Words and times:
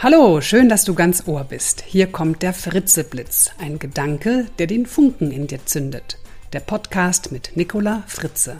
Hallo, 0.00 0.40
schön, 0.40 0.68
dass 0.68 0.84
du 0.84 0.94
ganz 0.94 1.26
Ohr 1.26 1.42
bist. 1.42 1.82
Hier 1.84 2.06
kommt 2.06 2.42
der 2.42 2.52
Fritzeblitz, 2.52 3.50
ein 3.58 3.80
Gedanke, 3.80 4.46
der 4.60 4.68
den 4.68 4.86
Funken 4.86 5.32
in 5.32 5.48
dir 5.48 5.66
zündet. 5.66 6.18
Der 6.52 6.60
Podcast 6.60 7.32
mit 7.32 7.56
Nicola 7.56 8.04
Fritze. 8.06 8.58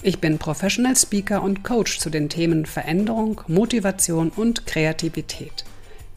Ich 0.00 0.18
bin 0.18 0.38
Professional 0.38 0.96
Speaker 0.96 1.42
und 1.42 1.62
Coach 1.62 1.98
zu 1.98 2.08
den 2.08 2.30
Themen 2.30 2.64
Veränderung, 2.64 3.42
Motivation 3.48 4.30
und 4.30 4.64
Kreativität. 4.64 5.66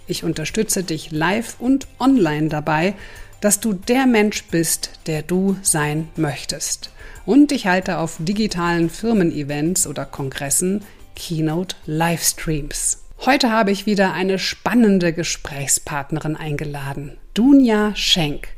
Ich 0.08 0.24
unterstütze 0.24 0.84
dich 0.84 1.12
live 1.12 1.58
und 1.60 1.86
online 2.00 2.48
dabei, 2.48 2.94
dass 3.42 3.60
du 3.60 3.74
der 3.74 4.06
Mensch 4.06 4.46
bist, 4.46 4.92
der 5.08 5.22
du 5.22 5.58
sein 5.64 6.08
möchtest. 6.16 6.92
Und 7.26 7.52
ich 7.52 7.68
halte 7.68 7.98
auf 7.98 8.16
digitalen 8.20 8.90
Firmen-Events 8.90 9.86
oder 9.86 10.06
Kongressen 10.06 10.82
Keynote 11.14 11.76
Livestreams. 11.86 13.05
Heute 13.20 13.52
habe 13.52 13.72
ich 13.72 13.86
wieder 13.86 14.12
eine 14.14 14.38
spannende 14.38 15.14
Gesprächspartnerin 15.14 16.36
eingeladen, 16.36 17.18
Dunja 17.34 17.96
Schenk. 17.96 18.50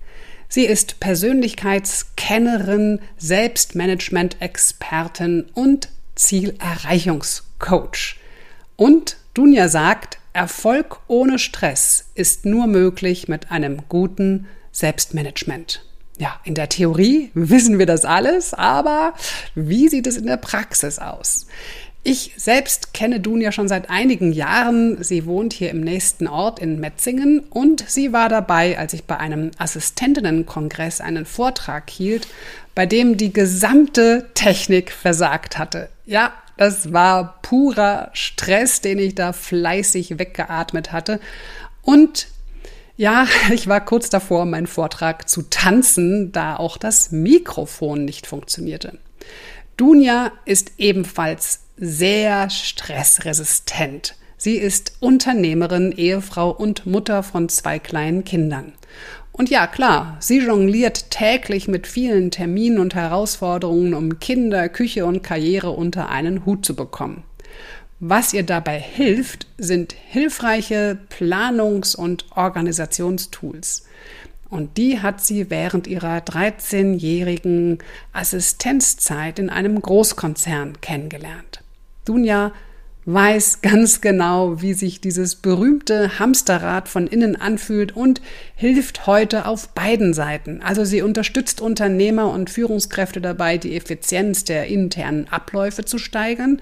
Sie 0.50 0.66
ist 0.66 1.00
Persönlichkeitskennerin, 1.00 3.00
Selbstmanagement-Expertin 3.18 5.46
und 5.54 5.90
Zielerreichungscoach. 6.16 8.18
Und 8.76 9.18
Dunja 9.34 9.70
sagt, 9.70 10.18
Erfolg 10.34 11.00
ohne 11.08 11.40
Stress 11.40 12.10
ist 12.16 12.46
nur 12.46 12.68
möglich 12.68 13.28
mit 13.28 13.52
einem 13.52 13.84
guten 13.88 14.48
Selbstmanagement. 14.72 15.84
Ja, 16.20 16.40
in 16.44 16.56
der 16.56 16.70
Theorie 16.70 17.30
wissen 17.36 17.78
wir 17.78 17.86
das 17.86 18.04
alles, 18.04 18.56
aber 18.56 19.14
wie 19.54 19.88
sieht 19.88 20.08
es 20.08 20.18
in 20.18 20.26
der 20.26 20.38
Praxis 20.38 20.98
aus? 20.98 21.46
Ich 22.10 22.32
selbst 22.38 22.94
kenne 22.94 23.20
Dunja 23.20 23.52
schon 23.52 23.68
seit 23.68 23.90
einigen 23.90 24.32
Jahren. 24.32 25.04
Sie 25.04 25.26
wohnt 25.26 25.52
hier 25.52 25.72
im 25.72 25.82
nächsten 25.82 26.26
Ort 26.30 26.58
in 26.58 26.80
Metzingen 26.80 27.42
und 27.50 27.84
sie 27.86 28.14
war 28.14 28.30
dabei, 28.30 28.80
als 28.80 28.94
ich 28.94 29.04
bei 29.04 29.18
einem 29.18 29.52
Assistentinnenkongress 29.58 31.02
einen 31.02 31.26
Vortrag 31.26 31.90
hielt, 31.90 32.30
bei 32.76 32.86
dem 32.86 33.18
die 33.18 33.34
gesamte 33.34 34.30
Technik 34.36 34.94
versagt 34.94 35.58
hatte. 35.58 35.90
Ja, 36.06 36.32
das 36.56 36.94
war 36.94 37.42
purer 37.42 38.10
Stress, 38.14 38.80
den 38.80 39.00
ich 39.00 39.14
da 39.14 39.34
fleißig 39.34 40.18
weggeatmet 40.18 40.94
hatte. 40.94 41.20
Und 41.82 42.30
ja, 42.96 43.28
ich 43.52 43.68
war 43.68 43.84
kurz 43.84 44.10
davor, 44.10 44.46
meinen 44.46 44.68
Vortrag 44.68 45.28
zu 45.28 45.42
tanzen, 45.42 46.32
da 46.32 46.56
auch 46.56 46.78
das 46.78 47.12
Mikrofon 47.12 48.06
nicht 48.06 48.28
funktionierte. 48.28 48.98
Dunja 49.76 50.32
ist 50.46 50.72
ebenfalls 50.78 51.67
sehr 51.78 52.50
stressresistent. 52.50 54.16
Sie 54.38 54.56
ist 54.56 54.94
Unternehmerin, 55.00 55.92
Ehefrau 55.92 56.52
und 56.52 56.86
Mutter 56.86 57.24
von 57.24 57.50
zwei 57.50 57.80
kleinen 57.80 58.24
Kindern. 58.24 58.74
Und 59.32 59.50
ja, 59.50 59.68
klar, 59.68 60.18
sie 60.20 60.40
jongliert 60.40 61.12
täglich 61.12 61.68
mit 61.68 61.86
vielen 61.86 62.32
Terminen 62.32 62.80
und 62.80 62.96
Herausforderungen, 62.96 63.94
um 63.94 64.20
Kinder, 64.20 64.68
Küche 64.68 65.06
und 65.06 65.22
Karriere 65.22 65.70
unter 65.70 66.10
einen 66.10 66.46
Hut 66.46 66.66
zu 66.66 66.76
bekommen. 66.76 67.24
Was 68.00 68.34
ihr 68.34 68.44
dabei 68.44 68.80
hilft, 68.80 69.48
sind 69.58 69.94
hilfreiche 69.94 70.98
Planungs- 71.10 71.96
und 71.96 72.26
Organisationstools. 72.36 73.86
Und 74.50 74.78
die 74.78 75.02
hat 75.02 75.24
sie 75.24 75.50
während 75.50 75.88
ihrer 75.88 76.18
13-jährigen 76.20 77.80
Assistenzzeit 78.14 79.40
in 79.40 79.50
einem 79.50 79.82
Großkonzern 79.82 80.80
kennengelernt. 80.80 81.62
Dunja 82.08 82.52
weiß 83.08 83.62
ganz 83.62 84.02
genau, 84.02 84.62
wie 84.62 84.74
sich 84.74 85.00
dieses 85.00 85.36
berühmte 85.36 86.20
Hamsterrad 86.20 86.90
von 86.90 87.08
innen 87.08 87.38
anfühlt 87.38 87.96
und 87.96 88.22
hilft 88.54 89.08
heute 89.08 89.46
auf 89.46 89.70
beiden 89.70 90.14
Seiten. 90.14 90.62
Also 90.62 90.84
sie 90.84 91.02
unterstützt 91.02 91.62
Unternehmer 91.62 92.30
und 92.30 92.50
Führungskräfte 92.50 93.22
dabei, 93.22 93.58
die 93.58 93.78
Effizienz 93.78 94.44
der 94.44 94.68
internen 94.68 95.30
Abläufe 95.30 95.86
zu 95.86 96.00
steigern, 96.00 96.62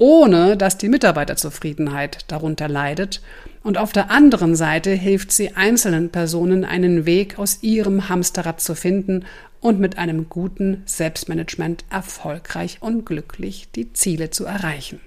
ohne 0.00 0.56
dass 0.56 0.78
die 0.78 0.88
Mitarbeiterzufriedenheit 0.88 2.24
darunter 2.28 2.68
leidet. 2.68 3.20
Und 3.62 3.76
auf 3.76 3.92
der 3.92 4.10
anderen 4.10 4.56
Seite 4.56 4.90
hilft 4.92 5.30
sie 5.30 5.54
einzelnen 5.54 6.08
Personen 6.08 6.64
einen 6.64 7.04
Weg 7.04 7.38
aus 7.38 7.62
ihrem 7.62 8.08
Hamsterrad 8.08 8.62
zu 8.62 8.74
finden 8.74 9.26
und 9.60 9.78
mit 9.78 9.98
einem 9.98 10.30
guten 10.30 10.82
Selbstmanagement 10.86 11.84
erfolgreich 11.90 12.78
und 12.80 13.04
glücklich 13.04 13.68
die 13.76 13.92
Ziele 13.92 14.30
zu 14.30 14.46
erreichen. 14.46 15.00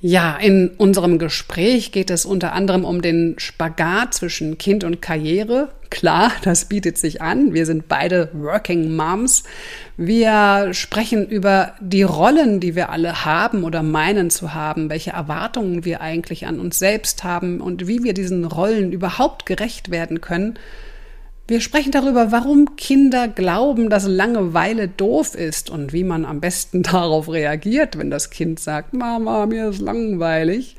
Ja, 0.00 0.36
in 0.36 0.68
unserem 0.76 1.18
Gespräch 1.18 1.90
geht 1.90 2.10
es 2.10 2.26
unter 2.26 2.52
anderem 2.52 2.84
um 2.84 3.00
den 3.00 3.36
Spagat 3.38 4.12
zwischen 4.12 4.58
Kind 4.58 4.84
und 4.84 5.00
Karriere. 5.00 5.70
Klar, 5.88 6.32
das 6.42 6.66
bietet 6.66 6.98
sich 6.98 7.22
an. 7.22 7.54
Wir 7.54 7.64
sind 7.64 7.88
beide 7.88 8.28
Working 8.34 8.94
Moms. 8.94 9.44
Wir 9.96 10.74
sprechen 10.74 11.26
über 11.26 11.72
die 11.80 12.02
Rollen, 12.02 12.60
die 12.60 12.74
wir 12.74 12.90
alle 12.90 13.24
haben 13.24 13.64
oder 13.64 13.82
meinen 13.82 14.28
zu 14.28 14.52
haben, 14.52 14.90
welche 14.90 15.12
Erwartungen 15.12 15.86
wir 15.86 16.02
eigentlich 16.02 16.46
an 16.46 16.60
uns 16.60 16.78
selbst 16.78 17.24
haben 17.24 17.62
und 17.62 17.88
wie 17.88 18.02
wir 18.02 18.12
diesen 18.12 18.44
Rollen 18.44 18.92
überhaupt 18.92 19.46
gerecht 19.46 19.90
werden 19.90 20.20
können. 20.20 20.58
Wir 21.48 21.60
sprechen 21.60 21.92
darüber, 21.92 22.32
warum 22.32 22.74
Kinder 22.74 23.28
glauben, 23.28 23.88
dass 23.88 24.08
Langeweile 24.08 24.88
doof 24.88 25.36
ist 25.36 25.70
und 25.70 25.92
wie 25.92 26.02
man 26.02 26.24
am 26.24 26.40
besten 26.40 26.82
darauf 26.82 27.28
reagiert, 27.28 27.96
wenn 27.96 28.10
das 28.10 28.30
Kind 28.30 28.58
sagt, 28.58 28.94
Mama, 28.94 29.46
mir 29.46 29.68
ist 29.68 29.80
langweilig. 29.80 30.76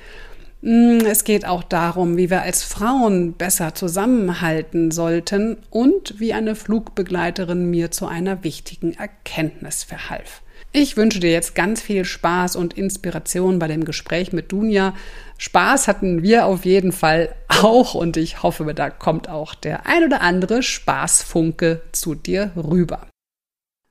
Mm, 0.61 0.99
es 1.05 1.23
geht 1.23 1.45
auch 1.45 1.63
darum, 1.63 2.17
wie 2.17 2.29
wir 2.29 2.41
als 2.41 2.63
Frauen 2.63 3.33
besser 3.33 3.75
zusammenhalten 3.75 4.91
sollten 4.91 5.55
und 5.69 6.19
wie 6.19 6.33
eine 6.33 6.55
Flugbegleiterin 6.55 7.69
mir 7.69 7.91
zu 7.91 8.05
einer 8.05 8.43
wichtigen 8.43 8.93
Erkenntnis 8.93 9.85
verhalf. 9.85 10.41
Ich 10.71 10.97
wünsche 10.97 11.19
dir 11.19 11.31
jetzt 11.31 11.55
ganz 11.55 11.81
viel 11.81 12.05
Spaß 12.05 12.55
und 12.55 12.77
Inspiration 12.77 13.59
bei 13.59 13.67
dem 13.67 13.85
Gespräch 13.85 14.33
mit 14.33 14.51
Dunja. 14.51 14.93
Spaß 15.37 15.87
hatten 15.87 16.23
wir 16.23 16.45
auf 16.45 16.65
jeden 16.65 16.91
Fall 16.91 17.33
auch 17.47 17.93
und 17.93 18.17
ich 18.17 18.43
hoffe, 18.43 18.73
da 18.73 18.89
kommt 18.89 19.29
auch 19.29 19.55
der 19.55 19.85
ein 19.85 20.03
oder 20.03 20.21
andere 20.21 20.63
Spaßfunke 20.63 21.81
zu 21.91 22.15
dir 22.15 22.51
rüber. 22.55 23.07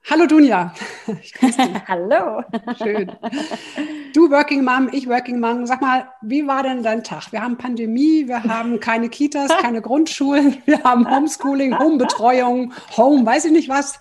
Hallo 0.09 0.27
Dunja. 0.27 0.73
Hallo. 1.89 2.45
Schön. 2.79 3.11
Du 4.15 4.31
Working 4.31 4.63
Mom, 4.65 4.89
ich 4.93 5.09
Working 5.09 5.41
Mom. 5.41 5.67
Sag 5.67 5.81
mal, 5.83 6.09
wie 6.23 6.47
war 6.47 6.63
denn 6.63 6.85
dein 6.85 7.03
Tag? 7.03 7.33
Wir 7.33 7.43
haben 7.43 7.57
Pandemie, 7.57 8.29
wir 8.29 8.45
haben 8.45 8.79
keine 8.79 9.09
Kitas, 9.09 9.51
keine 9.61 9.83
Grundschulen, 9.83 10.59
wir 10.65 10.85
haben 10.85 11.11
Homeschooling, 11.11 11.77
Homebetreuung, 11.77 12.73
Home, 12.97 13.27
weiß 13.27 13.47
ich 13.47 13.53
nicht 13.53 13.69
was. 13.69 13.99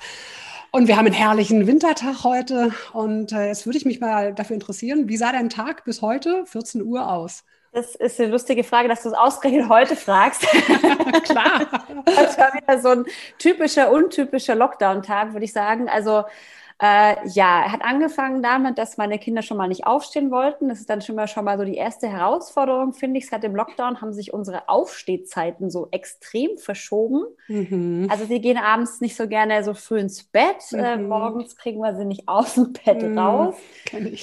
Und 0.76 0.90
wir 0.90 0.98
haben 0.98 1.06
einen 1.06 1.16
herrlichen 1.16 1.68
Wintertag 1.68 2.26
heute. 2.26 2.74
Und 2.92 3.32
äh, 3.32 3.48
jetzt 3.48 3.66
würde 3.66 3.78
ich 3.78 3.86
mich 3.86 4.02
mal 4.02 4.34
dafür 4.34 4.56
interessieren, 4.56 5.08
wie 5.08 5.16
sah 5.16 5.32
dein 5.32 5.50
Tag 5.50 5.86
bis 5.86 6.02
heute, 6.02 6.46
14 6.48 6.84
Uhr, 6.84 7.10
aus? 7.10 7.46
Das 7.72 7.96
ist 7.96 8.20
eine 8.20 8.30
lustige 8.30 8.66
Frage, 8.66 8.90
dass 8.90 9.04
du 9.04 9.08
es 9.08 9.16
ausgerechnet 9.16 9.70
heute 9.70 9.96
fragst. 9.96 10.42
Klar. 11.24 11.68
Das 12.06 12.38
war 12.38 12.54
wieder 12.54 12.80
so 12.82 12.90
ein 12.90 13.06
typischer, 13.40 13.90
untypischer 13.90 14.54
Lockdown-Tag, 14.54 15.32
würde 15.32 15.46
ich 15.46 15.54
sagen. 15.54 15.88
Also 15.88 16.26
äh, 16.82 17.16
ja, 17.30 17.64
er 17.64 17.72
hat 17.72 17.84
angefangen 17.84 18.44
damit, 18.44 18.78
dass 18.78 18.98
meine 18.98 19.18
Kinder 19.18 19.42
schon 19.42 19.56
mal 19.56 19.70
nicht 19.70 19.88
aufstehen 19.88 20.30
wollten. 20.30 20.68
Das 20.68 20.82
ist 20.82 20.90
dann 20.90 21.00
schon 21.00 21.16
mal, 21.16 21.28
schon 21.28 21.46
mal 21.46 21.58
so 21.58 21.64
die 21.64 21.76
erste 21.76 22.10
Herausforderung, 22.10 22.92
finde 22.92 23.18
ich. 23.18 23.28
Seit 23.28 23.44
dem 23.44 23.56
Lockdown 23.56 24.02
haben 24.02 24.12
sich 24.12 24.34
unsere 24.34 24.68
Aufstehzeiten 24.68 25.70
so 25.70 25.88
extrem 25.92 26.58
verschoben. 26.58 27.24
Mhm. 27.48 28.08
Also 28.12 28.26
sie 28.26 28.42
gehen 28.42 28.58
abends 28.58 29.00
nicht 29.00 29.16
so 29.16 29.30
gerne 29.30 29.64
so 29.64 29.74
früh 29.74 30.00
ins 30.00 30.24
Bett. 30.24 30.74
Äh, 30.74 30.98
mhm. 30.98 31.06
Äh, 31.06 31.08
morgens 31.08 31.56
kriegen 31.56 31.80
wir 31.80 31.96
sie 31.96 32.04
nicht 32.04 32.24
aus 32.28 32.56
dem 32.56 32.74
Bett 32.74 33.02
mhm. 33.02 33.18
raus. 33.18 33.56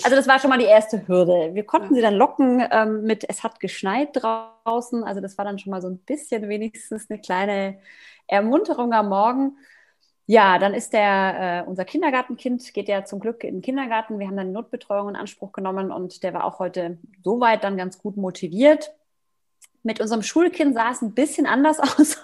Also 0.05 0.15
das 0.15 0.29
war 0.29 0.39
schon 0.39 0.51
mal 0.51 0.59
die 0.59 0.67
erste 0.67 1.09
Hürde. 1.09 1.55
Wir 1.55 1.65
konnten 1.65 1.95
ja. 1.95 1.97
sie 1.97 2.03
dann 2.03 2.15
locken 2.15 2.63
ähm, 2.71 3.03
mit, 3.05 3.25
es 3.27 3.43
hat 3.43 3.61
geschneit 3.61 4.11
draußen. 4.13 5.05
Also 5.05 5.23
das 5.23 5.39
war 5.39 5.47
dann 5.47 5.59
schon 5.59 5.71
mal 5.71 5.81
so 5.81 5.89
ein 5.89 6.01
bisschen 6.01 6.47
wenigstens 6.51 7.09
eine 7.09 7.19
kleine 7.19 7.79
Ermunterung 8.27 8.93
am 8.93 9.09
Morgen. 9.09 9.57
Ja, 10.33 10.59
dann 10.59 10.73
ist 10.73 10.95
der, 10.95 11.65
äh, 11.67 11.69
unser 11.69 11.85
Kindergartenkind 11.85 12.73
geht 12.73 12.89
ja 12.89 13.05
zum 13.05 13.21
Glück 13.21 13.45
in 13.45 13.57
den 13.57 13.61
Kindergarten. 13.61 14.19
Wir 14.19 14.29
haben 14.29 14.37
dann 14.39 14.51
Notbetreuung 14.51 15.11
in 15.11 15.17
Anspruch 15.17 15.53
genommen 15.53 15.93
und 15.93 16.23
der 16.23 16.33
war 16.33 16.45
auch 16.45 16.59
heute 16.59 16.97
soweit 17.23 17.65
dann 17.65 17.77
ganz 17.77 17.99
gut 17.99 18.17
motiviert. 18.17 18.95
Mit 19.83 20.01
unserem 20.01 20.23
Schulkind 20.23 20.73
sah 20.73 20.91
es 20.91 21.03
ein 21.03 21.13
bisschen 21.13 21.45
anders 21.45 21.79
aus. 21.81 22.23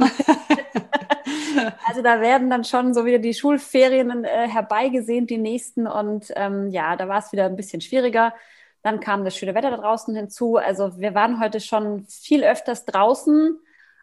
also 1.86 2.00
da 2.00 2.22
werden 2.22 2.48
dann 2.48 2.64
schon 2.64 2.94
so 2.94 3.04
wieder 3.04 3.18
die 3.18 3.34
Schulferien 3.34 4.24
äh, 4.24 4.48
herbeigesehnt, 4.48 5.28
die 5.28 5.36
nächsten. 5.36 5.86
Und 5.86 6.32
ähm, 6.34 6.68
ja, 6.70 6.96
da 6.96 7.08
war 7.08 7.18
es 7.18 7.30
wieder 7.32 7.44
ein 7.44 7.56
bisschen 7.56 7.82
schwieriger. 7.82 8.32
Dann 8.80 9.00
kam 9.00 9.22
das 9.22 9.36
schöne 9.36 9.54
Wetter 9.54 9.70
da 9.70 9.76
draußen 9.76 10.16
hinzu. 10.16 10.56
Also 10.56 10.98
wir 10.98 11.14
waren 11.14 11.40
heute 11.40 11.60
schon 11.60 12.06
viel 12.06 12.42
öfters 12.42 12.86
draußen 12.86 13.58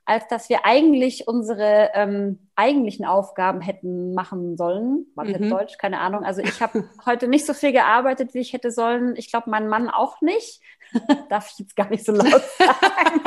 als 0.06 0.28
dass 0.28 0.50
wir 0.50 0.66
eigentlich 0.66 1.28
unsere 1.28 1.90
ähm, 1.96 2.40
eigentlichen 2.56 3.06
Aufgaben 3.06 3.60
hätten 3.60 4.14
machen 4.14 4.56
sollen. 4.56 5.08
War 5.16 5.26
das 5.26 5.40
mhm. 5.40 5.50
Deutsch? 5.50 5.78
Keine 5.80 6.00
Ahnung. 6.00 6.24
Also 6.24 6.42
ich 6.42 6.62
habe 6.62 6.88
heute 7.06 7.28
nicht 7.28 7.46
so 7.46 7.54
viel 7.54 7.72
gearbeitet, 7.72 8.36
wie 8.36 8.40
ich 8.40 8.54
hätte 8.54 8.70
sollen. 8.70 9.16
Ich 9.18 9.32
glaube, 9.32 9.50
mein 9.50 9.68
Mann 9.68 9.90
auch 9.90 10.22
nicht. 10.22 10.62
Darf 11.30 11.50
ich 11.52 11.60
jetzt 11.60 11.76
gar 11.76 11.90
nicht 11.90 12.06
so 12.06 12.12
laut 12.12 12.44
sagen. 12.58 13.22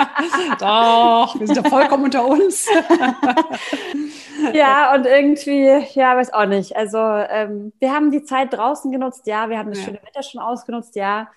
Doch, 0.60 1.38
wir 1.38 1.46
sind 1.48 1.56
ja 1.56 1.69
vollkommen 1.69 2.04
unter 2.04 2.25
uns. 2.25 2.69
ja, 4.52 4.94
und 4.94 5.04
irgendwie, 5.04 5.84
ja, 5.98 6.16
weiß 6.16 6.32
auch 6.32 6.46
nicht. 6.46 6.76
Also 6.76 6.98
ähm, 6.98 7.72
wir 7.80 7.92
haben 7.92 8.12
die 8.12 8.22
Zeit 8.22 8.52
draußen 8.52 8.92
genutzt, 8.92 9.26
ja, 9.26 9.50
wir 9.50 9.58
haben 9.58 9.70
das 9.70 9.80
ja. 9.80 9.84
schöne 9.86 10.02
Wetter 10.04 10.22
schon 10.22 10.40
ausgenutzt, 10.40 10.94
ja. 10.94 11.28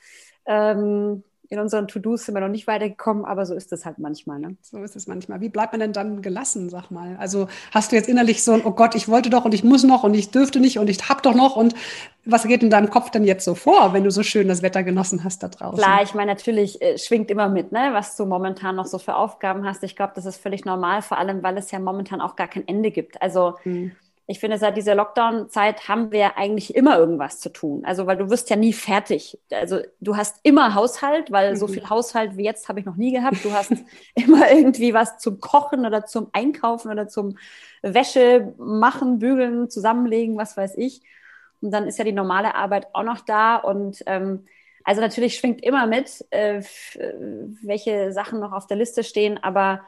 Ähm, 0.45 1.23
in 1.51 1.59
unseren 1.59 1.89
To-Dos 1.89 2.25
sind 2.25 2.33
wir 2.33 2.39
noch 2.39 2.47
nicht 2.47 2.65
weitergekommen, 2.65 3.25
aber 3.25 3.45
so 3.45 3.53
ist 3.53 3.73
es 3.73 3.85
halt 3.85 3.99
manchmal. 3.99 4.39
Ne? 4.39 4.55
So 4.61 4.81
ist 4.83 4.95
es 4.95 5.05
manchmal. 5.05 5.41
Wie 5.41 5.49
bleibt 5.49 5.73
man 5.73 5.81
denn 5.81 5.91
dann 5.91 6.21
gelassen, 6.21 6.69
sag 6.69 6.91
mal? 6.91 7.17
Also 7.19 7.49
hast 7.73 7.91
du 7.91 7.97
jetzt 7.97 8.07
innerlich 8.07 8.41
so 8.41 8.53
ein, 8.53 8.61
oh 8.63 8.71
Gott, 8.71 8.95
ich 8.95 9.09
wollte 9.09 9.29
doch 9.29 9.43
und 9.43 9.53
ich 9.53 9.61
muss 9.61 9.83
noch 9.83 10.03
und 10.05 10.13
ich 10.13 10.31
dürfte 10.31 10.61
nicht 10.61 10.79
und 10.79 10.89
ich 10.89 11.09
hab 11.09 11.21
doch 11.23 11.35
noch 11.35 11.57
und 11.57 11.75
was 12.23 12.43
geht 12.43 12.63
in 12.63 12.69
deinem 12.69 12.89
Kopf 12.89 13.09
denn 13.09 13.25
jetzt 13.25 13.43
so 13.43 13.53
vor, 13.53 13.91
wenn 13.91 14.05
du 14.05 14.11
so 14.11 14.23
schön 14.23 14.47
das 14.47 14.61
Wetter 14.61 14.81
genossen 14.83 15.25
hast 15.25 15.43
da 15.43 15.49
draußen? 15.49 15.77
Klar, 15.77 16.01
ich 16.03 16.13
meine, 16.13 16.31
natürlich 16.31 16.81
äh, 16.81 16.97
schwingt 16.97 17.29
immer 17.29 17.49
mit, 17.49 17.73
ne, 17.73 17.89
was 17.91 18.15
du 18.15 18.25
momentan 18.25 18.77
noch 18.77 18.85
so 18.85 18.97
für 18.97 19.15
Aufgaben 19.15 19.65
hast. 19.65 19.83
Ich 19.83 19.97
glaube, 19.97 20.13
das 20.15 20.25
ist 20.25 20.37
völlig 20.37 20.63
normal, 20.63 21.01
vor 21.01 21.17
allem, 21.17 21.43
weil 21.43 21.57
es 21.57 21.69
ja 21.71 21.79
momentan 21.79 22.21
auch 22.21 22.37
gar 22.37 22.47
kein 22.47 22.65
Ende 22.65 22.91
gibt. 22.91 23.21
Also 23.21 23.57
hm 23.63 23.91
ich 24.31 24.39
finde, 24.39 24.57
seit 24.57 24.77
dieser 24.77 24.95
Lockdown-Zeit 24.95 25.89
haben 25.89 26.11
wir 26.11 26.37
eigentlich 26.37 26.73
immer 26.73 26.97
irgendwas 26.97 27.39
zu 27.41 27.49
tun. 27.49 27.83
Also, 27.85 28.07
weil 28.07 28.15
du 28.15 28.29
wirst 28.29 28.49
ja 28.49 28.55
nie 28.55 28.71
fertig. 28.71 29.37
Also, 29.51 29.79
du 29.99 30.15
hast 30.15 30.37
immer 30.43 30.73
Haushalt, 30.73 31.31
weil 31.31 31.51
mhm. 31.51 31.55
so 31.57 31.67
viel 31.67 31.89
Haushalt 31.89 32.37
wie 32.37 32.45
jetzt 32.45 32.69
habe 32.69 32.79
ich 32.79 32.85
noch 32.85 32.95
nie 32.95 33.11
gehabt. 33.11 33.43
Du 33.43 33.51
hast 33.51 33.73
immer 34.15 34.49
irgendwie 34.49 34.93
was 34.93 35.17
zum 35.17 35.41
Kochen 35.41 35.85
oder 35.85 36.05
zum 36.05 36.29
Einkaufen 36.31 36.89
oder 36.89 37.09
zum 37.09 37.37
Wäsche 37.81 38.53
machen, 38.57 39.19
bügeln, 39.19 39.69
zusammenlegen, 39.69 40.37
was 40.37 40.55
weiß 40.55 40.77
ich. 40.77 41.01
Und 41.61 41.71
dann 41.71 41.85
ist 41.85 41.99
ja 41.99 42.05
die 42.05 42.13
normale 42.13 42.55
Arbeit 42.55 42.87
auch 42.93 43.03
noch 43.03 43.19
da. 43.19 43.57
Und 43.57 44.01
ähm, 44.05 44.45
also 44.85 45.01
natürlich 45.01 45.35
schwingt 45.35 45.61
immer 45.61 45.87
mit, 45.87 46.25
äh, 46.29 46.61
welche 47.61 48.13
Sachen 48.13 48.39
noch 48.39 48.53
auf 48.53 48.65
der 48.65 48.77
Liste 48.77 49.03
stehen, 49.03 49.37
aber 49.43 49.81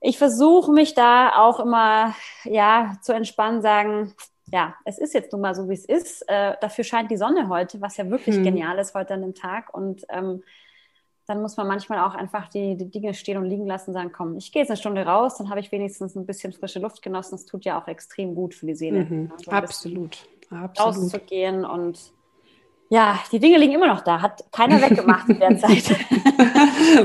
ich 0.00 0.18
versuche 0.18 0.72
mich 0.72 0.94
da 0.94 1.36
auch 1.36 1.60
immer 1.60 2.14
ja 2.44 2.96
zu 3.02 3.12
entspannen, 3.12 3.62
sagen, 3.62 4.14
ja, 4.52 4.74
es 4.84 4.98
ist 4.98 5.14
jetzt 5.14 5.32
nun 5.32 5.40
mal 5.40 5.54
so, 5.54 5.68
wie 5.68 5.74
es 5.74 5.84
ist. 5.84 6.22
Äh, 6.28 6.54
dafür 6.60 6.84
scheint 6.84 7.10
die 7.10 7.16
Sonne 7.16 7.48
heute, 7.48 7.80
was 7.80 7.96
ja 7.96 8.08
wirklich 8.08 8.36
hm. 8.36 8.44
genial 8.44 8.78
ist 8.78 8.94
heute 8.94 9.14
an 9.14 9.22
dem 9.22 9.34
Tag. 9.34 9.74
Und 9.74 10.04
ähm, 10.08 10.42
dann 11.26 11.42
muss 11.42 11.56
man 11.56 11.66
manchmal 11.66 11.98
auch 11.98 12.14
einfach 12.14 12.48
die, 12.48 12.76
die, 12.76 12.88
Dinge 12.88 13.12
stehen 13.14 13.38
und 13.38 13.46
liegen 13.46 13.66
lassen 13.66 13.90
und 13.90 13.94
sagen, 13.94 14.12
komm, 14.12 14.36
ich 14.36 14.52
gehe 14.52 14.62
jetzt 14.62 14.70
eine 14.70 14.76
Stunde 14.76 15.04
raus, 15.04 15.36
dann 15.38 15.50
habe 15.50 15.58
ich 15.58 15.72
wenigstens 15.72 16.14
ein 16.14 16.26
bisschen 16.26 16.52
frische 16.52 16.78
Luft 16.78 17.02
genossen. 17.02 17.32
Das 17.32 17.46
tut 17.46 17.64
ja 17.64 17.80
auch 17.80 17.88
extrem 17.88 18.36
gut 18.36 18.54
für 18.54 18.66
die 18.66 18.76
Seele. 18.76 19.04
Mhm. 19.04 19.32
Also 19.36 19.50
Absolut. 19.50 20.28
Absolut. 20.50 20.78
Rauszugehen 20.78 21.64
und 21.64 22.12
ja, 22.88 23.18
die 23.32 23.40
Dinge 23.40 23.58
liegen 23.58 23.74
immer 23.74 23.88
noch 23.88 24.02
da, 24.02 24.22
hat 24.22 24.44
keiner 24.52 24.80
weggemacht 24.80 25.28
in 25.28 25.40
der 25.40 25.58
Zeit. 25.58 25.84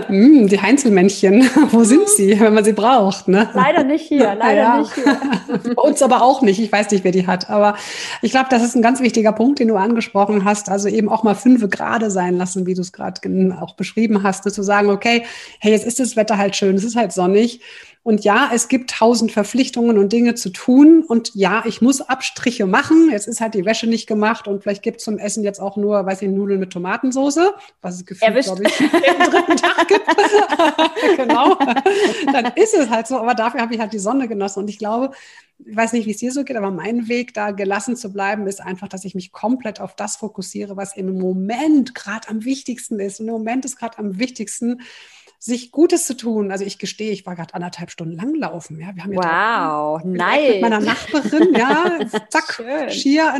mm, 0.09 0.45
die 0.45 0.61
Heinzelmännchen, 0.61 1.49
wo 1.71 1.83
sind 1.83 2.07
sie, 2.07 2.39
wenn 2.39 2.53
man 2.53 2.63
sie 2.63 2.73
braucht? 2.73 3.27
Ne? 3.27 3.49
Leider 3.53 3.83
nicht 3.83 4.07
hier, 4.07 4.35
leider 4.39 4.61
ja. 4.61 4.77
nicht 4.79 4.93
hier. 4.93 5.17
Bei 5.75 5.81
uns 5.81 6.03
aber 6.03 6.21
auch 6.21 6.43
nicht, 6.43 6.59
ich 6.59 6.71
weiß 6.71 6.91
nicht, 6.91 7.03
wer 7.03 7.11
die 7.11 7.25
hat. 7.25 7.49
Aber 7.49 7.75
ich 8.21 8.31
glaube, 8.31 8.47
das 8.51 8.63
ist 8.63 8.75
ein 8.75 8.83
ganz 8.83 9.01
wichtiger 9.01 9.31
Punkt, 9.31 9.57
den 9.57 9.69
du 9.69 9.75
angesprochen 9.75 10.45
hast. 10.45 10.69
Also 10.69 10.87
eben 10.87 11.09
auch 11.09 11.23
mal 11.23 11.35
fünf 11.35 11.67
Grade 11.69 12.11
sein 12.11 12.37
lassen, 12.37 12.67
wie 12.67 12.75
du 12.75 12.81
es 12.81 12.91
gerade 12.91 13.19
auch 13.59 13.75
beschrieben 13.75 14.21
hast, 14.21 14.43
zu 14.51 14.63
sagen, 14.63 14.89
okay, 14.89 15.23
hey, 15.59 15.71
jetzt 15.71 15.87
ist 15.87 15.99
das 15.99 16.15
Wetter 16.15 16.37
halt 16.37 16.55
schön, 16.55 16.75
es 16.75 16.83
ist 16.83 16.95
halt 16.95 17.11
sonnig 17.11 17.61
und 18.03 18.23
ja, 18.23 18.49
es 18.51 18.67
gibt 18.67 18.89
tausend 18.89 19.31
Verpflichtungen 19.31 19.99
und 19.99 20.11
Dinge 20.11 20.33
zu 20.33 20.49
tun. 20.49 21.03
Und 21.03 21.35
ja, 21.35 21.63
ich 21.67 21.81
muss 21.81 22.01
Abstriche 22.01 22.65
machen. 22.65 23.09
Jetzt 23.11 23.27
ist 23.27 23.41
halt 23.41 23.53
die 23.53 23.63
Wäsche 23.63 23.85
nicht 23.85 24.07
gemacht 24.07 24.47
und 24.47 24.63
vielleicht 24.63 24.81
gibt 24.81 24.97
es 24.97 25.03
zum 25.03 25.19
Essen 25.19 25.43
jetzt 25.43 25.59
auch 25.59 25.77
nur, 25.77 26.03
weiß 26.03 26.23
ich, 26.23 26.29
Nudeln 26.29 26.59
mit 26.59 26.73
Tomatensoße, 26.73 27.53
was 27.81 27.95
es 27.95 28.05
gefühlt, 28.05 28.43
glaube 28.43 28.63
ich, 28.63 28.79
jeden 28.79 29.31
dritten 29.31 29.55
Tag 29.55 29.87
gibt. 29.87 30.07
genau. 31.17 31.55
Dann 32.33 32.51
ist 32.55 32.73
es 32.73 32.89
halt 32.89 33.05
so. 33.05 33.19
Aber 33.19 33.35
dafür 33.35 33.61
habe 33.61 33.75
ich 33.75 33.79
halt 33.79 33.93
die 33.93 33.99
Sonne 33.99 34.27
genossen. 34.27 34.61
Und 34.61 34.69
ich 34.69 34.79
glaube, 34.79 35.11
ich 35.63 35.75
weiß 35.75 35.93
nicht, 35.93 36.07
wie 36.07 36.11
es 36.11 36.17
dir 36.17 36.31
so 36.31 36.43
geht, 36.43 36.57
aber 36.57 36.71
mein 36.71 37.07
Weg, 37.07 37.35
da 37.35 37.51
gelassen 37.51 37.95
zu 37.95 38.11
bleiben, 38.11 38.47
ist 38.47 38.61
einfach, 38.61 38.87
dass 38.87 39.05
ich 39.05 39.13
mich 39.13 39.31
komplett 39.31 39.79
auf 39.79 39.95
das 39.95 40.15
fokussiere, 40.15 40.75
was 40.75 40.97
im 40.97 41.19
Moment 41.19 41.93
gerade 41.93 42.29
am 42.29 42.45
wichtigsten 42.45 42.99
ist. 42.99 43.19
Und 43.19 43.27
im 43.27 43.33
Moment 43.33 43.63
ist 43.63 43.77
gerade 43.77 43.99
am 43.99 44.17
wichtigsten, 44.17 44.81
sich 45.43 45.71
Gutes 45.71 46.05
zu 46.05 46.15
tun. 46.15 46.51
Also 46.51 46.63
ich 46.65 46.77
gestehe, 46.77 47.11
ich 47.11 47.25
war 47.25 47.35
gerade 47.35 47.55
anderthalb 47.55 47.89
Stunden 47.89 48.15
lang 48.15 48.35
laufen. 48.35 48.79
Ja, 48.79 48.95
wir 48.95 49.03
haben 49.03 49.15
wow, 49.15 50.03
nice. 50.03 50.51
mit 50.51 50.61
meiner 50.61 50.79
Nachbarin, 50.79 51.55
ja, 51.55 51.97
zack, 52.29 52.53
Schön. 52.53 52.91
schier 52.91 53.33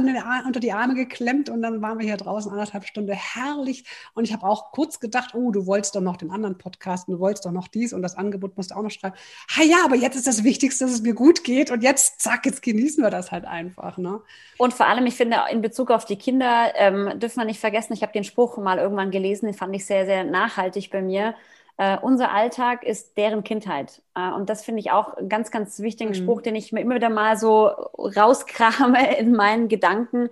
unter 0.47 0.59
die 0.59 0.71
Arme 0.73 0.95
geklemmt 0.95 1.51
und 1.51 1.61
dann 1.61 1.79
waren 1.83 1.99
wir 1.99 2.05
hier 2.07 2.17
draußen 2.17 2.51
anderthalb 2.51 2.85
Stunden 2.85 3.11
herrlich. 3.13 3.83
Und 4.15 4.23
ich 4.23 4.33
habe 4.33 4.47
auch 4.47 4.71
kurz 4.71 4.99
gedacht, 4.99 5.35
oh, 5.35 5.51
du 5.51 5.67
wolltest 5.67 5.93
doch 5.93 6.01
noch 6.01 6.17
den 6.17 6.31
anderen 6.31 6.57
Podcast, 6.57 7.07
du 7.07 7.19
wolltest 7.19 7.45
doch 7.45 7.51
noch 7.51 7.67
dies 7.67 7.93
und 7.93 8.01
das 8.01 8.17
Angebot 8.17 8.57
musst 8.57 8.71
du 8.71 8.75
auch 8.75 8.81
noch 8.81 8.89
schreiben. 8.89 9.15
Ha 9.55 9.61
ja, 9.61 9.85
aber 9.85 9.95
jetzt 9.95 10.15
ist 10.15 10.25
das 10.25 10.43
Wichtigste, 10.43 10.85
dass 10.85 10.93
es 10.95 11.03
mir 11.03 11.13
gut 11.13 11.43
geht 11.43 11.69
und 11.69 11.83
jetzt, 11.83 12.19
zack, 12.19 12.47
jetzt 12.47 12.63
genießen 12.63 13.03
wir 13.03 13.11
das 13.11 13.31
halt 13.31 13.45
einfach. 13.45 13.99
Ne? 13.99 14.21
Und 14.57 14.73
vor 14.73 14.87
allem, 14.87 15.05
ich 15.05 15.13
finde, 15.13 15.37
in 15.51 15.61
Bezug 15.61 15.91
auf 15.91 16.05
die 16.05 16.15
Kinder 16.15 16.71
ähm, 16.77 17.19
dürfen 17.19 17.41
wir 17.41 17.45
nicht 17.45 17.59
vergessen, 17.59 17.93
ich 17.93 18.01
habe 18.01 18.11
den 18.11 18.23
Spruch 18.23 18.57
mal 18.57 18.79
irgendwann 18.79 19.11
gelesen, 19.11 19.45
den 19.45 19.53
fand 19.53 19.75
ich 19.75 19.85
sehr, 19.85 20.07
sehr 20.07 20.23
nachhaltig 20.23 20.89
bei 20.89 21.03
mir 21.03 21.35
äh, 21.77 21.97
unser 22.01 22.31
Alltag 22.31 22.83
ist 22.83 23.17
deren 23.17 23.43
Kindheit. 23.43 24.01
Äh, 24.15 24.31
und 24.31 24.49
das 24.49 24.63
finde 24.63 24.79
ich 24.79 24.91
auch 24.91 25.15
einen 25.15 25.29
ganz, 25.29 25.51
ganz 25.51 25.79
wichtigen 25.79 26.11
mhm. 26.11 26.15
Spruch, 26.15 26.41
den 26.41 26.55
ich 26.55 26.71
mir 26.71 26.81
immer 26.81 26.95
wieder 26.95 27.09
mal 27.09 27.37
so 27.37 27.65
rauskrame 27.97 29.17
in 29.19 29.33
meinen 29.33 29.67
Gedanken. 29.67 30.29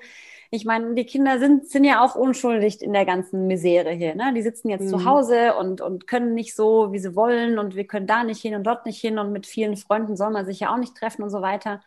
Ich 0.51 0.65
meine, 0.65 0.95
die 0.95 1.06
Kinder 1.06 1.38
sind, 1.38 1.69
sind 1.69 1.83
ja 1.83 2.03
auch 2.03 2.15
unschuldig 2.15 2.81
in 2.81 2.94
der 2.94 3.06
ganzen 3.06 3.45
Misere 3.45 3.91
hier. 3.91 4.15
Ne? 4.15 4.33
Die 4.36 4.41
sitzen 4.41 4.69
jetzt 4.69 4.86
mhm. 4.86 4.89
zu 4.89 5.06
Hause 5.06 5.56
und, 5.56 5.80
und 5.81 6.07
können 6.07 6.33
nicht 6.33 6.56
so, 6.56 6.91
wie 6.91 7.00
sie 7.00 7.15
wollen 7.15 7.59
und 7.59 7.75
wir 7.75 7.85
können 7.85 8.07
da 8.07 8.24
nicht 8.24 8.42
hin 8.42 8.56
und 8.56 8.63
dort 8.63 8.85
nicht 8.85 9.00
hin 9.00 9.19
und 9.19 9.31
mit 9.31 9.45
vielen 9.45 9.77
Freunden 9.77 10.18
soll 10.18 10.31
man 10.31 10.45
sich 10.45 10.62
ja 10.62 10.74
auch 10.74 10.77
nicht 10.77 10.95
treffen 10.95 11.21
und 11.24 11.30
so 11.30 11.42
weiter. 11.42 11.81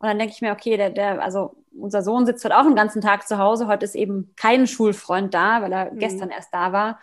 Und 0.00 0.08
dann 0.08 0.18
denke 0.18 0.34
ich 0.34 0.42
mir, 0.42 0.52
okay, 0.52 0.76
der, 0.76 0.90
der, 0.90 1.22
also 1.22 1.54
unser 1.78 2.02
Sohn 2.02 2.26
sitzt 2.26 2.44
heute 2.44 2.58
auch 2.58 2.64
den 2.64 2.74
ganzen 2.74 3.00
Tag 3.00 3.26
zu 3.26 3.38
Hause. 3.38 3.66
Heute 3.68 3.84
ist 3.84 3.94
eben 3.94 4.32
kein 4.36 4.66
Schulfreund 4.66 5.32
da, 5.32 5.62
weil 5.62 5.72
er 5.72 5.92
mhm. 5.92 5.98
gestern 5.98 6.30
erst 6.30 6.52
da 6.52 6.72
war. 6.72 6.98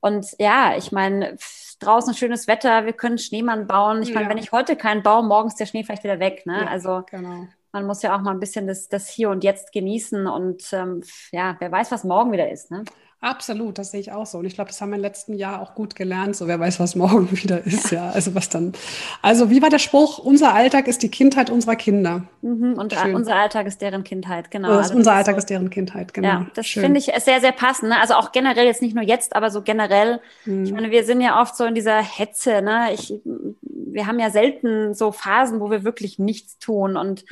Und 0.00 0.26
ja, 0.38 0.76
ich 0.76 0.92
meine, 0.92 1.36
draußen 1.80 2.14
schönes 2.14 2.46
Wetter, 2.46 2.86
wir 2.86 2.92
können 2.92 3.18
Schneemann 3.18 3.66
bauen. 3.66 4.02
Ich 4.02 4.14
meine, 4.14 4.24
ja. 4.24 4.30
wenn 4.30 4.38
ich 4.38 4.52
heute 4.52 4.76
keinen 4.76 5.02
baue, 5.02 5.22
morgen 5.24 5.48
ist 5.48 5.60
der 5.60 5.66
Schnee 5.66 5.84
vielleicht 5.84 6.04
wieder 6.04 6.20
weg. 6.20 6.46
Ne? 6.46 6.62
Ja, 6.62 6.66
also 6.66 7.02
genau. 7.10 7.46
man 7.72 7.86
muss 7.86 8.02
ja 8.02 8.16
auch 8.16 8.20
mal 8.20 8.32
ein 8.32 8.40
bisschen 8.40 8.66
das, 8.66 8.88
das 8.88 9.08
Hier 9.08 9.30
und 9.30 9.44
Jetzt 9.44 9.72
genießen 9.72 10.26
und 10.26 10.72
ähm, 10.72 11.02
ja, 11.32 11.56
wer 11.58 11.72
weiß, 11.72 11.90
was 11.90 12.04
morgen 12.04 12.32
wieder 12.32 12.50
ist. 12.50 12.70
Ne? 12.70 12.84
Absolut, 13.22 13.76
das 13.76 13.90
sehe 13.90 14.00
ich 14.00 14.12
auch 14.12 14.24
so. 14.24 14.38
Und 14.38 14.46
ich 14.46 14.54
glaube, 14.54 14.68
das 14.68 14.80
haben 14.80 14.90
wir 14.90 14.96
im 14.96 15.02
letzten 15.02 15.34
Jahr 15.34 15.60
auch 15.60 15.74
gut 15.74 15.94
gelernt. 15.94 16.34
So, 16.36 16.48
wer 16.48 16.58
weiß, 16.58 16.80
was 16.80 16.94
morgen 16.94 17.30
wieder 17.42 17.62
ist. 17.66 17.90
Ja, 17.90 18.06
ja 18.06 18.10
also 18.12 18.34
was 18.34 18.48
dann. 18.48 18.72
Also, 19.20 19.50
wie 19.50 19.60
war 19.60 19.68
der 19.68 19.78
Spruch? 19.78 20.18
Unser 20.18 20.54
Alltag 20.54 20.88
ist 20.88 21.02
die 21.02 21.10
Kindheit 21.10 21.50
unserer 21.50 21.76
Kinder. 21.76 22.24
Mhm, 22.40 22.78
und 22.78 22.94
Schön. 22.94 23.14
unser 23.14 23.36
Alltag 23.36 23.66
ist 23.66 23.82
deren 23.82 24.04
Kindheit, 24.04 24.50
genau. 24.50 24.70
Also 24.70 24.94
unser 24.94 25.12
Alltag 25.12 25.34
so. 25.34 25.38
ist 25.40 25.50
deren 25.50 25.68
Kindheit, 25.68 26.14
genau. 26.14 26.28
Ja, 26.28 26.46
das 26.54 26.66
finde 26.66 26.98
ich 26.98 27.12
sehr, 27.18 27.42
sehr 27.42 27.52
passend. 27.52 27.90
Ne? 27.90 28.00
Also 28.00 28.14
auch 28.14 28.32
generell, 28.32 28.64
jetzt 28.64 28.80
nicht 28.80 28.94
nur 28.94 29.04
jetzt, 29.04 29.36
aber 29.36 29.50
so 29.50 29.60
generell. 29.60 30.20
Mhm. 30.46 30.64
Ich 30.64 30.72
meine, 30.72 30.90
wir 30.90 31.04
sind 31.04 31.20
ja 31.20 31.42
oft 31.42 31.54
so 31.54 31.64
in 31.64 31.74
dieser 31.74 32.00
Hetze. 32.02 32.62
Ne? 32.62 32.94
Ich, 32.94 33.12
wir 33.24 34.06
haben 34.06 34.18
ja 34.18 34.30
selten 34.30 34.94
so 34.94 35.12
Phasen, 35.12 35.60
wo 35.60 35.70
wir 35.70 35.84
wirklich 35.84 36.18
nichts 36.18 36.58
tun. 36.58 36.96
Und 36.96 37.26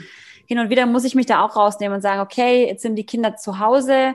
hin 0.44 0.58
und 0.58 0.68
wieder 0.68 0.84
muss 0.84 1.04
ich 1.04 1.14
mich 1.14 1.24
da 1.24 1.42
auch 1.42 1.56
rausnehmen 1.56 1.96
und 1.96 2.02
sagen, 2.02 2.20
okay, 2.20 2.66
jetzt 2.66 2.82
sind 2.82 2.96
die 2.96 3.06
Kinder 3.06 3.36
zu 3.36 3.58
Hause 3.58 4.14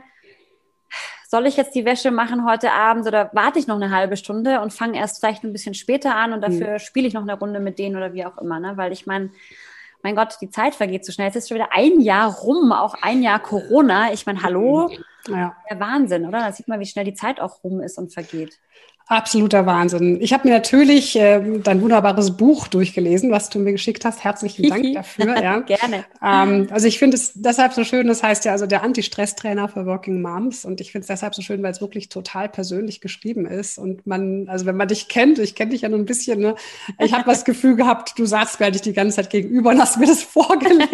soll 1.33 1.47
ich 1.47 1.57
jetzt 1.57 1.73
die 1.73 1.83
Wäsche 1.83 2.11
machen 2.11 2.45
heute 2.45 2.73
Abend 2.73 3.07
oder 3.07 3.31
warte 3.33 3.57
ich 3.57 3.65
noch 3.65 3.77
eine 3.77 3.89
halbe 3.89 4.17
Stunde 4.17 4.61
und 4.61 4.71
fange 4.71 4.99
erst 4.99 5.17
vielleicht 5.19 5.43
ein 5.43 5.51
bisschen 5.51 5.73
später 5.73 6.15
an 6.15 6.31
und 6.31 6.41
dafür 6.41 6.73
mhm. 6.73 6.79
spiele 6.79 7.07
ich 7.07 7.15
noch 7.15 7.23
eine 7.23 7.33
Runde 7.33 7.59
mit 7.59 7.79
denen 7.79 7.95
oder 7.95 8.13
wie 8.13 8.23
auch 8.23 8.37
immer, 8.37 8.59
ne? 8.59 8.73
Weil 8.77 8.91
ich 8.91 9.07
meine, 9.07 9.31
mein 10.03 10.15
Gott, 10.15 10.37
die 10.41 10.51
Zeit 10.51 10.75
vergeht 10.75 11.03
so 11.03 11.11
schnell. 11.11 11.25
Jetzt 11.25 11.37
ist 11.37 11.49
schon 11.49 11.55
wieder 11.55 11.69
ein 11.71 12.01
Jahr 12.01 12.31
rum, 12.31 12.71
auch 12.71 12.93
ein 13.01 13.23
Jahr 13.23 13.39
Corona. 13.39 14.13
Ich 14.13 14.27
meine, 14.27 14.43
hallo, 14.43 14.91
ja. 15.27 15.55
der 15.67 15.79
Wahnsinn, 15.79 16.27
oder? 16.27 16.37
Da 16.37 16.51
sieht 16.51 16.67
man, 16.67 16.79
wie 16.79 16.85
schnell 16.85 17.05
die 17.05 17.15
Zeit 17.15 17.41
auch 17.41 17.63
rum 17.63 17.81
ist 17.81 17.97
und 17.97 18.13
vergeht. 18.13 18.59
Absoluter 19.07 19.65
Wahnsinn. 19.65 20.21
Ich 20.21 20.31
habe 20.31 20.47
mir 20.47 20.53
natürlich 20.53 21.19
äh, 21.19 21.59
dein 21.61 21.81
wunderbares 21.81 22.37
Buch 22.37 22.69
durchgelesen, 22.69 23.31
was 23.31 23.49
du 23.49 23.59
mir 23.59 23.73
geschickt 23.73 24.05
hast. 24.05 24.23
Herzlichen 24.23 24.69
Dank 24.69 24.85
dafür. 24.93 25.43
Ja. 25.43 25.59
Gerne. 25.59 26.05
Ähm, 26.23 26.67
also 26.71 26.87
ich 26.87 26.99
finde 26.99 27.17
es 27.17 27.33
deshalb 27.35 27.73
so 27.73 27.83
schön, 27.83 28.07
das 28.07 28.23
heißt 28.23 28.45
ja 28.45 28.53
also 28.53 28.65
der 28.65 28.81
Anti-Stress-Trainer 28.81 29.67
für 29.67 29.85
Working 29.85 30.21
Moms. 30.21 30.63
Und 30.63 30.79
ich 30.79 30.93
finde 30.93 31.01
es 31.01 31.07
deshalb 31.07 31.35
so 31.35 31.41
schön, 31.41 31.61
weil 31.61 31.71
es 31.71 31.81
wirklich 31.81 32.07
total 32.07 32.47
persönlich 32.47 33.01
geschrieben 33.01 33.45
ist. 33.45 33.77
Und 33.77 34.07
man, 34.07 34.47
also 34.47 34.65
wenn 34.65 34.77
man 34.77 34.87
dich 34.87 35.09
kennt, 35.09 35.37
ich 35.37 35.53
kenne 35.53 35.71
dich 35.71 35.81
ja 35.81 35.89
nur 35.89 35.99
ein 35.99 36.05
bisschen, 36.05 36.39
ne? 36.39 36.55
ich 36.97 37.11
habe 37.11 37.25
das 37.25 37.43
Gefühl 37.43 37.75
gehabt, 37.75 38.17
du 38.17 38.25
saßt 38.25 38.57
gar 38.57 38.69
nicht 38.69 38.85
die 38.85 38.93
ganze 38.93 39.17
Zeit 39.17 39.29
gegenüber 39.29 39.71
und 39.71 39.81
hast 39.81 39.99
mir 39.99 40.07
das 40.07 40.23
vorgelesen. 40.23 40.87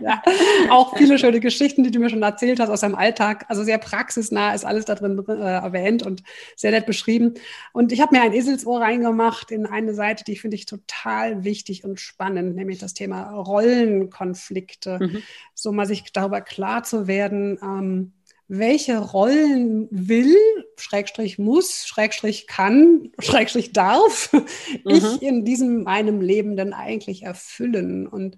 ja. 0.00 0.22
Auch 0.70 0.96
viele 0.96 1.18
schöne 1.18 1.40
Geschichten, 1.40 1.84
die 1.84 1.90
du 1.90 1.98
mir 1.98 2.08
schon 2.08 2.22
erzählt 2.22 2.60
hast 2.60 2.70
aus 2.70 2.80
deinem 2.80 2.94
Alltag. 2.94 3.44
Also 3.48 3.62
sehr 3.62 3.76
praxisnah 3.76 4.54
ist 4.54 4.64
alles 4.64 4.86
da 4.86 4.94
drin 4.94 5.22
äh, 5.28 5.32
erwähnt 5.32 6.02
und 6.02 6.22
sehr 6.56 6.70
nett 6.70 6.86
beschrieben. 6.86 7.34
Und 7.72 7.92
ich 7.92 8.00
habe 8.00 8.16
mir 8.16 8.22
ein 8.22 8.32
Eselsohr 8.32 8.80
reingemacht 8.80 9.50
in 9.50 9.66
eine 9.66 9.94
Seite, 9.94 10.24
die 10.24 10.36
finde 10.36 10.56
ich 10.56 10.66
total 10.66 11.44
wichtig 11.44 11.84
und 11.84 12.00
spannend, 12.00 12.54
nämlich 12.54 12.78
das 12.78 12.94
Thema 12.94 13.30
Rollenkonflikte. 13.30 14.98
Mhm. 15.00 15.22
So 15.54 15.72
mal 15.72 15.86
sich 15.86 16.12
darüber 16.12 16.40
klar 16.40 16.82
zu 16.82 17.06
werden, 17.06 17.58
ähm, 17.62 18.12
welche 18.48 18.98
Rollen 18.98 19.88
will, 19.90 20.36
Schrägstrich 20.76 21.38
muss, 21.38 21.86
Schrägstrich 21.86 22.46
kann, 22.46 23.10
Schrägstrich 23.18 23.72
darf 23.72 24.32
mhm. 24.32 24.42
ich 24.84 25.22
in 25.22 25.44
diesem 25.44 25.84
meinem 25.84 26.20
Leben 26.20 26.56
denn 26.56 26.74
eigentlich 26.74 27.22
erfüllen? 27.22 28.06
Und 28.06 28.36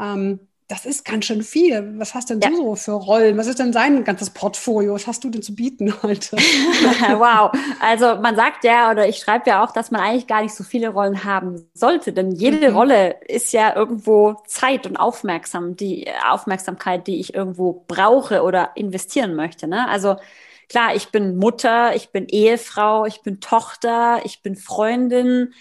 ähm, 0.00 0.40
das 0.68 0.84
ist 0.84 1.06
ganz 1.06 1.24
schön 1.24 1.42
viel. 1.42 1.94
Was 1.98 2.14
hast 2.14 2.28
denn 2.28 2.40
ja. 2.40 2.50
du 2.50 2.56
so 2.56 2.76
für 2.76 2.92
Rollen? 2.92 3.38
Was 3.38 3.46
ist 3.46 3.58
denn 3.58 3.72
dein 3.72 4.04
ganzes 4.04 4.28
Portfolio? 4.28 4.92
Was 4.92 5.06
hast 5.06 5.24
du 5.24 5.30
denn 5.30 5.40
zu 5.40 5.54
bieten 5.54 5.94
heute? 6.02 6.36
wow. 6.36 7.50
Also 7.80 8.16
man 8.16 8.36
sagt 8.36 8.64
ja, 8.64 8.90
oder 8.90 9.08
ich 9.08 9.16
schreibe 9.16 9.48
ja 9.48 9.64
auch, 9.64 9.72
dass 9.72 9.90
man 9.90 10.02
eigentlich 10.02 10.26
gar 10.26 10.42
nicht 10.42 10.54
so 10.54 10.64
viele 10.64 10.90
Rollen 10.90 11.24
haben 11.24 11.66
sollte, 11.72 12.12
denn 12.12 12.32
jede 12.32 12.70
mhm. 12.70 12.76
Rolle 12.76 13.16
ist 13.26 13.54
ja 13.54 13.74
irgendwo 13.74 14.36
Zeit 14.46 14.86
und 14.86 14.98
Aufmerksam, 14.98 15.74
die 15.74 16.06
Aufmerksamkeit, 16.28 17.06
die 17.06 17.18
ich 17.18 17.32
irgendwo 17.32 17.84
brauche 17.88 18.42
oder 18.42 18.72
investieren 18.74 19.34
möchte. 19.34 19.68
Ne? 19.68 19.88
Also 19.88 20.16
klar, 20.68 20.94
ich 20.94 21.08
bin 21.08 21.38
Mutter, 21.38 21.96
ich 21.96 22.10
bin 22.10 22.26
Ehefrau, 22.28 23.06
ich 23.06 23.22
bin 23.22 23.40
Tochter, 23.40 24.20
ich 24.24 24.42
bin 24.42 24.54
Freundin, 24.54 25.54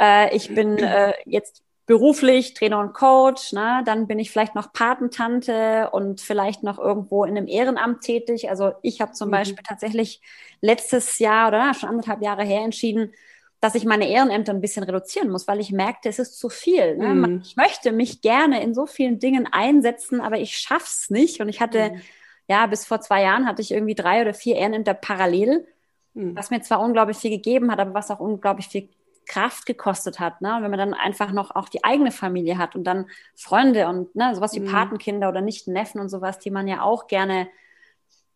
äh, 0.00 0.34
ich 0.34 0.54
bin 0.54 0.78
äh, 0.78 1.12
jetzt 1.26 1.62
beruflich 1.88 2.52
Trainer 2.52 2.78
und 2.80 2.92
Coach, 2.92 3.54
ne? 3.54 3.82
dann 3.86 4.06
bin 4.06 4.18
ich 4.18 4.30
vielleicht 4.30 4.54
noch 4.54 4.74
Patentante 4.74 5.88
und 5.90 6.20
vielleicht 6.20 6.62
noch 6.62 6.78
irgendwo 6.78 7.24
in 7.24 7.36
einem 7.36 7.48
Ehrenamt 7.48 8.02
tätig. 8.02 8.50
Also 8.50 8.72
ich 8.82 9.00
habe 9.00 9.12
zum 9.12 9.28
mhm. 9.28 9.32
Beispiel 9.32 9.64
tatsächlich 9.66 10.20
letztes 10.60 11.18
Jahr 11.18 11.48
oder 11.48 11.72
schon 11.72 11.88
anderthalb 11.88 12.22
Jahre 12.22 12.44
her 12.44 12.60
entschieden, 12.60 13.14
dass 13.60 13.74
ich 13.74 13.86
meine 13.86 14.06
Ehrenämter 14.06 14.52
ein 14.52 14.60
bisschen 14.60 14.82
reduzieren 14.82 15.30
muss, 15.30 15.48
weil 15.48 15.60
ich 15.60 15.72
merkte, 15.72 16.10
es 16.10 16.18
ist 16.18 16.38
zu 16.38 16.50
viel. 16.50 16.98
Ne? 16.98 17.14
Mhm. 17.14 17.40
Ich 17.42 17.56
möchte 17.56 17.90
mich 17.90 18.20
gerne 18.20 18.62
in 18.62 18.74
so 18.74 18.84
vielen 18.84 19.18
Dingen 19.18 19.48
einsetzen, 19.50 20.20
aber 20.20 20.38
ich 20.38 20.58
schaff's 20.58 21.08
nicht. 21.08 21.40
Und 21.40 21.48
ich 21.48 21.62
hatte, 21.62 21.92
mhm. 21.92 22.00
ja, 22.48 22.66
bis 22.66 22.84
vor 22.84 23.00
zwei 23.00 23.22
Jahren 23.22 23.46
hatte 23.46 23.62
ich 23.62 23.70
irgendwie 23.70 23.94
drei 23.94 24.20
oder 24.20 24.34
vier 24.34 24.56
Ehrenämter 24.56 24.92
parallel, 24.92 25.66
mhm. 26.12 26.36
was 26.36 26.50
mir 26.50 26.60
zwar 26.60 26.80
unglaublich 26.80 27.16
viel 27.16 27.30
gegeben 27.30 27.72
hat, 27.72 27.80
aber 27.80 27.94
was 27.94 28.10
auch 28.10 28.20
unglaublich 28.20 28.68
viel 28.68 28.90
Kraft 29.28 29.66
gekostet 29.66 30.18
hat. 30.18 30.40
Ne? 30.40 30.56
Und 30.56 30.62
wenn 30.62 30.70
man 30.70 30.78
dann 30.78 30.94
einfach 30.94 31.32
noch 31.32 31.54
auch 31.54 31.68
die 31.68 31.84
eigene 31.84 32.10
Familie 32.10 32.58
hat 32.58 32.74
und 32.74 32.84
dann 32.84 33.06
Freunde 33.36 33.86
und 33.86 34.14
ne, 34.16 34.34
sowas 34.34 34.54
wie 34.54 34.60
mhm. 34.60 34.72
Patenkinder 34.72 35.28
oder 35.28 35.40
nicht 35.40 35.68
Neffen 35.68 36.00
und 36.00 36.08
sowas, 36.08 36.38
die 36.38 36.50
man 36.50 36.66
ja 36.66 36.82
auch 36.82 37.06
gerne 37.06 37.48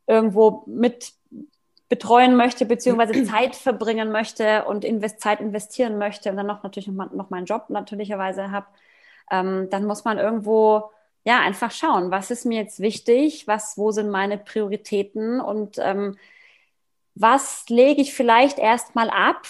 irgendwo 0.06 0.62
mit 0.66 1.12
betreuen 1.88 2.36
möchte, 2.36 2.64
beziehungsweise 2.66 3.24
Zeit 3.30 3.56
verbringen 3.56 4.12
möchte 4.12 4.64
und 4.64 4.84
invest 4.84 5.20
Zeit 5.20 5.40
investieren 5.40 5.98
möchte 5.98 6.30
und 6.30 6.36
dann 6.36 6.46
noch 6.46 6.62
natürlich 6.62 6.88
noch, 6.88 7.12
noch 7.12 7.30
meinen 7.30 7.46
Job 7.46 7.68
natürlicherweise 7.68 8.50
habe, 8.50 8.66
ähm, 9.30 9.68
dann 9.70 9.84
muss 9.84 10.04
man 10.04 10.18
irgendwo 10.18 10.90
ja 11.24 11.40
einfach 11.40 11.70
schauen, 11.70 12.10
was 12.10 12.30
ist 12.30 12.46
mir 12.46 12.60
jetzt 12.60 12.80
wichtig, 12.80 13.46
was, 13.46 13.78
wo 13.78 13.90
sind 13.90 14.10
meine 14.10 14.38
Prioritäten 14.38 15.40
und 15.40 15.78
ähm, 15.78 16.16
was 17.14 17.68
lege 17.68 18.00
ich 18.00 18.14
vielleicht 18.14 18.58
erstmal 18.58 19.10
ab? 19.10 19.46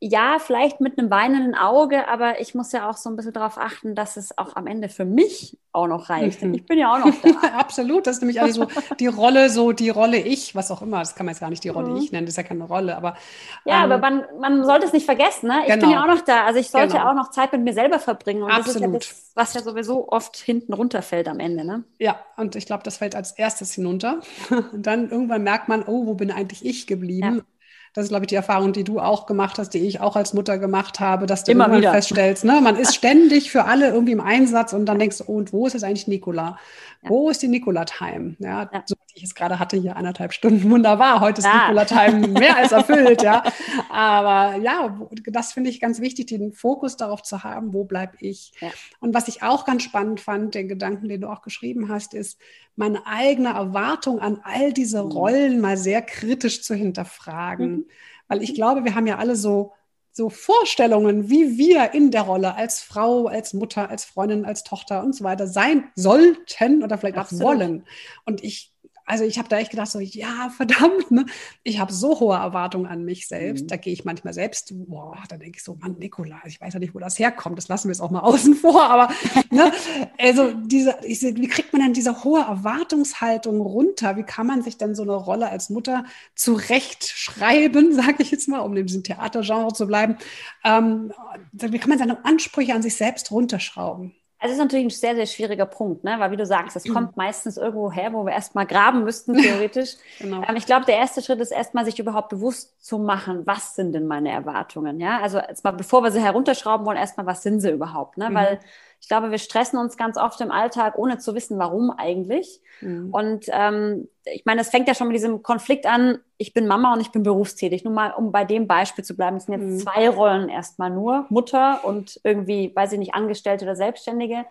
Ja, 0.00 0.38
vielleicht 0.38 0.80
mit 0.80 0.98
einem 0.98 1.10
weinenden 1.10 1.54
Auge, 1.54 2.08
aber 2.08 2.40
ich 2.40 2.54
muss 2.54 2.72
ja 2.72 2.88
auch 2.88 2.96
so 2.96 3.10
ein 3.10 3.16
bisschen 3.16 3.32
darauf 3.32 3.58
achten, 3.58 3.94
dass 3.94 4.16
es 4.16 4.36
auch 4.38 4.54
am 4.54 4.66
Ende 4.66 4.88
für 4.88 5.04
mich 5.04 5.58
auch 5.72 5.86
noch 5.86 6.08
reicht. 6.08 6.42
Mhm. 6.42 6.54
Ich 6.54 6.66
bin 6.66 6.78
ja 6.78 6.92
auch 6.92 7.04
noch 7.04 7.14
da. 7.22 7.48
Absolut, 7.58 8.06
das 8.06 8.16
ist 8.16 8.22
nämlich 8.22 8.40
also 8.40 8.68
so 8.68 8.80
die 8.98 9.06
Rolle, 9.06 9.50
so 9.50 9.72
die 9.72 9.90
Rolle 9.90 10.18
ich, 10.18 10.54
was 10.54 10.70
auch 10.70 10.82
immer. 10.82 11.00
Das 11.00 11.14
kann 11.14 11.26
man 11.26 11.34
jetzt 11.34 11.40
gar 11.40 11.50
nicht 11.50 11.64
die 11.64 11.68
Rolle 11.68 11.90
mhm. 11.90 11.96
ich 11.96 12.12
nennen, 12.12 12.26
das 12.26 12.34
ist 12.34 12.36
ja 12.36 12.42
keine 12.44 12.64
Rolle, 12.64 12.96
aber. 12.96 13.16
Ja, 13.64 13.84
ähm, 13.84 13.92
aber 13.92 13.98
man, 13.98 14.24
man 14.40 14.64
sollte 14.64 14.86
es 14.86 14.92
nicht 14.92 15.04
vergessen, 15.04 15.48
ne? 15.48 15.62
Ich 15.62 15.72
genau. 15.72 15.86
bin 15.86 15.90
ja 15.90 16.02
auch 16.02 16.08
noch 16.08 16.20
da. 16.20 16.44
Also 16.44 16.60
ich 16.60 16.70
sollte 16.70 16.94
genau. 16.96 17.10
auch 17.10 17.14
noch 17.14 17.30
Zeit 17.30 17.52
mit 17.52 17.62
mir 17.62 17.74
selber 17.74 17.98
verbringen. 17.98 18.42
Und 18.42 18.50
Absolut. 18.50 18.66
das 18.66 18.74
ist 18.76 19.10
ja 19.10 19.14
das, 19.14 19.32
was 19.34 19.54
ja 19.54 19.62
sowieso 19.62 20.08
oft 20.08 20.36
hinten 20.36 20.72
runterfällt 20.72 21.28
am 21.28 21.40
Ende, 21.40 21.64
ne? 21.64 21.84
Ja, 21.98 22.20
und 22.36 22.54
ich 22.56 22.66
glaube, 22.66 22.82
das 22.84 22.98
fällt 22.98 23.14
als 23.16 23.32
erstes 23.32 23.72
hinunter. 23.72 24.20
Und 24.72 24.86
dann 24.86 25.10
irgendwann 25.10 25.42
merkt 25.42 25.68
man, 25.68 25.82
oh, 25.82 26.06
wo 26.06 26.14
bin 26.14 26.30
eigentlich 26.30 26.64
ich 26.64 26.86
geblieben? 26.86 27.36
Ja. 27.36 27.57
Das 27.94 28.04
ist, 28.04 28.08
glaube 28.10 28.24
ich, 28.24 28.28
die 28.28 28.34
Erfahrung, 28.34 28.72
die 28.72 28.84
du 28.84 29.00
auch 29.00 29.26
gemacht 29.26 29.58
hast, 29.58 29.70
die 29.70 29.86
ich 29.86 30.00
auch 30.00 30.16
als 30.16 30.34
Mutter 30.34 30.58
gemacht 30.58 31.00
habe, 31.00 31.26
dass 31.26 31.44
du 31.44 31.52
immer 31.52 31.74
wieder 31.76 31.92
feststellst, 31.92 32.44
ne, 32.44 32.60
man 32.62 32.76
ist 32.76 32.94
ständig 32.94 33.50
für 33.50 33.64
alle 33.64 33.88
irgendwie 33.88 34.12
im 34.12 34.20
Einsatz 34.20 34.72
und 34.72 34.86
dann 34.86 34.98
denkst 34.98 35.18
du, 35.18 35.24
oh, 35.26 35.36
und 35.36 35.52
wo 35.52 35.66
ist 35.66 35.72
jetzt 35.72 35.84
eigentlich 35.84 36.08
Nikola? 36.08 36.58
Ja. 37.02 37.10
Wo 37.10 37.30
ist 37.30 37.42
die 37.42 37.48
Nikola-Time? 37.48 38.36
Ja, 38.40 38.68
ja. 38.72 38.82
So 38.86 38.94
wie 38.96 39.18
ich 39.18 39.22
es 39.22 39.34
gerade 39.34 39.58
hatte, 39.58 39.76
hier 39.76 39.96
anderthalb 39.96 40.32
Stunden, 40.32 40.68
wunderbar. 40.70 41.20
Heute 41.20 41.40
ist 41.40 41.44
ja. 41.44 41.68
Nikola-Time 41.68 42.28
mehr 42.28 42.56
als 42.56 42.72
erfüllt, 42.72 43.22
ja. 43.22 43.42
Aber 43.88 44.56
ja, 44.56 44.98
das 45.26 45.52
finde 45.52 45.70
ich 45.70 45.80
ganz 45.80 46.00
wichtig, 46.00 46.26
den 46.26 46.52
Fokus 46.52 46.96
darauf 46.96 47.22
zu 47.22 47.44
haben, 47.44 47.72
wo 47.72 47.84
bleibe 47.84 48.16
ich? 48.20 48.52
Und 49.00 49.14
was 49.14 49.28
ich 49.28 49.42
auch 49.42 49.64
ganz 49.64 49.84
spannend 49.84 50.20
fand, 50.20 50.54
den 50.54 50.68
Gedanken, 50.68 51.08
den 51.08 51.20
du 51.20 51.28
auch 51.28 51.42
geschrieben 51.42 51.88
hast, 51.88 52.14
ist, 52.14 52.40
meine 52.74 53.06
eigene 53.06 53.50
Erwartung 53.50 54.20
an 54.20 54.40
all 54.42 54.72
diese 54.72 55.04
mhm. 55.04 55.10
Rollen 55.10 55.60
mal 55.60 55.76
sehr 55.76 56.02
kritisch 56.02 56.62
zu 56.62 56.74
hinterfragen. 56.74 57.70
Mhm. 57.70 57.86
Weil 58.28 58.42
ich 58.42 58.54
glaube, 58.54 58.84
wir 58.84 58.94
haben 58.94 59.06
ja 59.06 59.18
alle 59.18 59.36
so 59.36 59.72
so 60.18 60.30
Vorstellungen, 60.30 61.30
wie 61.30 61.58
wir 61.58 61.94
in 61.94 62.10
der 62.10 62.22
Rolle 62.22 62.56
als 62.56 62.80
Frau, 62.80 63.28
als 63.28 63.54
Mutter, 63.54 63.88
als 63.88 64.04
Freundin, 64.04 64.44
als 64.44 64.64
Tochter 64.64 65.04
und 65.04 65.14
so 65.14 65.22
weiter 65.22 65.46
sein 65.46 65.84
sollten 65.94 66.82
oder 66.82 66.98
vielleicht 66.98 67.16
Absolut. 67.16 67.44
auch 67.44 67.48
wollen. 67.48 67.86
Und 68.24 68.42
ich 68.42 68.74
also 69.08 69.24
ich 69.24 69.38
habe 69.38 69.48
da 69.48 69.58
echt 69.58 69.70
gedacht, 69.70 69.90
so, 69.90 70.00
ja, 70.00 70.50
verdammt, 70.56 71.10
ne? 71.10 71.24
ich 71.62 71.78
habe 71.80 71.92
so 71.92 72.20
hohe 72.20 72.36
Erwartungen 72.36 72.86
an 72.86 73.04
mich 73.04 73.26
selbst. 73.26 73.62
Mhm. 73.62 73.68
Da 73.68 73.76
gehe 73.76 73.92
ich 73.92 74.04
manchmal 74.04 74.34
selbst, 74.34 74.72
boah, 74.86 75.16
da 75.28 75.38
denke 75.38 75.56
ich 75.56 75.64
so, 75.64 75.76
Mann, 75.76 75.96
Nikola, 75.98 76.40
ich 76.46 76.60
weiß 76.60 76.74
ja 76.74 76.78
nicht, 76.78 76.94
wo 76.94 76.98
das 76.98 77.18
herkommt. 77.18 77.56
Das 77.56 77.68
lassen 77.68 77.88
wir 77.88 77.92
jetzt 77.92 78.02
auch 78.02 78.10
mal 78.10 78.20
außen 78.28 78.54
vor. 78.54 78.82
Aber 78.84 79.12
ne? 79.50 79.72
also 80.18 80.52
diese, 80.52 80.96
ich, 81.02 81.22
wie 81.22 81.48
kriegt 81.48 81.72
man 81.72 81.80
denn 81.80 81.94
diese 81.94 82.22
hohe 82.22 82.40
Erwartungshaltung 82.40 83.60
runter? 83.60 84.16
Wie 84.16 84.24
kann 84.24 84.46
man 84.46 84.62
sich 84.62 84.76
denn 84.76 84.94
so 84.94 85.02
eine 85.02 85.14
Rolle 85.14 85.48
als 85.48 85.70
Mutter 85.70 86.04
zurechtschreiben, 86.34 87.92
sage 87.94 88.16
ich 88.22 88.30
jetzt 88.30 88.48
mal, 88.48 88.60
um 88.60 88.76
in 88.76 88.86
diesem 88.86 89.04
Theatergenre 89.04 89.72
zu 89.72 89.86
bleiben? 89.86 90.18
Ähm, 90.64 91.12
wie 91.52 91.78
kann 91.78 91.88
man 91.88 91.98
seine 91.98 92.24
Ansprüche 92.26 92.74
an 92.74 92.82
sich 92.82 92.94
selbst 92.94 93.30
runterschrauben? 93.30 94.14
Also 94.40 94.52
es 94.52 94.58
ist 94.58 94.64
natürlich 94.64 94.86
ein 94.86 94.90
sehr, 94.90 95.16
sehr 95.16 95.26
schwieriger 95.26 95.66
Punkt, 95.66 96.04
ne? 96.04 96.14
weil 96.18 96.30
wie 96.30 96.36
du 96.36 96.46
sagst, 96.46 96.76
es 96.76 96.84
kommt 96.84 97.16
meistens 97.16 97.56
irgendwo 97.56 97.90
her, 97.90 98.12
wo 98.12 98.24
wir 98.24 98.32
erstmal 98.32 98.66
graben 98.66 99.02
müssten, 99.02 99.34
theoretisch. 99.42 99.96
genau. 100.20 100.44
ähm, 100.48 100.54
ich 100.54 100.64
glaube, 100.64 100.86
der 100.86 100.96
erste 100.96 101.22
Schritt 101.22 101.40
ist 101.40 101.50
erstmal, 101.50 101.84
sich 101.84 101.98
überhaupt 101.98 102.28
bewusst 102.28 102.84
zu 102.84 102.98
machen, 102.98 103.46
was 103.46 103.74
sind 103.74 103.92
denn 103.92 104.06
meine 104.06 104.30
Erwartungen? 104.30 105.00
Ja, 105.00 105.20
also 105.20 105.38
erstmal, 105.38 105.72
bevor 105.72 106.04
wir 106.04 106.12
sie 106.12 106.20
herunterschrauben 106.20 106.86
wollen, 106.86 106.98
erstmal, 106.98 107.26
was 107.26 107.42
sind 107.42 107.60
sie 107.60 107.70
überhaupt? 107.70 108.16
Ne? 108.16 108.30
Mhm. 108.30 108.34
Weil 108.34 108.60
ich 109.00 109.08
glaube, 109.08 109.30
wir 109.30 109.38
stressen 109.38 109.78
uns 109.78 109.96
ganz 109.96 110.16
oft 110.16 110.40
im 110.40 110.50
Alltag, 110.50 110.98
ohne 110.98 111.18
zu 111.18 111.34
wissen, 111.34 111.58
warum 111.58 111.90
eigentlich. 111.90 112.60
Mhm. 112.80 113.10
Und 113.10 113.46
ähm, 113.48 114.08
ich 114.24 114.44
meine, 114.44 114.60
es 114.60 114.68
fängt 114.68 114.88
ja 114.88 114.94
schon 114.94 115.08
mit 115.08 115.16
diesem 115.16 115.42
Konflikt 115.42 115.86
an, 115.86 116.18
ich 116.36 116.52
bin 116.52 116.66
Mama 116.66 116.92
und 116.92 117.00
ich 117.00 117.10
bin 117.10 117.22
berufstätig. 117.22 117.84
Nur 117.84 117.94
mal, 117.94 118.10
um 118.10 118.32
bei 118.32 118.44
dem 118.44 118.66
Beispiel 118.66 119.04
zu 119.04 119.16
bleiben, 119.16 119.36
es 119.36 119.44
sind 119.44 119.60
jetzt 119.60 119.70
mhm. 119.70 119.78
zwei 119.78 120.08
Rollen 120.08 120.48
erstmal 120.48 120.90
nur, 120.90 121.26
Mutter 121.28 121.84
und 121.84 122.20
irgendwie, 122.24 122.72
weiß 122.74 122.92
ich 122.92 122.98
nicht, 122.98 123.14
Angestellte 123.14 123.64
oder 123.64 123.76
Selbstständige. 123.76 124.44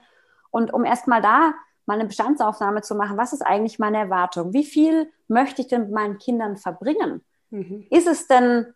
Und 0.50 0.74
um 0.74 0.86
erstmal 0.86 1.22
da 1.22 1.54
mal 1.86 1.96
eine 1.96 2.06
Bestandsaufnahme 2.06 2.82
zu 2.82 2.96
machen, 2.96 3.18
was 3.18 3.34
ist 3.34 3.42
eigentlich 3.42 3.80
meine 3.80 3.98
Erwartung? 3.98 4.54
Wie 4.54 4.66
viel 4.66 5.12
möchte 5.28 5.62
ich 5.62 5.68
denn 5.68 5.84
mit 5.84 5.92
meinen 5.92 6.18
Kindern 6.18 6.58
verbringen? 6.58 7.22
Mhm. 7.50 7.86
Ist 7.90 8.08
es 8.08 8.28
denn 8.28 8.74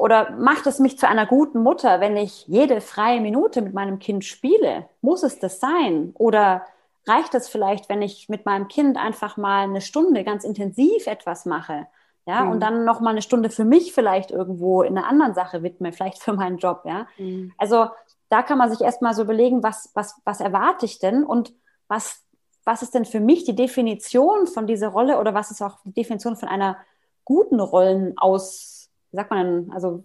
oder 0.00 0.30
macht 0.30 0.66
es 0.66 0.78
mich 0.78 0.98
zu 0.98 1.08
einer 1.08 1.26
guten 1.26 1.62
Mutter, 1.62 2.00
wenn 2.00 2.16
ich 2.16 2.46
jede 2.46 2.80
freie 2.80 3.20
Minute 3.20 3.62
mit 3.62 3.74
meinem 3.74 3.98
Kind 3.98 4.24
spiele? 4.24 4.88
Muss 5.00 5.22
es 5.22 5.38
das 5.38 5.60
sein? 5.60 6.12
Oder 6.14 6.62
reicht 7.06 7.34
es 7.34 7.48
vielleicht, 7.48 7.88
wenn 7.88 8.02
ich 8.02 8.28
mit 8.28 8.46
meinem 8.46 8.68
Kind 8.68 8.96
einfach 8.96 9.36
mal 9.36 9.64
eine 9.64 9.80
Stunde 9.80 10.24
ganz 10.24 10.44
intensiv 10.44 11.06
etwas 11.06 11.46
mache? 11.46 11.86
Ja, 12.28 12.44
mhm. 12.44 12.50
und 12.52 12.60
dann 12.60 12.84
noch 12.84 13.00
mal 13.00 13.10
eine 13.10 13.22
Stunde 13.22 13.50
für 13.50 13.64
mich 13.64 13.92
vielleicht 13.92 14.32
irgendwo 14.32 14.82
in 14.82 14.98
einer 14.98 15.06
anderen 15.06 15.34
Sache 15.34 15.62
widme, 15.62 15.92
vielleicht 15.92 16.20
für 16.20 16.32
meinen 16.32 16.58
Job, 16.58 16.82
ja. 16.84 17.06
Mhm. 17.18 17.52
Also 17.56 17.86
da 18.28 18.42
kann 18.42 18.58
man 18.58 18.70
sich 18.70 18.80
erstmal 18.80 19.14
so 19.14 19.22
überlegen, 19.22 19.62
was, 19.62 19.90
was, 19.94 20.20
was 20.24 20.40
erwarte 20.40 20.86
ich 20.86 20.98
denn 20.98 21.22
und 21.22 21.52
was, 21.86 22.24
was 22.64 22.82
ist 22.82 22.94
denn 22.94 23.04
für 23.04 23.20
mich 23.20 23.44
die 23.44 23.54
Definition 23.54 24.48
von 24.48 24.66
dieser 24.66 24.88
Rolle 24.88 25.20
oder 25.20 25.34
was 25.34 25.52
ist 25.52 25.62
auch 25.62 25.78
die 25.84 25.92
Definition 25.92 26.36
von 26.36 26.48
einer 26.48 26.78
guten 27.24 27.60
Rollenaus, 27.60 28.75
wie 29.16 29.18
sagt 29.18 29.30
man, 29.30 29.70
also 29.72 30.04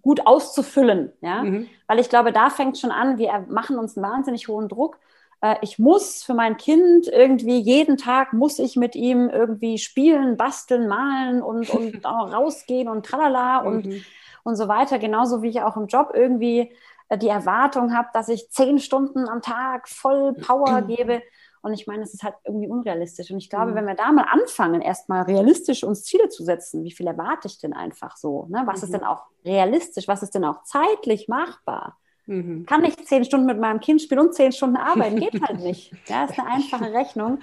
gut 0.00 0.26
auszufüllen, 0.26 1.12
ja, 1.20 1.42
mhm. 1.42 1.68
weil 1.86 1.98
ich 1.98 2.08
glaube, 2.08 2.32
da 2.32 2.48
fängt 2.48 2.78
schon 2.78 2.90
an, 2.90 3.18
wir 3.18 3.44
machen 3.50 3.78
uns 3.78 3.98
einen 3.98 4.10
wahnsinnig 4.10 4.48
hohen 4.48 4.68
Druck. 4.68 4.98
Äh, 5.42 5.56
ich 5.60 5.78
muss 5.78 6.22
für 6.22 6.32
mein 6.32 6.56
Kind 6.56 7.06
irgendwie 7.06 7.58
jeden 7.58 7.98
Tag 7.98 8.32
muss 8.32 8.58
ich 8.58 8.76
mit 8.76 8.96
ihm 8.96 9.28
irgendwie 9.28 9.76
spielen, 9.76 10.38
basteln, 10.38 10.88
malen 10.88 11.42
und, 11.42 11.68
und 11.74 12.04
rausgehen 12.06 12.88
und 12.88 13.04
tralala 13.04 13.62
mhm. 13.62 13.66
und, 13.68 14.04
und 14.44 14.56
so 14.56 14.68
weiter. 14.68 14.98
Genauso 14.98 15.42
wie 15.42 15.50
ich 15.50 15.60
auch 15.60 15.76
im 15.76 15.86
Job 15.86 16.12
irgendwie 16.14 16.72
äh, 17.10 17.18
die 17.18 17.28
Erwartung 17.28 17.94
habe, 17.94 18.08
dass 18.14 18.30
ich 18.30 18.50
zehn 18.50 18.78
Stunden 18.78 19.28
am 19.28 19.42
Tag 19.42 19.86
voll 19.86 20.32
Power 20.32 20.80
gebe. 20.88 21.20
Und 21.66 21.72
ich 21.72 21.88
meine, 21.88 22.04
es 22.04 22.14
ist 22.14 22.22
halt 22.22 22.36
irgendwie 22.44 22.68
unrealistisch. 22.68 23.28
Und 23.32 23.38
ich 23.38 23.50
glaube, 23.50 23.72
mhm. 23.72 23.74
wenn 23.74 23.86
wir 23.88 23.96
da 23.96 24.12
mal 24.12 24.26
anfangen, 24.30 24.80
erstmal 24.80 25.22
realistisch 25.22 25.82
uns 25.82 26.04
Ziele 26.04 26.28
zu 26.28 26.44
setzen, 26.44 26.84
wie 26.84 26.92
viel 26.92 27.08
erwarte 27.08 27.48
ich 27.48 27.58
denn 27.58 27.72
einfach 27.72 28.16
so? 28.16 28.46
Ne? 28.48 28.62
Was 28.66 28.82
mhm. 28.82 28.84
ist 28.84 28.94
denn 28.94 29.02
auch 29.02 29.24
realistisch? 29.44 30.06
Was 30.06 30.22
ist 30.22 30.36
denn 30.36 30.44
auch 30.44 30.62
zeitlich 30.62 31.26
machbar? 31.26 31.98
Mhm. 32.26 32.66
Kann 32.66 32.84
ich 32.84 33.04
zehn 33.04 33.24
Stunden 33.24 33.46
mit 33.46 33.58
meinem 33.58 33.80
Kind 33.80 34.00
spielen 34.00 34.20
und 34.20 34.34
zehn 34.34 34.52
Stunden 34.52 34.76
arbeiten? 34.76 35.18
Geht 35.18 35.42
halt 35.42 35.58
nicht. 35.58 35.92
Ja, 36.06 36.26
ist 36.26 36.38
eine 36.38 36.48
einfache 36.48 36.92
Rechnung. 36.92 37.40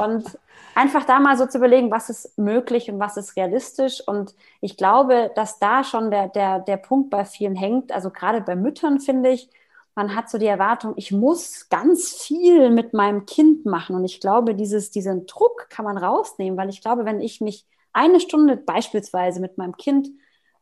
Und 0.00 0.36
einfach 0.74 1.04
da 1.04 1.20
mal 1.20 1.36
so 1.36 1.46
zu 1.46 1.58
überlegen, 1.58 1.92
was 1.92 2.10
ist 2.10 2.36
möglich 2.36 2.90
und 2.90 2.98
was 2.98 3.16
ist 3.16 3.36
realistisch. 3.36 4.02
Und 4.04 4.34
ich 4.62 4.76
glaube, 4.76 5.30
dass 5.36 5.60
da 5.60 5.84
schon 5.84 6.10
der, 6.10 6.26
der, 6.26 6.58
der 6.58 6.76
Punkt 6.76 7.10
bei 7.10 7.24
vielen 7.24 7.54
hängt. 7.54 7.92
Also 7.92 8.10
gerade 8.10 8.40
bei 8.40 8.56
Müttern 8.56 8.98
finde 8.98 9.30
ich, 9.30 9.48
man 9.94 10.14
hat 10.14 10.28
so 10.28 10.38
die 10.38 10.46
Erwartung, 10.46 10.94
ich 10.96 11.12
muss 11.12 11.68
ganz 11.68 12.12
viel 12.12 12.70
mit 12.70 12.94
meinem 12.94 13.26
Kind 13.26 13.64
machen. 13.64 13.94
Und 13.94 14.04
ich 14.04 14.20
glaube, 14.20 14.54
dieses, 14.54 14.90
diesen 14.90 15.26
Druck 15.26 15.68
kann 15.70 15.84
man 15.84 15.96
rausnehmen, 15.96 16.58
weil 16.58 16.68
ich 16.68 16.80
glaube, 16.80 17.04
wenn 17.04 17.20
ich 17.20 17.40
mich 17.40 17.66
eine 17.92 18.18
Stunde 18.18 18.56
beispielsweise 18.56 19.40
mit 19.40 19.56
meinem 19.56 19.76
Kind 19.76 20.08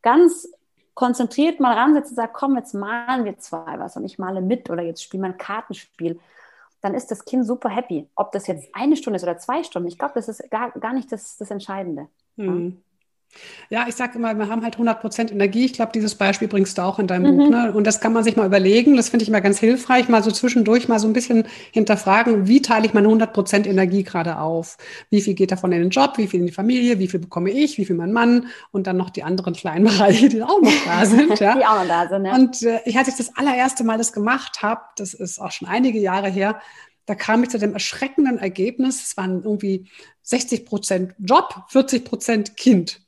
ganz 0.02 0.48
konzentriert 0.94 1.58
mal 1.58 1.74
ransetze 1.74 2.10
und 2.10 2.16
sage, 2.16 2.32
komm, 2.34 2.56
jetzt 2.56 2.74
malen 2.74 3.24
wir 3.24 3.38
zwei 3.38 3.78
was 3.78 3.96
und 3.96 4.04
ich 4.04 4.18
male 4.18 4.42
mit 4.42 4.68
oder 4.68 4.82
jetzt 4.82 5.02
spielen 5.02 5.22
wir 5.22 5.30
ein 5.30 5.38
Kartenspiel, 5.38 6.20
dann 6.82 6.94
ist 6.94 7.10
das 7.10 7.24
Kind 7.24 7.46
super 7.46 7.70
happy. 7.70 8.08
Ob 8.14 8.32
das 8.32 8.46
jetzt 8.46 8.68
eine 8.74 8.96
Stunde 8.96 9.16
ist 9.16 9.22
oder 9.22 9.38
zwei 9.38 9.62
Stunden, 9.62 9.88
ich 9.88 9.98
glaube, 9.98 10.14
das 10.14 10.28
ist 10.28 10.50
gar, 10.50 10.70
gar 10.72 10.92
nicht 10.92 11.10
das, 11.10 11.38
das 11.38 11.50
Entscheidende. 11.50 12.08
Mhm. 12.36 12.82
Ja, 13.70 13.86
ich 13.88 13.94
sage 13.94 14.18
immer, 14.18 14.34
wir 14.34 14.48
haben 14.48 14.62
halt 14.62 14.76
100% 14.76 15.32
Energie. 15.32 15.64
Ich 15.64 15.72
glaube, 15.72 15.92
dieses 15.94 16.14
Beispiel 16.14 16.48
bringst 16.48 16.76
du 16.76 16.82
auch 16.82 16.98
in 16.98 17.06
deinem 17.06 17.32
mhm. 17.32 17.38
Buch. 17.38 17.50
Ne? 17.50 17.72
Und 17.72 17.86
das 17.86 18.00
kann 18.00 18.12
man 18.12 18.24
sich 18.24 18.36
mal 18.36 18.46
überlegen. 18.46 18.96
Das 18.96 19.08
finde 19.08 19.22
ich 19.22 19.28
immer 19.28 19.40
ganz 19.40 19.58
hilfreich, 19.58 20.08
mal 20.08 20.22
so 20.22 20.30
zwischendurch 20.30 20.88
mal 20.88 20.98
so 20.98 21.06
ein 21.06 21.12
bisschen 21.12 21.44
hinterfragen, 21.72 22.46
wie 22.48 22.60
teile 22.60 22.86
ich 22.86 22.94
meine 22.94 23.08
100% 23.08 23.66
Energie 23.66 24.02
gerade 24.02 24.38
auf? 24.38 24.76
Wie 25.10 25.22
viel 25.22 25.34
geht 25.34 25.52
davon 25.52 25.72
in 25.72 25.80
den 25.80 25.90
Job? 25.90 26.18
Wie 26.18 26.26
viel 26.26 26.40
in 26.40 26.46
die 26.46 26.52
Familie? 26.52 26.98
Wie 26.98 27.08
viel 27.08 27.20
bekomme 27.20 27.50
ich? 27.50 27.78
Wie 27.78 27.84
viel 27.84 27.96
mein 27.96 28.12
Mann? 28.12 28.46
Und 28.70 28.86
dann 28.86 28.96
noch 28.96 29.10
die 29.10 29.22
anderen 29.22 29.54
kleinen 29.54 29.84
Bereiche, 29.92 30.28
die 30.28 30.42
auch 30.42 30.60
noch 30.60 30.84
da 30.84 31.06
sind. 31.06 31.40
Ja? 31.40 31.54
die 31.58 31.64
auch 31.64 31.80
noch 31.80 31.88
da 31.88 32.08
sind, 32.08 32.26
ja. 32.26 32.34
Und 32.34 32.62
äh, 32.62 32.80
ich, 32.84 32.98
als 32.98 33.08
ich 33.08 33.16
das 33.16 33.36
allererste 33.36 33.84
Mal 33.84 33.98
das 33.98 34.12
gemacht 34.12 34.62
habe, 34.62 34.82
das 34.96 35.14
ist 35.14 35.38
auch 35.38 35.50
schon 35.50 35.68
einige 35.68 35.98
Jahre 35.98 36.28
her, 36.28 36.60
da 37.06 37.14
kam 37.14 37.42
ich 37.42 37.50
zu 37.50 37.58
dem 37.58 37.72
erschreckenden 37.72 38.38
Ergebnis, 38.38 39.02
es 39.02 39.16
waren 39.16 39.42
irgendwie 39.42 39.88
60 40.22 40.66
Prozent 40.66 41.14
Job, 41.18 41.64
40 41.68 42.04
Prozent 42.04 42.56
Kind. 42.56 43.00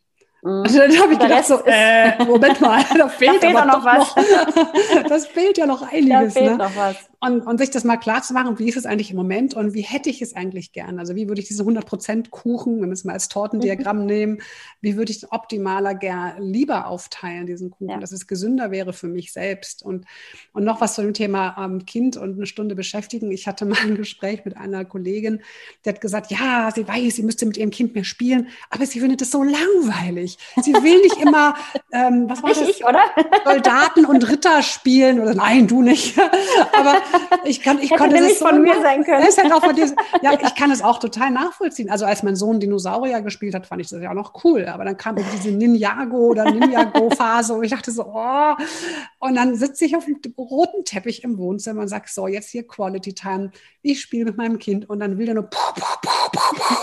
Mhm. 0.44 0.62
Also 0.62 0.78
dann 0.78 0.98
habe 1.00 1.12
ich 1.14 1.18
gedacht 1.18 1.44
so, 1.46 1.58
äh, 1.64 2.22
Moment 2.24 2.60
mal, 2.60 2.84
da 2.96 3.08
fehlt, 3.08 3.36
da 3.42 3.48
fehlt 3.48 3.66
noch 3.66 3.84
was. 3.84 4.14
Noch, 4.14 5.02
das 5.08 5.26
fehlt 5.26 5.56
ja 5.56 5.66
noch 5.66 5.80
einiges. 5.90 6.34
Da 6.34 6.40
fehlt 6.40 6.52
ne? 6.52 6.58
noch 6.58 6.76
was. 6.76 6.96
Und, 7.24 7.40
und 7.46 7.56
sich 7.56 7.70
das 7.70 7.84
mal 7.84 7.96
klar 7.96 8.22
zu 8.22 8.34
machen, 8.34 8.58
wie 8.58 8.68
ist 8.68 8.76
es 8.76 8.84
eigentlich 8.84 9.10
im 9.10 9.16
Moment 9.16 9.54
und 9.54 9.72
wie 9.72 9.80
hätte 9.80 10.10
ich 10.10 10.20
es 10.20 10.36
eigentlich 10.36 10.72
gern? 10.72 10.98
Also 10.98 11.14
wie 11.14 11.26
würde 11.26 11.40
ich 11.40 11.48
diese 11.48 11.62
100% 11.62 12.28
Kuchen, 12.28 12.82
wenn 12.82 12.90
wir 12.90 12.92
es 12.92 13.04
mal 13.04 13.14
als 13.14 13.28
Tortendiagramm 13.28 14.00
mhm. 14.00 14.06
nehmen, 14.06 14.38
wie 14.82 14.96
würde 14.96 15.10
ich 15.10 15.20
den 15.20 15.30
optimaler 15.30 15.94
gern 15.94 16.42
lieber 16.42 16.86
aufteilen, 16.86 17.46
diesen 17.46 17.70
Kuchen, 17.70 17.88
ja. 17.92 17.98
dass 17.98 18.12
es 18.12 18.26
gesünder 18.26 18.70
wäre 18.70 18.92
für 18.92 19.08
mich 19.08 19.32
selbst. 19.32 19.82
Und, 19.82 20.04
und 20.52 20.64
noch 20.64 20.82
was 20.82 20.96
zu 20.96 21.02
dem 21.02 21.14
Thema 21.14 21.56
ähm, 21.58 21.86
Kind 21.86 22.18
und 22.18 22.36
eine 22.36 22.44
Stunde 22.44 22.74
beschäftigen. 22.74 23.30
Ich 23.32 23.46
hatte 23.46 23.64
mal 23.64 23.78
ein 23.82 23.96
Gespräch 23.96 24.44
mit 24.44 24.58
einer 24.58 24.84
Kollegin, 24.84 25.40
die 25.84 25.88
hat 25.88 26.02
gesagt, 26.02 26.30
ja, 26.30 26.70
sie 26.74 26.86
weiß, 26.86 27.16
sie 27.16 27.22
müsste 27.22 27.46
mit 27.46 27.56
ihrem 27.56 27.70
Kind 27.70 27.94
mehr 27.94 28.04
spielen, 28.04 28.48
aber 28.68 28.84
sie 28.84 29.00
findet 29.00 29.22
es 29.22 29.30
so 29.30 29.42
langweilig. 29.42 30.36
Sie 30.60 30.74
will 30.74 31.00
nicht 31.00 31.16
immer, 31.16 31.54
ähm, 31.92 32.28
was 32.28 32.42
war 32.42 32.50
das? 32.50 32.68
Ich, 32.68 32.84
oder? 32.84 33.00
Soldaten 33.44 34.04
und 34.04 34.28
Ritter 34.28 34.62
spielen 34.62 35.20
oder 35.20 35.34
nein, 35.34 35.66
du 35.66 35.80
nicht. 35.80 36.18
aber 36.74 36.98
ich 37.44 37.62
kann, 37.62 37.78
ich 37.80 37.90
konnte 37.90 38.16
das 38.16 38.38
so 38.38 38.46
von 38.46 38.62
mir 38.62 38.80
sein 38.80 39.04
können. 39.04 39.24
Es 39.26 39.36
hätte 39.36 39.54
auch 39.54 39.64
von 39.64 39.74
dir, 39.74 39.92
ja, 40.22 40.32
ich 40.42 40.54
kann 40.54 40.70
es 40.70 40.82
auch 40.82 40.98
total 40.98 41.30
nachvollziehen. 41.30 41.90
Also 41.90 42.04
als 42.04 42.22
mein 42.22 42.36
Sohn 42.36 42.60
Dinosaurier 42.60 43.20
gespielt 43.20 43.54
hat, 43.54 43.66
fand 43.66 43.80
ich 43.80 43.88
das 43.88 44.00
ja 44.00 44.10
auch 44.10 44.14
noch 44.14 44.44
cool. 44.44 44.66
Aber 44.66 44.84
dann 44.84 44.96
kam 44.96 45.16
diese 45.16 45.50
Ninjago 45.50 46.28
oder 46.28 46.50
Ninjago-Phase, 46.50 47.56
wo 47.56 47.62
ich 47.62 47.70
dachte 47.70 47.90
so, 47.90 48.04
oh. 48.06 48.54
Und 49.18 49.34
dann 49.34 49.56
sitze 49.56 49.84
ich 49.84 49.96
auf 49.96 50.04
dem 50.04 50.18
roten 50.38 50.84
Teppich 50.84 51.24
im 51.24 51.38
Wohnzimmer 51.38 51.82
und 51.82 51.88
sage, 51.88 52.06
so, 52.08 52.26
jetzt 52.26 52.50
hier 52.50 52.66
Quality 52.66 53.14
Time. 53.14 53.50
Ich 53.82 54.00
spiele 54.00 54.24
mit 54.24 54.36
meinem 54.36 54.58
Kind 54.58 54.88
und 54.88 55.00
dann 55.00 55.18
will 55.18 55.26
der 55.26 55.34
nur 55.34 55.44
puh, 55.44 55.58
puh, 55.74 55.82
puh, 56.02 56.13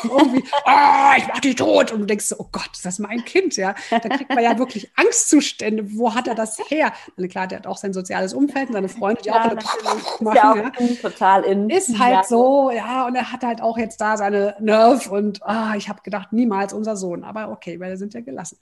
irgendwie, 0.03 0.43
oh, 0.65 1.11
ich 1.17 1.27
mach 1.27 1.39
dich 1.39 1.55
tot. 1.55 1.91
Und 1.91 2.01
du 2.01 2.05
denkst 2.05 2.25
so, 2.25 2.35
oh 2.39 2.47
Gott, 2.51 2.69
ist 2.73 2.85
das 2.85 2.99
mein 2.99 3.23
Kind? 3.25 3.55
Ja, 3.57 3.75
da 3.89 3.99
kriegt 3.99 4.29
man 4.29 4.43
ja 4.43 4.57
wirklich 4.57 4.91
Angstzustände. 4.95 5.95
Wo 5.95 6.13
hat 6.15 6.27
er 6.27 6.35
das 6.35 6.57
her? 6.69 6.93
Und 7.15 7.27
klar, 7.29 7.47
der 7.47 7.59
hat 7.59 7.67
auch 7.67 7.77
sein 7.77 7.93
soziales 7.93 8.33
Umfeld 8.33 8.69
und 8.69 8.73
seine 8.73 8.89
Freunde, 8.89 9.21
die 9.21 9.29
ja, 9.29 9.51
auch 9.51 10.21
machen. 10.21 10.35
Ja, 10.35 10.51
auch 10.51 10.55
ja. 10.79 10.95
total 11.01 11.43
in. 11.43 11.69
Ist 11.69 11.97
halt 11.99 12.13
ja. 12.13 12.23
so, 12.23 12.71
ja, 12.71 13.05
und 13.05 13.15
er 13.15 13.31
hat 13.31 13.43
halt 13.43 13.61
auch 13.61 13.77
jetzt 13.77 13.99
da 14.01 14.17
seine 14.17 14.55
Nerv 14.59 15.07
und 15.07 15.43
ah, 15.43 15.75
ich 15.75 15.89
habe 15.89 16.01
gedacht, 16.01 16.33
niemals 16.33 16.73
unser 16.73 16.95
Sohn. 16.95 17.23
Aber 17.23 17.49
okay, 17.51 17.79
weil 17.79 17.89
wir 17.89 17.97
sind 17.97 18.13
ja 18.13 18.21
gelassen. 18.21 18.57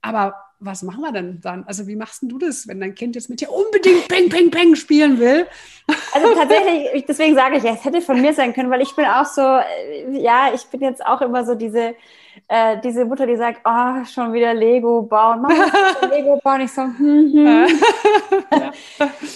Aber 0.00 0.34
was 0.64 0.82
machen 0.82 1.02
wir 1.02 1.12
denn 1.12 1.40
dann? 1.40 1.64
Also 1.64 1.86
wie 1.86 1.96
machst 1.96 2.22
du 2.22 2.38
das, 2.38 2.66
wenn 2.66 2.80
dein 2.80 2.94
Kind 2.94 3.14
jetzt 3.14 3.28
mit 3.28 3.40
dir 3.40 3.50
unbedingt 3.50 4.08
Peng, 4.08 4.28
Peng, 4.28 4.50
Peng 4.50 4.74
spielen 4.74 5.18
will? 5.18 5.46
Also 6.12 6.34
tatsächlich, 6.34 7.04
deswegen 7.06 7.34
sage 7.34 7.58
ich, 7.58 7.64
es 7.64 7.84
hätte 7.84 8.00
von 8.00 8.20
mir 8.20 8.32
sein 8.32 8.54
können, 8.54 8.70
weil 8.70 8.80
ich 8.80 8.94
bin 8.96 9.04
auch 9.04 9.26
so, 9.26 9.42
äh, 9.42 10.18
ja, 10.18 10.50
ich 10.54 10.64
bin 10.66 10.80
jetzt 10.80 11.04
auch 11.04 11.20
immer 11.20 11.44
so 11.44 11.54
diese 11.54 11.94
äh, 12.48 12.78
diese 12.82 13.04
Mutter, 13.04 13.26
die 13.26 13.36
sagt, 13.36 13.60
oh, 13.64 14.04
schon 14.04 14.32
wieder 14.32 14.54
Lego 14.54 15.02
bauen. 15.02 15.42
Mama, 15.42 15.54
Lego 16.10 16.38
bauen. 16.42 16.60
Ich 16.62 16.72
so, 16.72 16.82
hm, 16.82 17.32
hm. 17.32 17.66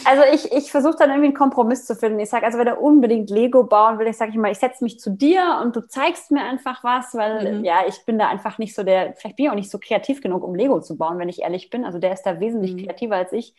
Also 0.04 0.22
ich, 0.32 0.52
ich 0.52 0.70
versuche 0.70 0.96
dann 0.98 1.10
irgendwie 1.10 1.28
einen 1.28 1.36
Kompromiss 1.36 1.84
zu 1.84 1.94
finden. 1.94 2.18
Ich 2.20 2.30
sage, 2.30 2.46
also 2.46 2.58
wenn 2.58 2.66
er 2.66 2.80
unbedingt 2.80 3.30
Lego 3.30 3.64
bauen 3.64 3.98
will, 3.98 4.06
ich 4.06 4.16
sage 4.16 4.30
ich 4.30 4.36
mal, 4.36 4.50
ich 4.50 4.58
setze 4.58 4.84
mich 4.84 4.98
zu 4.98 5.10
dir 5.10 5.60
und 5.62 5.76
du 5.76 5.80
zeigst 5.86 6.30
mir 6.30 6.42
einfach 6.42 6.82
was, 6.84 7.14
weil 7.14 7.58
mhm. 7.58 7.64
ja, 7.64 7.80
ich 7.86 8.04
bin 8.04 8.18
da 8.18 8.28
einfach 8.28 8.58
nicht 8.58 8.74
so 8.74 8.82
der, 8.82 9.14
vielleicht 9.14 9.36
bin 9.36 9.46
ich 9.46 9.50
auch 9.50 9.56
nicht 9.56 9.70
so 9.70 9.78
kreativ 9.78 10.20
genug, 10.20 10.42
um 10.44 10.54
Lego 10.54 10.80
zu 10.80 10.96
bauen, 10.96 11.18
wenn 11.18 11.28
ich 11.28 11.42
ehrlich 11.42 11.70
bin. 11.70 11.84
Also 11.84 11.98
der 11.98 12.12
ist 12.12 12.22
da 12.22 12.40
wesentlich 12.40 12.74
mhm. 12.74 12.84
kreativer 12.84 13.16
als 13.16 13.32
ich. 13.32 13.54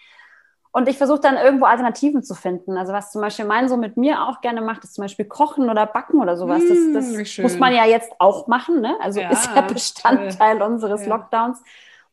Und 0.72 0.88
ich 0.88 0.98
versuche 0.98 1.20
dann 1.20 1.36
irgendwo 1.36 1.66
Alternativen 1.66 2.22
zu 2.22 2.36
finden. 2.36 2.78
Also 2.78 2.94
was 2.94 3.12
zum 3.12 3.22
Beispiel 3.22 3.46
mein 3.46 3.68
Sohn 3.68 3.80
mit 3.80 3.98
mir 3.98 4.28
auch 4.28 4.40
gerne 4.42 4.62
macht, 4.62 4.84
ist 4.84 4.94
zum 4.94 5.04
Beispiel 5.04 5.26
Kochen 5.26 5.68
oder 5.70 5.88
Backen 5.88 6.22
oder 6.22 6.38
sowas. 6.38 6.62
Das, 6.68 6.78
hm, 6.78 6.94
das 6.94 7.38
muss 7.40 7.58
man 7.58 7.74
ja 7.74 7.86
jetzt 7.86 8.12
auch 8.20 8.48
machen. 8.48 8.82
Ne? 8.82 8.96
Also 9.02 9.20
ja, 9.20 9.32
ist 9.32 9.50
ja 9.56 9.62
Bestandteil 9.62 10.60
toll. 10.60 10.68
unseres 10.68 11.04
ja. 11.04 11.10
Lockdowns. 11.10 11.60
Und 11.60 11.66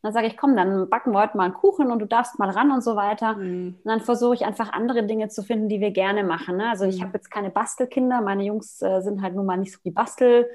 dann 0.03 0.13
sage 0.15 0.27
ich, 0.27 0.39
komm, 0.39 0.57
dann 0.57 0.89
backen 0.89 1.13
wir 1.13 1.21
heute 1.21 1.37
mal 1.37 1.45
einen 1.45 1.55
Kuchen 1.55 1.91
und 1.91 1.99
du 1.99 2.07
darfst 2.07 2.39
mal 2.39 2.49
ran 2.49 2.71
und 2.71 2.83
so 2.83 2.97
weiter. 2.97 3.35
Mhm. 3.35 3.77
Und 3.85 3.91
dann 3.91 4.01
versuche 4.01 4.35
ich 4.35 4.47
einfach 4.47 4.73
andere 4.73 5.05
Dinge 5.05 5.29
zu 5.29 5.43
finden, 5.43 5.69
die 5.69 5.81
wir 5.81 5.91
gerne 5.91 6.25
machen. 6.25 6.57
Ne? 6.57 6.71
Also 6.71 6.87
ich 6.87 6.97
hm. 6.97 7.09
habe 7.09 7.19
jetzt 7.19 7.31
keine 7.31 7.51
Bastelkinder. 7.51 8.23
Meine 8.23 8.45
Jungs 8.45 8.81
äh, 8.81 9.03
sind 9.03 9.21
halt 9.21 9.35
nun 9.35 9.45
mal 9.45 9.59
nicht 9.59 9.73
so 9.73 9.81
die 9.85 9.91
Bastel. 9.91 10.49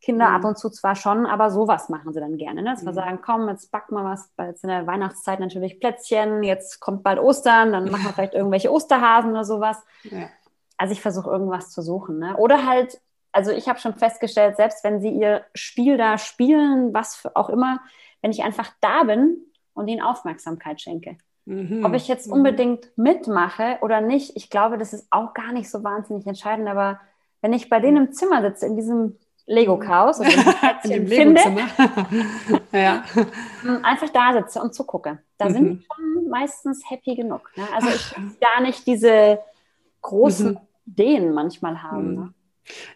Kinder 0.00 0.28
mhm. 0.28 0.34
ab 0.36 0.44
und 0.44 0.58
zu 0.58 0.70
zwar 0.70 0.94
schon, 0.94 1.26
aber 1.26 1.50
sowas 1.50 1.88
machen 1.88 2.12
sie 2.12 2.20
dann 2.20 2.36
gerne. 2.36 2.62
Ne? 2.62 2.70
Dass 2.70 2.84
wir 2.84 2.92
mhm. 2.92 2.96
sagen, 2.96 3.18
komm, 3.24 3.48
jetzt 3.48 3.70
backen 3.72 3.94
wir 3.94 4.04
was, 4.04 4.30
weil 4.36 4.50
jetzt 4.50 4.62
in 4.62 4.70
der 4.70 4.86
Weihnachtszeit 4.86 5.40
natürlich 5.40 5.80
Plätzchen, 5.80 6.42
jetzt 6.42 6.80
kommt 6.80 7.02
bald 7.02 7.18
Ostern, 7.18 7.72
dann 7.72 7.90
machen 7.90 8.04
wir 8.04 8.12
vielleicht 8.14 8.34
irgendwelche 8.34 8.72
Osterhasen 8.72 9.30
oder 9.30 9.44
sowas. 9.44 9.82
Ja. 10.04 10.28
Also 10.76 10.92
ich 10.92 11.00
versuche 11.00 11.30
irgendwas 11.30 11.70
zu 11.70 11.82
suchen. 11.82 12.18
Ne? 12.18 12.36
Oder 12.36 12.64
halt, 12.66 13.00
also 13.32 13.50
ich 13.50 13.68
habe 13.68 13.80
schon 13.80 13.94
festgestellt, 13.94 14.56
selbst 14.56 14.84
wenn 14.84 15.00
sie 15.00 15.10
ihr 15.10 15.44
Spiel 15.54 15.96
da 15.96 16.16
spielen, 16.16 16.94
was 16.94 17.28
auch 17.34 17.48
immer, 17.48 17.80
wenn 18.22 18.30
ich 18.30 18.44
einfach 18.44 18.70
da 18.80 19.02
bin 19.02 19.38
und 19.74 19.88
ihnen 19.88 20.02
Aufmerksamkeit 20.02 20.80
schenke. 20.80 21.18
Mhm. 21.44 21.84
Ob 21.84 21.94
ich 21.94 22.06
jetzt 22.06 22.28
mhm. 22.28 22.34
unbedingt 22.34 22.96
mitmache 22.96 23.78
oder 23.80 24.00
nicht, 24.00 24.36
ich 24.36 24.50
glaube, 24.50 24.78
das 24.78 24.92
ist 24.92 25.08
auch 25.10 25.34
gar 25.34 25.52
nicht 25.52 25.70
so 25.70 25.82
wahnsinnig 25.82 26.26
entscheidend, 26.26 26.68
aber 26.68 27.00
wenn 27.40 27.52
ich 27.52 27.68
bei 27.68 27.80
denen 27.80 28.06
im 28.08 28.12
Zimmer 28.12 28.42
sitze, 28.42 28.66
in 28.66 28.76
diesem 28.76 29.16
Lego-Chaos 29.48 30.20
oder 30.20 30.28
in 30.84 30.90
dem 30.90 31.08
finde, 31.08 31.40
ja. 32.72 33.02
Ähm, 33.64 33.82
einfach 33.82 34.10
da 34.10 34.34
sitze 34.34 34.60
und 34.60 34.74
zugucke. 34.74 35.18
Da 35.38 35.48
mhm. 35.48 35.52
sind 35.52 35.78
die 35.78 35.86
schon 35.86 36.28
meistens 36.28 36.82
happy 36.88 37.16
genug. 37.16 37.50
Ne? 37.56 37.64
Also 37.74 37.88
ich 37.88 38.40
gar 38.40 38.60
nicht 38.60 38.86
diese 38.86 39.40
großen 40.02 40.50
mhm. 40.50 40.58
Ideen 40.86 41.32
manchmal 41.32 41.82
haben. 41.82 42.10
Mhm. 42.10 42.14
Ne? 42.16 42.34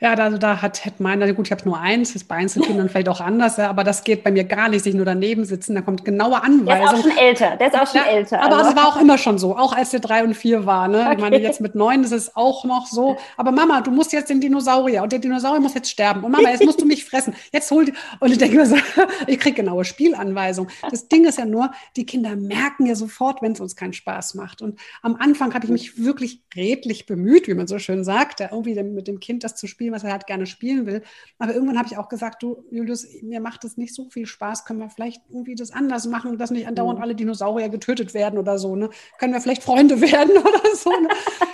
Ja, 0.01 0.17
da, 0.17 0.31
da 0.31 0.63
hat, 0.63 0.85
hat 0.85 1.01
meiner, 1.01 1.33
gut, 1.33 1.47
ich 1.47 1.53
habe 1.53 1.65
nur 1.65 1.79
eins, 1.79 2.15
ist 2.15 2.25
bei 2.25 2.37
Einzelkindern 2.37 2.89
vielleicht 2.89 3.09
auch 3.09 3.21
anders, 3.21 3.57
ja, 3.57 3.71
aber 3.71 3.85
das 3.85 4.05
geht 4.05 4.25
bei 4.25 4.31
mir 4.31 4.45
gar 4.45 4.69
nicht, 4.69 4.85
sich 4.85 4.95
nur 4.95 5.05
daneben 5.05 5.45
sitzen, 5.45 5.75
da 5.75 5.81
kommt 5.81 6.05
genaue 6.05 6.43
Anweisung. 6.43 6.67
Der 6.67 6.83
ist 6.83 6.93
auch 6.93 7.03
schon 7.03 7.19
älter, 7.19 7.57
der 7.57 7.69
ist 7.69 7.75
auch 7.75 7.87
schon 7.87 8.01
ja, 8.01 8.07
älter. 8.07 8.43
Aber 8.43 8.59
also. 8.59 8.71
es 8.71 8.77
war 8.77 8.89
auch 8.89 9.01
immer 9.01 9.19
schon 9.19 9.39
so, 9.39 9.57
auch 9.57 9.73
als 9.73 9.91
der 9.91 10.01
drei 10.01 10.25
und 10.25 10.35
vier 10.35 10.67
war, 10.67 10.89
ne? 10.89 11.03
Okay. 11.03 11.15
Ich 11.15 11.21
meine, 11.21 11.39
jetzt 11.41 11.61
mit 11.61 11.75
neun 11.75 12.03
ist 12.05 12.13
es 12.13 12.37
auch 12.37 12.65
noch 12.65 12.87
so, 12.87 13.17
aber 13.37 13.53
Mama, 13.53 13.81
du 13.81 13.91
musst 13.91 14.13
jetzt 14.13 14.31
den 14.31 14.41
Dinosaurier 14.41 15.03
und 15.03 15.13
der 15.13 15.19
Dinosaurier 15.19 15.61
muss 15.61 15.75
jetzt 15.75 15.91
sterben 15.91 16.25
und 16.25 16.33
Mama, 16.33 16.51
jetzt 16.51 16.65
musst 16.65 16.81
du 16.81 16.87
mich 16.87 17.05
fressen, 17.05 17.35
jetzt 17.53 17.71
hol 17.71 17.85
die, 17.85 17.93
und 18.21 18.31
ich 18.31 18.39
denke 18.39 18.57
mir 18.57 18.67
so, 18.67 18.77
ich 19.27 19.39
kriege 19.39 19.57
genaue 19.57 19.85
Spielanweisungen. 19.85 20.71
Das 20.91 21.09
Ding 21.09 21.25
ist 21.25 21.39
ja 21.39 21.45
nur, 21.45 21.71
die 21.97 22.07
Kinder 22.07 22.37
merken 22.37 22.87
ja 22.87 22.95
sofort, 22.95 23.43
wenn 23.43 23.53
es 23.53 23.61
uns 23.61 23.77
keinen 23.77 23.93
Spaß 23.93 24.35
macht 24.35 24.63
und 24.63 24.79
am 25.03 25.17
Anfang 25.17 25.55
habe 25.55 25.65
ich 25.67 25.71
mich 25.71 26.03
wirklich 26.03 26.43
redlich 26.57 27.07
bemüht, 27.07 27.47
wie 27.47 27.55
man 27.55 27.67
so 27.67 27.79
schön 27.79 28.05
sagt, 28.05 28.41
irgendwie 28.41 28.81
mit 28.83 29.07
dem 29.09 29.21
Kind 29.21 29.45
das 29.45 29.55
zu 29.55 29.62
zu 29.62 29.68
spielen, 29.68 29.92
was 29.92 30.03
er 30.03 30.11
halt 30.11 30.27
gerne 30.27 30.44
spielen 30.46 30.87
will. 30.87 31.03
Aber 31.38 31.55
irgendwann 31.55 31.79
habe 31.79 31.87
ich 31.87 31.96
auch 31.96 32.09
gesagt, 32.09 32.42
du, 32.42 32.64
Julius, 32.72 33.07
mir 33.22 33.40
macht 33.40 33.62
das 33.62 33.77
nicht 33.77 33.94
so 33.94 34.11
viel 34.11 34.27
Spaß. 34.27 34.64
Können 34.64 34.81
wir 34.81 34.90
vielleicht 34.90 35.22
irgendwie 35.29 35.55
das 35.55 35.70
anders 35.70 36.07
machen, 36.07 36.37
dass 36.37 36.51
nicht 36.51 36.66
andauernd 36.66 36.98
mhm. 36.98 37.05
alle 37.05 37.14
Dinosaurier 37.14 37.68
getötet 37.68 38.12
werden 38.12 38.38
oder 38.40 38.59
so. 38.59 38.75
Ne? 38.75 38.90
Können 39.18 39.33
wir 39.33 39.40
vielleicht 39.40 39.62
Freunde 39.62 40.01
werden 40.01 40.37
oder 40.37 40.75
so. 40.75 40.90
Ne? 40.90 41.09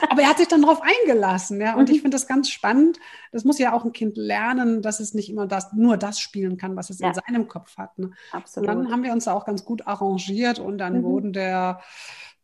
Aber 0.09 0.23
er 0.23 0.31
hat 0.31 0.39
sich 0.39 0.49
dann 0.49 0.63
darauf 0.63 0.81
eingelassen. 0.81 1.61
Ja? 1.61 1.77
Und 1.77 1.91
mhm. 1.91 1.95
ich 1.95 2.01
finde 2.01 2.15
das 2.15 2.27
ganz 2.27 2.49
spannend. 2.49 2.99
Das 3.31 3.45
muss 3.45 3.59
ja 3.59 3.75
auch 3.75 3.85
ein 3.85 3.93
Kind 3.93 4.17
lernen, 4.17 4.81
dass 4.81 5.01
es 5.01 5.13
nicht 5.13 5.29
immer 5.29 5.47
das, 5.47 5.75
nur 5.75 5.99
das 5.99 6.19
spielen 6.19 6.57
kann, 6.57 6.77
was 6.77 6.89
es 6.89 7.01
ja. 7.01 7.09
in 7.09 7.15
seinem 7.15 7.47
Kopf 7.47 7.77
hat. 7.77 7.99
Ne? 7.99 8.13
Absolut. 8.33 8.71
Und 8.71 8.75
dann 8.75 8.91
haben 8.91 9.03
wir 9.03 9.13
uns 9.13 9.25
da 9.25 9.35
auch 9.35 9.45
ganz 9.45 9.67
gut 9.67 9.87
arrangiert 9.87 10.59
und 10.59 10.79
dann 10.79 10.99
mhm. 10.99 11.03
wurden 11.03 11.33
der 11.35 11.81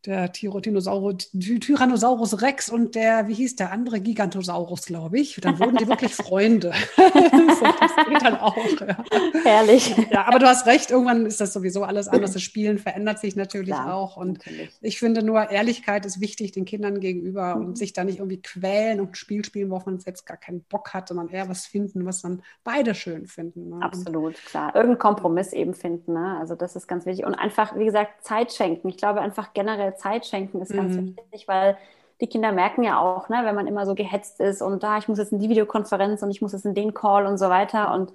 der 0.05 0.31
Tyrannosaurus 0.31 2.41
Rex 2.41 2.69
und 2.69 2.95
der, 2.95 3.27
wie 3.27 3.33
hieß 3.33 3.55
der 3.55 3.71
andere 3.71 3.99
Gigantosaurus, 3.99 4.85
glaube 4.85 5.19
ich. 5.19 5.39
Dann 5.41 5.59
wurden 5.59 5.77
die 5.77 5.87
wirklich 5.87 6.13
Freunde. 6.13 6.73
so, 6.95 7.03
das 7.03 8.07
geht 8.07 8.21
dann 8.21 8.37
auch. 8.37 8.55
Ja. 8.55 8.97
Herrlich. 9.43 9.95
Ja, 10.11 10.27
aber 10.27 10.39
du 10.39 10.47
hast 10.47 10.67
recht, 10.67 10.91
irgendwann 10.91 11.25
ist 11.25 11.41
das 11.41 11.53
sowieso 11.53 11.83
alles 11.83 12.07
anders. 12.07 12.33
Das 12.33 12.41
Spielen 12.41 12.77
verändert 12.77 13.19
sich 13.19 13.35
natürlich 13.35 13.73
Klar, 13.73 13.93
auch. 13.93 14.17
Und 14.17 14.45
natürlich. 14.45 14.71
ich 14.81 14.99
finde 14.99 15.23
nur, 15.23 15.49
Ehrlichkeit 15.49 16.05
ist 16.05 16.21
wichtig 16.21 16.51
den 16.51 16.65
Kindern 16.65 16.99
gegenüber 16.99 17.55
mhm. 17.55 17.65
und 17.65 17.77
sich 17.77 17.93
da 17.93 18.03
nicht 18.03 18.19
irgendwie 18.19 18.41
quälen 18.41 18.99
und 18.99 19.11
ein 19.11 19.15
Spiel 19.15 19.43
spielen, 19.43 19.69
worauf 19.69 19.85
man 19.85 19.99
selbst 19.99 20.25
gar 20.25 20.37
keinen 20.37 20.61
Bock 20.61 20.93
hat, 20.93 21.07
sondern 21.07 21.29
eher 21.29 21.49
was 21.49 21.65
finden, 21.65 22.05
was 22.05 22.21
dann 22.21 22.41
beide 22.63 22.95
schön 22.95 23.27
finden. 23.27 23.69
Ne? 23.69 23.81
Absolut, 23.81 24.35
klar. 24.45 24.75
Irgendeinen 24.75 24.99
Kompromiss 24.99 25.53
eben 25.53 25.73
finden. 25.73 26.13
Ne? 26.13 26.37
Also 26.39 26.55
das 26.55 26.75
ist 26.75 26.87
ganz 26.87 27.05
wichtig. 27.05 27.25
Und 27.25 27.35
einfach, 27.35 27.77
wie 27.77 27.85
gesagt, 27.85 28.23
Zeit 28.23 28.53
schenken. 28.53 28.89
Ich 28.89 28.97
glaube 28.97 29.21
einfach 29.21 29.53
generell 29.53 29.94
Zeit 29.95 30.25
schenken 30.25 30.61
ist 30.61 30.73
ganz 30.73 30.95
mhm. 30.95 31.17
wichtig, 31.17 31.47
weil 31.47 31.77
die 32.21 32.27
Kinder 32.27 32.51
merken 32.51 32.83
ja 32.83 32.99
auch, 32.99 33.29
ne, 33.29 33.41
wenn 33.43 33.55
man 33.55 33.67
immer 33.67 33.85
so 33.85 33.93
gehetzt 33.93 34.39
ist 34.39 34.61
und 34.61 34.83
da, 34.83 34.97
ich 34.97 35.07
muss 35.07 35.17
jetzt 35.17 35.33
in 35.33 35.39
die 35.39 35.49
Videokonferenz 35.49 36.21
und 36.23 36.31
ich 36.31 36.41
muss 36.41 36.53
jetzt 36.53 36.65
in 36.65 36.73
den 36.73 36.93
Call 36.93 37.25
und 37.25 37.37
so 37.37 37.49
weiter 37.49 37.93
und 37.93 38.13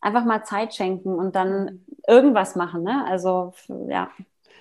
einfach 0.00 0.24
mal 0.24 0.44
Zeit 0.44 0.74
schenken 0.74 1.14
und 1.16 1.36
dann 1.36 1.84
irgendwas 2.06 2.56
machen. 2.56 2.82
Ne? 2.82 3.04
Also 3.06 3.52
ja, 3.88 4.08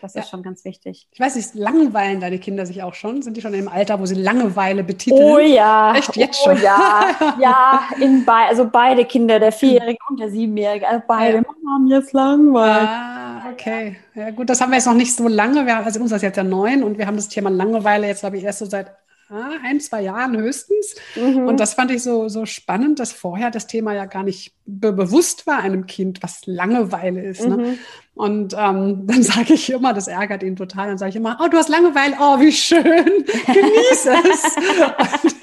das 0.01 0.13
ja. 0.13 0.21
ist 0.21 0.29
schon 0.29 0.43
ganz 0.43 0.65
wichtig. 0.65 1.07
Ich 1.11 1.19
weiß 1.19 1.35
nicht, 1.35 1.55
langweilen 1.55 2.19
deine 2.19 2.37
Kinder 2.37 2.65
sich 2.65 2.83
auch 2.83 2.93
schon? 2.93 3.21
Sind 3.21 3.37
die 3.37 3.41
schon 3.41 3.53
im 3.53 3.67
Alter, 3.67 3.99
wo 3.99 4.05
sie 4.05 4.15
Langeweile 4.15 4.83
betiteln? 4.83 5.23
Oh 5.23 5.39
ja. 5.39 5.95
Echt 5.95 6.15
jetzt 6.15 6.41
oh, 6.43 6.49
schon? 6.49 6.61
Ja, 6.61 7.15
ja 7.39 7.83
in 7.99 8.25
be 8.25 8.31
also 8.31 8.67
beide 8.69 9.05
Kinder, 9.05 9.39
der 9.39 9.51
Vierjährige 9.51 9.99
und 10.09 10.19
der 10.19 10.29
Siebenjährige, 10.29 10.87
also 10.87 11.03
beide, 11.07 11.37
ja. 11.37 11.43
Mama, 11.63 11.79
mir 11.79 11.99
ist 11.99 12.13
langweilig. 12.13 12.89
Ah, 12.89 13.14
okay. 13.55 13.95
Ja 14.13 14.31
gut, 14.31 14.49
das 14.49 14.61
haben 14.61 14.71
wir 14.71 14.77
jetzt 14.77 14.85
noch 14.85 14.93
nicht 14.93 15.15
so 15.15 15.27
lange. 15.27 15.65
Wir 15.65 15.77
haben, 15.77 15.85
also 15.85 15.99
uns 15.99 16.11
ist 16.11 16.21
jetzt 16.21 16.37
ja 16.37 16.43
neun 16.43 16.83
und 16.83 16.97
wir 16.97 17.07
haben 17.07 17.15
das 17.15 17.29
Thema 17.29 17.49
Langeweile 17.49 18.07
jetzt, 18.07 18.19
glaube 18.21 18.37
ich, 18.37 18.43
erst 18.43 18.59
so 18.59 18.65
seit 18.65 18.91
ah, 19.29 19.51
ein, 19.63 19.79
zwei 19.79 20.01
Jahren 20.01 20.37
höchstens. 20.37 20.95
Mhm. 21.15 21.47
Und 21.47 21.59
das 21.59 21.73
fand 21.73 21.91
ich 21.91 22.03
so, 22.03 22.27
so 22.27 22.45
spannend, 22.45 22.99
dass 22.99 23.13
vorher 23.13 23.51
das 23.51 23.67
Thema 23.67 23.93
ja 23.93 24.05
gar 24.05 24.23
nicht 24.23 24.53
be 24.65 24.91
bewusst 24.91 25.47
war 25.47 25.59
einem 25.59 25.85
Kind, 25.85 26.21
was 26.21 26.41
Langeweile 26.45 27.21
ist. 27.23 27.45
Ne? 27.45 27.57
Mhm. 27.57 27.63
Ne? 27.63 27.77
Und 28.13 28.55
ähm, 28.57 29.03
dann 29.07 29.23
sage 29.23 29.53
ich 29.53 29.71
immer, 29.71 29.93
das 29.93 30.07
ärgert 30.07 30.43
ihn 30.43 30.55
total, 30.55 30.87
dann 30.87 30.97
sage 30.97 31.11
ich 31.11 31.15
immer, 31.15 31.39
oh, 31.41 31.47
du 31.47 31.57
hast 31.57 31.69
Langeweile, 31.69 32.15
oh, 32.19 32.39
wie 32.39 32.51
schön, 32.51 32.83
genieß 32.83 34.05
es. 34.05 34.55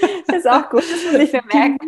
ist 0.36 0.48
auch 0.48 0.70
gut, 0.70 0.82
das 0.82 1.12
muss 1.12 1.22
ich 1.22 1.32
mir 1.32 1.42
merken. 1.52 1.78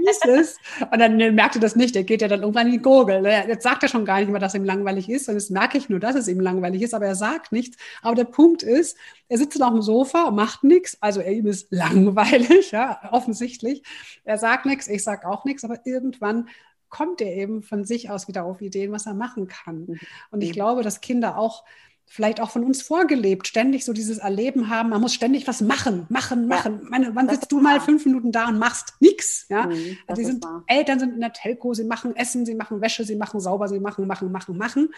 Und 0.90 0.99
dann 0.99 1.16
merkt 1.35 1.57
er 1.57 1.61
das 1.61 1.77
nicht, 1.77 1.94
der 1.94 2.05
geht 2.05 2.23
ja 2.23 2.29
dann 2.29 2.40
irgendwann 2.40 2.66
in 2.66 2.73
die 2.73 2.83
Gurgel. 2.83 3.23
Ne? 3.23 3.47
Jetzt 3.49 3.62
sagt 3.62 3.83
er 3.83 3.88
schon 3.88 4.05
gar 4.05 4.20
nicht 4.20 4.31
mehr, 4.31 4.40
dass 4.40 4.55
ihm 4.55 4.64
langweilig 4.64 5.09
ist, 5.09 5.29
und 5.29 5.35
jetzt 5.35 5.51
merke 5.51 5.79
ich 5.79 5.88
nur, 5.88 6.01
dass 6.01 6.14
es 6.14 6.29
ihm 6.29 6.40
langweilig 6.40 6.83
ist, 6.83 6.94
aber 6.94 7.07
er 7.07 7.14
sagt 7.14 7.53
nichts. 7.53 7.77
Aber 8.03 8.14
der 8.14 8.25
Punkt 8.25 8.62
ist, 8.62 8.97
er 9.29 9.38
sitzt 9.38 9.62
auf 9.62 9.73
dem 9.73 9.83
Sofa 9.83 10.31
macht 10.31 10.64
nichts, 10.64 10.99
also 11.01 11.20
er 11.20 11.33
ihm 11.33 11.47
ist 11.47 11.68
langweilig, 11.70 12.70
ja, 12.70 13.01
offensichtlich. 13.12 13.83
Er 14.25 14.38
sagt 14.38 14.66
nichts, 14.66 14.88
ich 14.88 15.03
sage 15.03 15.29
auch 15.29 15.44
nichts, 15.44 15.64
aber 15.64 15.79
irgendwann 15.85 16.49
kommt 16.88 17.20
er 17.20 17.35
eben 17.35 17.62
von 17.62 17.85
sich 17.85 18.11
aus 18.11 18.29
wieder 18.29 18.44
auf 18.44 18.61
Ideen, 18.61 18.92
was 18.92 19.07
er 19.07 19.14
machen 19.14 19.49
kann. 19.49 19.87
Mhm. 19.87 19.99
Und 20.31 20.42
ich 20.42 20.53
glaube, 20.53 20.83
dass 20.83 21.01
Kinder 21.01 21.37
auch 21.37 21.64
vielleicht 22.07 22.40
auch 22.40 22.51
von 22.51 22.64
uns 22.64 22.83
vorgelebt, 22.83 23.49
ständig 23.49 23.85
so 23.85 23.93
dieses 23.93 24.19
Erleben 24.19 24.69
haben, 24.69 24.90
man 24.90 25.01
muss 25.01 25.14
ständig 25.14 25.47
was 25.49 25.61
machen, 25.61 26.07
machen, 26.11 26.47
machen. 26.47 26.81
Ja, 26.83 26.88
Meine, 26.90 27.14
wann 27.14 27.29
sitzt 27.29 27.51
du 27.51 27.61
mal 27.61 27.81
fünf 27.81 28.05
Minuten 28.05 28.31
da 28.31 28.49
und 28.49 28.59
machst 28.59 28.95
nichts? 29.01 29.47
Ja? 29.49 29.67
Mhm, 29.67 29.97
die 30.17 30.25
sind, 30.25 30.45
Eltern 30.67 30.99
sind 30.99 31.14
in 31.14 31.21
der 31.21 31.33
Telco, 31.33 31.75
sie 31.75 31.85
machen 31.85 32.14
Essen, 32.14 32.47
sie 32.47 32.55
machen 32.55 32.81
Wäsche, 32.81 33.05
sie 33.05 33.17
machen 33.17 33.40
sauber, 33.40 33.69
sie 33.69 33.81
machen, 33.81 34.07
machen, 34.07 34.31
machen, 34.31 34.57
machen. 34.57 34.90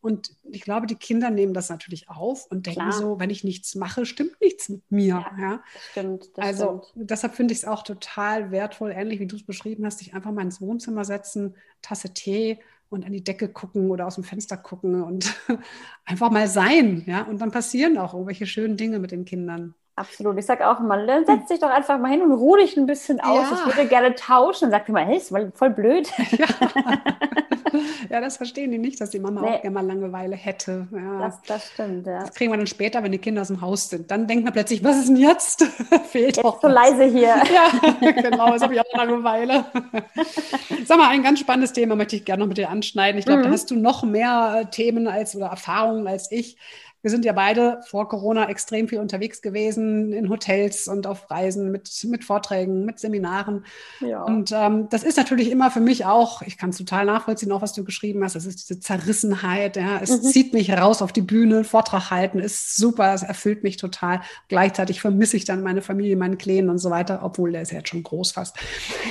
Und 0.00 0.34
ich 0.50 0.62
glaube, 0.62 0.86
die 0.86 0.94
Kinder 0.94 1.30
nehmen 1.30 1.54
das 1.54 1.68
natürlich 1.68 2.08
auf 2.08 2.46
und 2.46 2.66
denken 2.66 2.80
Klar. 2.80 2.92
so, 2.92 3.20
wenn 3.20 3.30
ich 3.30 3.44
nichts 3.44 3.74
mache, 3.74 4.06
stimmt 4.06 4.40
nichts 4.40 4.68
mit 4.68 4.82
mir. 4.90 5.24
Ja, 5.36 5.36
ja? 5.38 5.62
Das 5.74 5.82
stimmt. 5.90 6.30
Das 6.34 6.46
also 6.46 6.82
stimmt. 6.90 7.10
deshalb 7.10 7.34
finde 7.34 7.52
ich 7.52 7.60
es 7.60 7.64
auch 7.66 7.82
total 7.82 8.50
wertvoll, 8.50 8.92
ähnlich 8.92 9.20
wie 9.20 9.26
du 9.26 9.36
es 9.36 9.44
beschrieben 9.44 9.84
hast, 9.84 10.00
dich 10.00 10.14
einfach 10.14 10.32
mal 10.32 10.42
ins 10.42 10.60
Wohnzimmer 10.60 11.04
setzen, 11.04 11.54
Tasse 11.82 12.14
Tee 12.14 12.60
und 12.92 13.04
an 13.04 13.12
die 13.12 13.24
Decke 13.24 13.48
gucken 13.48 13.90
oder 13.90 14.06
aus 14.06 14.16
dem 14.16 14.24
Fenster 14.24 14.56
gucken 14.56 15.02
und 15.02 15.34
einfach 16.04 16.30
mal 16.30 16.48
sein. 16.48 17.04
Ja? 17.06 17.22
Und 17.22 17.40
dann 17.40 17.50
passieren 17.50 17.98
auch 17.98 18.14
irgendwelche 18.14 18.46
schönen 18.46 18.76
Dinge 18.76 18.98
mit 18.98 19.10
den 19.12 19.24
Kindern. 19.24 19.74
Absolut. 19.94 20.38
Ich 20.38 20.46
sage 20.46 20.66
auch 20.66 20.80
immer, 20.80 21.06
dann 21.06 21.26
setz 21.26 21.48
dich 21.48 21.60
doch 21.60 21.68
einfach 21.68 21.98
mal 21.98 22.10
hin 22.10 22.22
und 22.22 22.32
ruh 22.32 22.56
dich 22.56 22.78
ein 22.78 22.86
bisschen 22.86 23.20
aus. 23.20 23.50
Ja. 23.50 23.58
Ich 23.68 23.76
würde 23.76 23.88
gerne 23.88 24.14
tauschen. 24.14 24.70
Sagt 24.70 24.88
immer, 24.88 25.00
hey, 25.00 25.18
ist 25.18 25.32
voll 25.54 25.70
blöd. 25.70 26.10
Ja. 26.32 26.46
ja, 28.10 28.20
das 28.20 28.36
verstehen 28.36 28.70
die 28.70 28.78
nicht, 28.78 29.00
dass 29.00 29.10
die 29.10 29.18
Mama 29.18 29.40
nee. 29.42 29.48
auch 29.48 29.62
gerne 29.62 29.74
mal 29.74 29.86
Langeweile 29.86 30.34
hätte. 30.34 30.86
Ja. 30.92 31.18
Das, 31.20 31.42
das 31.46 31.70
stimmt, 31.72 32.06
ja. 32.06 32.20
Das 32.20 32.34
kriegen 32.34 32.50
wir 32.52 32.56
dann 32.56 32.66
später, 32.66 33.02
wenn 33.02 33.12
die 33.12 33.18
Kinder 33.18 33.42
aus 33.42 33.48
dem 33.48 33.60
Haus 33.60 33.90
sind. 33.90 34.10
Dann 34.10 34.26
denkt 34.26 34.44
man 34.44 34.52
plötzlich, 34.52 34.82
was 34.82 34.98
ist 34.98 35.08
denn 35.08 35.16
jetzt? 35.16 35.62
Fehlt 36.10 36.36
jetzt 36.36 36.44
doch 36.44 36.60
so 36.60 36.68
leise 36.68 37.04
hier. 37.04 37.28
ja, 38.00 38.10
genau, 38.10 38.52
jetzt 38.52 38.62
habe 38.62 38.74
ich 38.74 38.80
auch 38.80 38.94
Langeweile. 38.94 39.64
Sag 40.84 40.98
mal, 40.98 41.08
ein 41.08 41.22
ganz 41.22 41.40
spannendes 41.40 41.72
Thema 41.72 41.96
möchte 41.96 42.16
ich 42.16 42.24
gerne 42.24 42.40
noch 42.40 42.48
mit 42.48 42.58
dir 42.58 42.70
anschneiden. 42.70 43.18
Ich 43.18 43.26
glaube, 43.26 43.40
mhm. 43.40 43.44
da 43.44 43.50
hast 43.50 43.70
du 43.70 43.76
noch 43.76 44.02
mehr 44.02 44.68
Themen 44.70 45.06
als 45.06 45.36
oder 45.36 45.46
Erfahrungen 45.46 46.06
als 46.06 46.30
ich. 46.32 46.56
Wir 47.02 47.10
sind 47.10 47.24
ja 47.24 47.32
beide 47.32 47.80
vor 47.88 48.08
Corona 48.08 48.48
extrem 48.48 48.88
viel 48.88 49.00
unterwegs 49.00 49.42
gewesen, 49.42 50.12
in 50.12 50.28
Hotels 50.28 50.86
und 50.86 51.08
auf 51.08 51.28
Reisen 51.30 51.72
mit, 51.72 51.90
mit 52.04 52.24
Vorträgen, 52.24 52.84
mit 52.84 53.00
Seminaren. 53.00 53.66
Ja. 54.00 54.22
Und 54.22 54.52
ähm, 54.52 54.88
das 54.88 55.02
ist 55.02 55.16
natürlich 55.16 55.50
immer 55.50 55.72
für 55.72 55.80
mich 55.80 56.04
auch, 56.04 56.42
ich 56.42 56.56
kann 56.56 56.70
es 56.70 56.78
total 56.78 57.04
nachvollziehen, 57.04 57.50
auch 57.50 57.60
was 57.60 57.72
du 57.72 57.82
geschrieben 57.82 58.22
hast, 58.22 58.36
das 58.36 58.46
ist 58.46 58.68
diese 58.68 58.78
Zerrissenheit. 58.78 59.76
Ja. 59.76 59.98
Es 60.00 60.22
mhm. 60.22 60.28
zieht 60.28 60.52
mich 60.52 60.70
raus 60.70 61.02
auf 61.02 61.12
die 61.12 61.22
Bühne, 61.22 61.64
Vortrag 61.64 62.10
halten 62.10 62.38
ist 62.38 62.76
super, 62.76 63.12
es 63.14 63.24
erfüllt 63.24 63.64
mich 63.64 63.78
total. 63.78 64.20
Gleichzeitig 64.48 65.00
vermisse 65.00 65.36
ich 65.36 65.44
dann 65.44 65.62
meine 65.62 65.82
Familie, 65.82 66.16
meinen 66.16 66.38
Kleinen 66.38 66.70
und 66.70 66.78
so 66.78 66.90
weiter, 66.90 67.20
obwohl 67.24 67.50
der 67.50 67.62
ist 67.62 67.72
ja 67.72 67.78
jetzt 67.78 67.88
schon 67.88 68.04
groß 68.04 68.30
fast. 68.30 68.56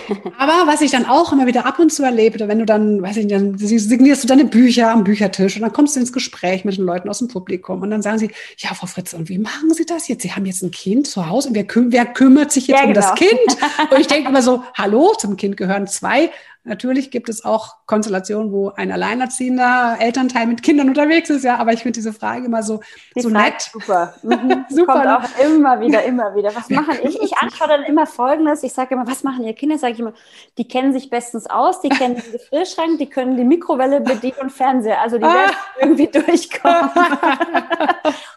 Aber 0.38 0.72
was 0.72 0.80
ich 0.80 0.92
dann 0.92 1.06
auch 1.06 1.34
immer 1.34 1.46
wieder 1.46 1.66
ab 1.66 1.78
und 1.80 1.92
zu 1.92 2.04
erlebe, 2.04 2.48
wenn 2.48 2.60
du 2.60 2.66
dann, 2.66 3.02
weiß 3.02 3.18
ich 3.18 3.26
nicht, 3.26 3.36
dann 3.36 3.58
signierst 3.58 4.24
du 4.24 4.28
deine 4.28 4.46
Bücher 4.46 4.92
am 4.92 5.04
Büchertisch 5.04 5.58
und 5.58 5.64
dann 5.64 5.74
kommst 5.74 5.96
du 5.96 6.00
ins 6.00 6.14
Gespräch 6.14 6.64
mit 6.64 6.78
den 6.78 6.86
Leuten 6.86 7.10
aus 7.10 7.20
dem 7.20 7.28
Publikum 7.28 7.81
und 7.82 7.92
dann 7.92 8.02
sagen 8.02 8.18
sie, 8.18 8.32
ja, 8.58 8.74
Frau 8.74 8.88
Fritz, 8.88 9.14
und 9.14 9.30
wie 9.30 9.38
machen 9.38 9.74
Sie 9.74 9.86
das 9.86 10.08
jetzt? 10.08 10.24
Sie 10.24 10.32
haben 10.32 10.46
jetzt 10.46 10.62
ein 10.62 10.72
Kind 10.72 11.08
zu 11.08 11.28
Hause 11.28 11.50
und 11.50 11.56
wer, 11.56 11.66
küm 11.66 11.92
wer 11.92 12.06
kümmert 12.06 12.52
sich 12.52 12.68
jetzt 12.68 12.80
ja, 12.80 12.86
um 12.86 12.94
genau. 12.94 13.08
das 13.08 13.16
Kind? 13.16 13.32
Und 13.92 14.00
ich 14.00 14.08
denke 14.08 14.30
immer 14.30 14.42
so, 14.42 14.64
hallo, 14.74 15.14
zum 15.18 15.38
Kind 15.38 15.58
gehören 15.58 15.88
zwei 15.88 16.32
Natürlich 16.64 17.10
gibt 17.10 17.28
es 17.28 17.44
auch 17.44 17.78
Konstellationen, 17.88 18.52
wo 18.52 18.70
ein 18.70 18.92
alleinerziehender 18.92 19.98
Elternteil 20.00 20.46
mit 20.46 20.62
Kindern 20.62 20.90
unterwegs 20.90 21.32
ist, 21.32 21.44
ja, 21.44 21.58
aber 21.58 21.74
ich 21.74 21.82
finde 21.82 21.94
diese 21.94 22.14
Frage 22.14 22.46
immer 22.46 22.62
so, 22.62 22.82
Die 23.16 23.22
so 23.22 23.30
nett. 23.30 23.62
Super. 23.74 24.14
Mhm. 24.22 24.66
super. 24.70 24.94
Kommt 24.94 25.08
auch 25.08 25.44
immer 25.44 25.80
wieder, 25.82 26.04
immer 26.04 26.36
wieder. 26.36 26.56
Was 26.56 26.70
machen 26.70 27.00
ich? 27.02 27.20
Ich 27.20 27.36
antworte 27.38 27.74
dann 27.74 27.84
immer 27.84 28.06
Folgendes. 28.06 28.62
Ich 28.62 28.74
sage 28.74 28.94
immer, 28.94 29.08
was 29.08 29.24
machen 29.24 29.44
Ihre 29.44 29.56
Kinder? 29.56 29.80
Sage 29.80 29.94
ich 29.94 30.00
immer, 30.00 30.14
die 30.60 30.68
kennen 30.68 30.94
sich 30.94 31.10
bestens 31.10 31.50
aus, 31.50 31.82
die 31.82 31.90
kennen 31.90 32.16
den 32.16 32.32
Gefrierschrank, 32.32 33.00
die 33.00 33.10
können 33.10 33.38
die 33.38 33.44
Mikrowelle 33.44 34.00
bedienen 34.00 34.38
und 34.42 34.52
Fernseher. 34.52 35.02
Also 35.02 35.18
die 35.18 35.24
werden 35.24 35.56
irgendwie 35.80 36.08
durchkommen. 36.08 36.92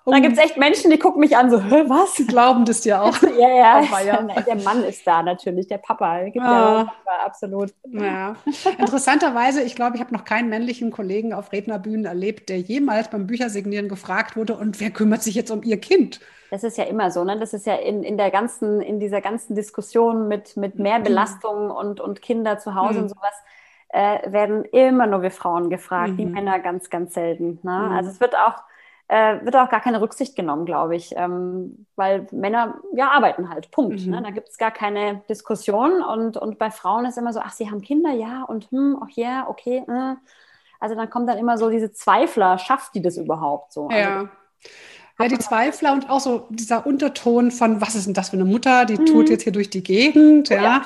und 0.05 0.13
dann 0.13 0.23
gibt 0.23 0.39
es 0.39 0.43
echt 0.43 0.57
Menschen, 0.57 0.91
die 0.91 0.99
gucken 0.99 1.21
mich 1.21 1.37
an, 1.37 1.51
so, 1.51 1.59
was? 1.59 2.15
Die 2.15 2.27
glauben 2.27 2.65
das 2.65 2.87
ja 2.87 3.03
auch. 3.03 3.21
ja, 3.39 3.49
ja. 3.49 4.01
ja. 4.01 4.23
Der 4.41 4.57
Mann 4.57 4.83
ist 4.83 5.07
da 5.07 5.23
natürlich, 5.23 5.67
der 5.67 5.79
Papa. 5.79 6.25
Gibt 6.25 6.43
ah. 6.43 6.51
ja 6.51 6.85
Papa, 6.85 7.27
absolut. 7.27 7.75
Ja. 7.85 8.14
Ja, 8.15 8.37
interessanterweise, 8.79 9.63
ich 9.63 9.75
glaube, 9.75 9.97
ich 9.97 10.01
habe 10.01 10.15
noch 10.15 10.25
keinen 10.25 10.49
männlichen 10.49 10.91
Kollegen 10.91 11.33
auf 11.33 11.51
Rednerbühnen 11.53 12.05
erlebt, 12.05 12.49
der 12.49 12.61
jemals 12.61 13.11
beim 13.11 13.27
Büchersignieren 13.27 13.89
gefragt 13.89 14.37
wurde, 14.37 14.57
und 14.57 14.81
wer 14.81 14.91
kümmert 14.91 15.23
sich 15.23 15.35
jetzt 15.35 15.51
um 15.51 15.63
ihr 15.63 15.81
Kind? 15.81 16.21
Das 16.51 16.63
ist 16.63 16.79
ja 16.79 16.85
immer 16.85 17.11
so, 17.11 17.25
ne? 17.25 17.37
Das 17.39 17.53
ist 17.53 17.67
ja 17.67 17.75
in, 17.75 18.05
in 18.05 18.17
der 18.17 18.31
ganzen, 18.31 18.81
in 18.81 19.01
dieser 19.01 19.21
ganzen 19.21 19.57
Diskussion 19.57 20.29
mit, 20.29 20.57
mit 20.57 20.79
mehr 20.79 21.01
mhm. 21.01 21.05
Belastung 21.05 21.71
und, 21.71 22.01
und 22.01 22.23
Kinder 22.23 22.59
zu 22.59 22.77
Hause 22.77 22.99
mhm. 22.99 23.03
und 23.03 23.09
sowas, 23.09 23.35
äh, 23.89 24.31
werden 24.31 24.65
immer 24.67 25.07
nur 25.07 25.23
wir 25.23 25.33
Frauen 25.33 25.71
gefragt, 25.71 26.13
mhm. 26.13 26.17
die 26.17 26.27
Männer 26.27 26.61
ganz, 26.61 26.91
ganz 26.91 27.15
selten. 27.15 27.59
Ne? 27.63 27.87
Mhm. 27.89 27.97
Also 27.97 28.11
es 28.11 28.21
wird 28.21 28.37
auch 28.37 28.63
äh, 29.15 29.45
wird 29.45 29.55
auch 29.55 29.69
gar 29.69 29.81
keine 29.81 30.01
Rücksicht 30.01 30.35
genommen, 30.35 30.65
glaube 30.65 30.97
ich, 30.97 31.15
ähm, 31.17 31.87
weil 31.95 32.27
Männer 32.33 32.81
ja 32.97 33.13
arbeiten 33.13 33.49
halt, 33.49 33.71
Punkt. 33.71 34.01
Ne? 34.01 34.07
Mhm. 34.07 34.11
Ne? 34.11 34.23
Da 34.23 34.31
gibt 34.31 34.49
es 34.49 34.59
gar 34.59 34.73
keine 34.73 35.23
Diskussion 35.29 36.03
und, 36.03 36.37
und 36.37 36.59
bei 36.59 36.73
Frauen 36.73 37.07
ist 37.07 37.17
immer 37.17 37.33
so, 37.33 37.39
ach, 37.39 37.53
sie 37.53 37.71
haben 37.71 37.81
Kinder, 37.81 38.11
ja, 38.11 38.43
und 38.43 38.73
hm, 38.73 38.99
ach 39.01 39.11
ja, 39.11 39.29
yeah, 39.29 39.49
okay. 39.49 39.85
Äh. 39.87 40.17
Also 40.81 40.97
dann 40.97 41.09
kommt 41.09 41.29
dann 41.29 41.39
immer 41.39 41.57
so 41.59 41.71
diese 41.71 41.93
Zweifler, 41.93 42.59
schafft 42.59 42.97
die 42.97 43.03
das 43.03 43.17
überhaupt 43.17 43.73
so? 43.73 43.87
Also, 43.87 43.97
Ja, 43.97 44.29
die 45.21 45.39
Zweifler 45.39 45.93
und 45.93 46.11
auch 46.11 46.21
so 46.21 46.47
dieser 46.51 46.87
Unterton 46.87 47.51
von, 47.51 47.81
was 47.81 47.95
ist 47.95 48.07
denn 48.07 48.15
das 48.15 48.31
für 48.31 48.37
eine 48.37 48.45
Mutter, 48.45 48.85
die 48.85 48.99
mhm. 48.99 49.07
tut 49.07 49.31
jetzt 49.31 49.45
hier 49.45 49.53
durch 49.53 49.71
die 49.71 49.83
Gegend, 49.83 50.49
ja. 50.49 50.63
ja 50.63 50.83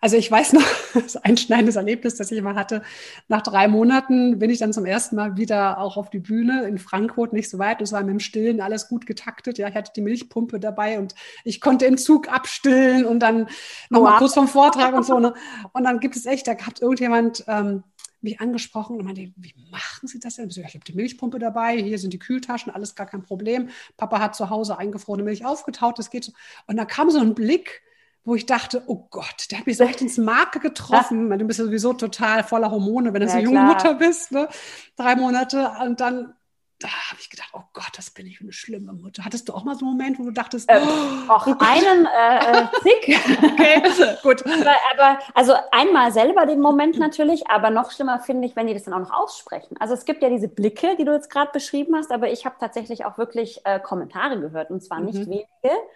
also 0.00 0.16
ich 0.16 0.30
weiß 0.30 0.52
noch, 0.52 0.62
das 0.94 1.16
einschneidendes 1.16 1.76
Erlebnis, 1.76 2.16
das 2.16 2.30
ich 2.30 2.38
immer 2.38 2.54
hatte. 2.54 2.82
Nach 3.28 3.42
drei 3.42 3.66
Monaten 3.66 4.38
bin 4.38 4.50
ich 4.50 4.58
dann 4.58 4.72
zum 4.72 4.84
ersten 4.84 5.16
Mal 5.16 5.36
wieder 5.36 5.78
auch 5.78 5.96
auf 5.96 6.10
die 6.10 6.18
Bühne 6.18 6.64
in 6.64 6.78
Frankfurt, 6.78 7.32
nicht 7.32 7.50
so 7.50 7.58
weit. 7.58 7.80
Es 7.80 7.92
war 7.92 8.02
mit 8.02 8.10
dem 8.10 8.20
Stillen 8.20 8.60
alles 8.60 8.88
gut 8.88 9.06
getaktet. 9.06 9.58
Ja, 9.58 9.68
ich 9.68 9.74
hatte 9.74 9.92
die 9.96 10.02
Milchpumpe 10.02 10.60
dabei 10.60 10.98
und 10.98 11.14
ich 11.44 11.60
konnte 11.60 11.86
im 11.86 11.96
Zug 11.96 12.32
abstillen 12.32 13.04
und 13.04 13.20
dann 13.20 13.48
nochmal 13.90 14.18
kurz 14.18 14.34
vom 14.34 14.48
Vortrag 14.48 14.94
und 14.94 15.04
so. 15.04 15.18
Ne? 15.18 15.34
Und 15.72 15.84
dann 15.84 15.98
gibt 15.98 16.16
es 16.16 16.26
echt, 16.26 16.46
da 16.46 16.52
hat 16.52 16.80
irgendjemand 16.80 17.44
ähm, 17.48 17.82
mich 18.26 18.40
angesprochen 18.40 18.96
und 18.96 19.04
meinte, 19.04 19.32
wie 19.36 19.54
machen 19.70 20.06
Sie 20.06 20.18
das 20.18 20.36
denn? 20.36 20.48
Ich, 20.48 20.58
habe 20.58 20.84
die 20.86 20.92
Milchpumpe 20.92 21.38
dabei, 21.38 21.78
hier 21.78 21.98
sind 21.98 22.12
die 22.12 22.18
Kühltaschen, 22.18 22.72
alles 22.72 22.94
gar 22.94 23.06
kein 23.06 23.22
Problem. 23.22 23.70
Papa 23.96 24.20
hat 24.20 24.34
zu 24.34 24.50
Hause 24.50 24.78
eingefrorene 24.78 25.22
Milch 25.22 25.44
aufgetaut, 25.44 25.98
das 25.98 26.10
geht 26.10 26.24
so. 26.24 26.32
Und 26.66 26.76
da 26.76 26.84
kam 26.84 27.10
so 27.10 27.18
ein 27.18 27.34
Blick, 27.34 27.82
wo 28.24 28.34
ich 28.34 28.44
dachte, 28.44 28.82
oh 28.86 29.06
Gott, 29.10 29.46
der 29.50 29.58
hat 29.58 29.66
mich 29.66 29.76
so 29.76 29.84
echt 29.84 30.00
ins 30.00 30.18
Marke 30.18 30.58
getroffen. 30.58 31.30
Ja. 31.30 31.36
Du 31.36 31.44
bist 31.46 31.60
ja 31.60 31.64
sowieso 31.64 31.92
total 31.92 32.42
voller 32.42 32.70
Hormone, 32.70 33.14
wenn 33.14 33.20
du 33.20 33.26
ja, 33.26 33.32
so 33.32 33.38
eine 33.38 33.46
junge 33.46 33.62
Mutter 33.62 33.94
bist, 33.94 34.32
ne? 34.32 34.48
drei 34.96 35.14
Monate. 35.14 35.70
Und 35.84 36.00
dann 36.00 36.34
da 36.78 36.88
habe 36.88 37.20
ich 37.20 37.30
gedacht, 37.30 37.50
oh 37.54 37.62
Gott, 37.72 37.90
das 37.96 38.10
bin 38.10 38.26
ich 38.26 38.40
eine 38.40 38.52
schlimme 38.52 38.92
Mutter. 38.92 39.24
Hattest 39.24 39.48
du 39.48 39.54
auch 39.54 39.64
mal 39.64 39.74
so 39.74 39.86
einen 39.86 39.96
Moment, 39.96 40.18
wo 40.18 40.24
du 40.24 40.30
dachtest, 40.30 40.70
ähm, 40.70 40.82
oh, 40.82 41.32
auch 41.32 41.46
einen 41.46 42.06
äh, 42.06 42.62
äh, 42.62 42.66
Zick. 42.82 43.18
okay, 43.42 43.82
gut. 44.22 44.44
Aber, 44.44 44.74
aber, 44.92 45.18
also 45.34 45.54
einmal 45.72 46.12
selber 46.12 46.44
den 46.44 46.60
Moment 46.60 46.98
natürlich, 46.98 47.48
aber 47.48 47.70
noch 47.70 47.92
schlimmer 47.92 48.20
finde 48.20 48.46
ich, 48.46 48.56
wenn 48.56 48.66
die 48.66 48.74
das 48.74 48.84
dann 48.84 48.94
auch 48.94 49.00
noch 49.00 49.12
aussprechen. 49.12 49.76
Also 49.80 49.94
es 49.94 50.04
gibt 50.04 50.22
ja 50.22 50.28
diese 50.28 50.48
Blicke, 50.48 50.96
die 50.96 51.04
du 51.04 51.12
jetzt 51.12 51.30
gerade 51.30 51.50
beschrieben 51.50 51.96
hast, 51.96 52.12
aber 52.12 52.30
ich 52.30 52.44
habe 52.44 52.56
tatsächlich 52.60 53.06
auch 53.06 53.16
wirklich 53.16 53.60
äh, 53.64 53.80
Kommentare 53.80 54.38
gehört 54.38 54.70
und 54.70 54.82
zwar 54.82 55.00
nicht 55.00 55.18
mhm. 55.18 55.26
wenige. 55.26 55.46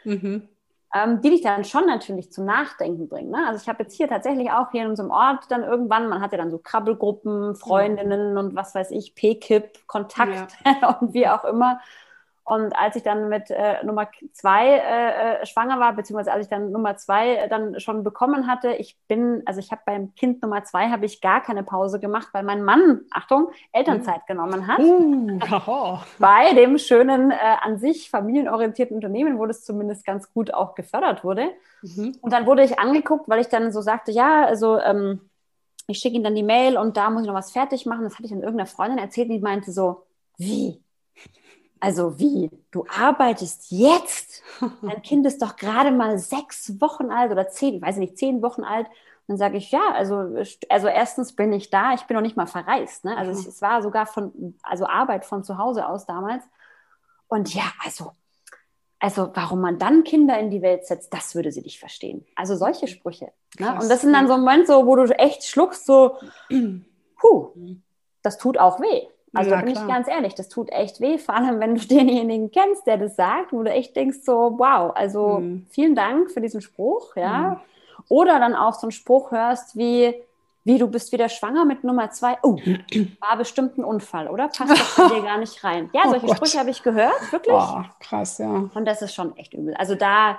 Mhm 0.05 0.49
ähm, 0.95 1.21
die 1.21 1.31
dich 1.31 1.43
dann 1.43 1.65
schon 1.65 1.87
natürlich 1.87 2.33
zum 2.33 2.45
Nachdenken 2.45 3.09
bringen. 3.09 3.31
Ne? 3.31 3.47
Also 3.47 3.63
ich 3.63 3.69
habe 3.69 3.83
jetzt 3.85 3.97
hier 3.97 4.09
tatsächlich 4.09 4.51
auch 4.51 4.71
hier 4.73 4.83
in 4.83 4.89
unserem 4.89 5.11
Ort 5.11 5.45
dann 5.51 5.63
irgendwann, 5.63 6.09
man 6.09 6.21
hat 6.21 6.33
ja 6.33 6.39
dann 6.39 6.51
so 6.51 6.59
Krabbelgruppen, 6.59 7.55
Freundinnen 7.55 8.37
und 8.37 8.57
was 8.57 8.75
weiß 8.75 8.91
ich, 8.91 9.15
P-Kip, 9.15 9.87
Kontakt 9.87 10.57
ja. 10.65 10.99
und 11.01 11.15
wie 11.15 11.29
auch 11.29 11.45
immer. 11.45 11.81
Und 12.51 12.77
als 12.77 12.97
ich 12.97 13.05
dann 13.05 13.29
mit 13.29 13.49
äh, 13.53 13.77
Nummer 13.85 14.09
zwei 14.33 14.71
äh, 14.71 15.43
äh, 15.43 15.47
schwanger 15.47 15.79
war, 15.79 15.93
beziehungsweise 15.93 16.33
als 16.33 16.47
ich 16.47 16.51
dann 16.51 16.73
Nummer 16.73 16.97
zwei 16.97 17.37
äh, 17.37 17.49
dann 17.49 17.79
schon 17.79 18.03
bekommen 18.03 18.49
hatte, 18.49 18.73
ich 18.73 18.99
bin, 19.07 19.45
also 19.47 19.61
ich 19.61 19.71
habe 19.71 19.83
beim 19.87 20.17
Kind 20.17 20.43
Nummer 20.43 20.65
zwei 20.65 20.89
habe 20.89 21.07
ich 21.07 21.21
gar 21.21 21.41
keine 21.45 21.63
Pause 21.63 22.01
gemacht, 22.01 22.31
weil 22.33 22.43
mein 22.43 22.65
Mann, 22.65 23.03
Achtung, 23.13 23.51
Elternzeit 23.71 24.23
mhm. 24.23 24.27
genommen 24.27 24.67
hat. 24.67 24.81
Uh, 24.81 25.39
Bei 26.19 26.53
dem 26.55 26.77
schönen, 26.79 27.31
äh, 27.31 27.37
an 27.61 27.79
sich 27.79 28.11
familienorientierten 28.11 28.97
Unternehmen, 28.97 29.39
wo 29.39 29.47
das 29.47 29.65
zumindest 29.65 30.05
ganz 30.05 30.33
gut 30.35 30.53
auch 30.53 30.75
gefördert 30.75 31.23
wurde. 31.23 31.51
Mhm. 31.83 32.17
Und 32.21 32.33
dann 32.33 32.47
wurde 32.47 32.65
ich 32.65 32.81
angeguckt, 32.81 33.29
weil 33.29 33.41
ich 33.41 33.49
dann 33.49 33.71
so 33.71 33.81
sagte, 33.81 34.11
ja, 34.11 34.45
also 34.45 34.77
ähm, 34.81 35.21
ich 35.87 36.01
schicke 36.01 36.17
ihm 36.17 36.25
dann 36.25 36.35
die 36.35 36.43
Mail 36.43 36.77
und 36.77 36.97
da 36.97 37.11
muss 37.11 37.23
ich 37.23 37.29
noch 37.29 37.35
was 37.35 37.53
fertig 37.53 37.87
machen. 37.87 38.03
Das 38.03 38.15
hatte 38.15 38.27
ich 38.27 38.33
an 38.33 38.43
irgendeiner 38.43 38.67
Freundin 38.67 38.99
erzählt, 38.99 39.31
die 39.31 39.39
meinte 39.39 39.71
so, 39.71 40.03
wie? 40.37 40.83
Also 41.81 42.19
wie? 42.19 42.51
Du 42.71 42.85
arbeitest 42.95 43.71
jetzt? 43.71 44.43
Dein 44.83 45.03
Kind 45.03 45.27
ist 45.27 45.41
doch 45.41 45.57
gerade 45.57 45.91
mal 45.91 46.19
sechs 46.19 46.81
Wochen 46.81 47.11
alt 47.11 47.33
oder 47.33 47.49
zehn, 47.49 47.77
ich 47.77 47.83
weiß 47.83 47.97
nicht, 47.97 48.19
zehn 48.19 48.43
Wochen 48.43 48.63
alt. 48.65 48.87
dann 49.27 49.39
sage 49.39 49.57
ich, 49.57 49.71
ja, 49.73 49.93
also, 49.95 50.37
also 50.69 50.89
erstens 50.89 51.35
bin 51.35 51.53
ich 51.55 51.71
da, 51.71 51.95
ich 51.95 52.03
bin 52.03 52.17
noch 52.17 52.23
nicht 52.23 52.37
mal 52.37 52.47
verreist. 52.47 53.05
Ne? 53.05 53.17
Also 53.17 53.33
es, 53.33 53.47
es 53.47 53.63
war 53.63 53.83
sogar 53.83 54.07
von, 54.07 54.55
also 54.63 54.87
Arbeit 54.87 55.25
von 55.25 55.43
zu 55.43 55.57
Hause 55.57 55.89
aus 55.89 56.05
damals. 56.05 56.45
Und 57.29 57.55
ja, 57.55 57.65
also, 57.83 58.13
also 58.99 59.31
warum 59.33 59.63
man 59.63 59.79
dann 59.79 60.05
Kinder 60.05 60.39
in 60.39 60.51
die 60.51 60.61
Welt 60.61 60.87
setzt, 60.87 61.15
das 61.15 61.35
würde 61.35 61.51
sie 61.51 61.63
nicht 61.63 61.79
verstehen. 61.79 62.27
Also 62.37 62.57
solche 62.57 62.89
Sprüche. 62.89 63.33
Ne? 63.59 63.73
Und 63.73 63.89
das 63.89 64.03
sind 64.03 64.13
dann 64.13 64.29
so 64.29 64.37
Momente, 64.37 64.67
so, 64.67 64.87
wo 64.87 64.97
du 64.97 65.05
echt 65.19 65.45
schluckst, 65.45 65.87
so, 65.87 66.19
puh, 67.19 67.55
das 68.21 68.37
tut 68.37 68.59
auch 68.59 68.81
weh. 68.81 69.09
Also 69.33 69.51
ja, 69.51 69.57
da 69.57 69.63
bin 69.63 69.75
klar. 69.75 69.85
ich 69.87 69.93
ganz 69.93 70.09
ehrlich, 70.09 70.35
das 70.35 70.49
tut 70.49 70.71
echt 70.73 71.01
weh, 71.01 71.19
vor 71.19 71.35
allem 71.35 71.61
wenn 71.61 71.75
du 71.75 71.81
denjenigen 71.87 72.51
kennst, 72.51 72.87
der 72.87 72.99
das 72.99 73.17
sagt, 73.17 73.53
wo 73.53 73.63
du 73.63 73.71
echt 73.71 73.95
denkst 73.95 74.19
so, 74.23 74.55
wow, 74.59 74.93
also 74.95 75.39
mhm. 75.41 75.67
vielen 75.71 75.95
Dank 75.95 76.31
für 76.31 76.41
diesen 76.41 76.61
Spruch, 76.61 77.17
ja. 77.17 77.39
Mhm. 77.39 77.57
Oder 78.09 78.41
dann 78.41 78.57
auch 78.57 78.75
so 78.75 78.83
einen 78.83 78.93
Spruch 78.93 79.31
hörst 79.31 79.77
wie, 79.77 80.15
wie 80.65 80.79
du 80.79 80.89
bist 80.89 81.13
wieder 81.13 81.29
schwanger 81.29 81.65
mit 81.65 81.85
Nummer 81.85 82.11
zwei. 82.11 82.39
Oh, 82.43 82.57
war 83.21 83.37
bestimmt 83.37 83.79
ein 83.79 83.85
Unfall, 83.85 84.27
oder? 84.29 84.49
Passt 84.49 84.71
das 84.71 84.97
bei 84.97 85.15
dir 85.15 85.23
gar 85.23 85.39
nicht 85.39 85.63
rein. 85.63 85.91
Ja, 85.93 86.03
oh 86.07 86.11
solche 86.11 86.27
oh 86.27 86.35
Sprüche 86.35 86.59
habe 86.59 86.71
ich 86.71 86.83
gehört, 86.83 87.33
wirklich. 87.33 87.55
Oh, 87.55 87.83
krass, 88.01 88.39
ja. 88.39 88.69
Und 88.75 88.85
das 88.85 89.03
ist 89.03 89.15
schon 89.15 89.37
echt 89.37 89.55
übel. 89.55 89.75
Also 89.75 89.95
da 89.95 90.39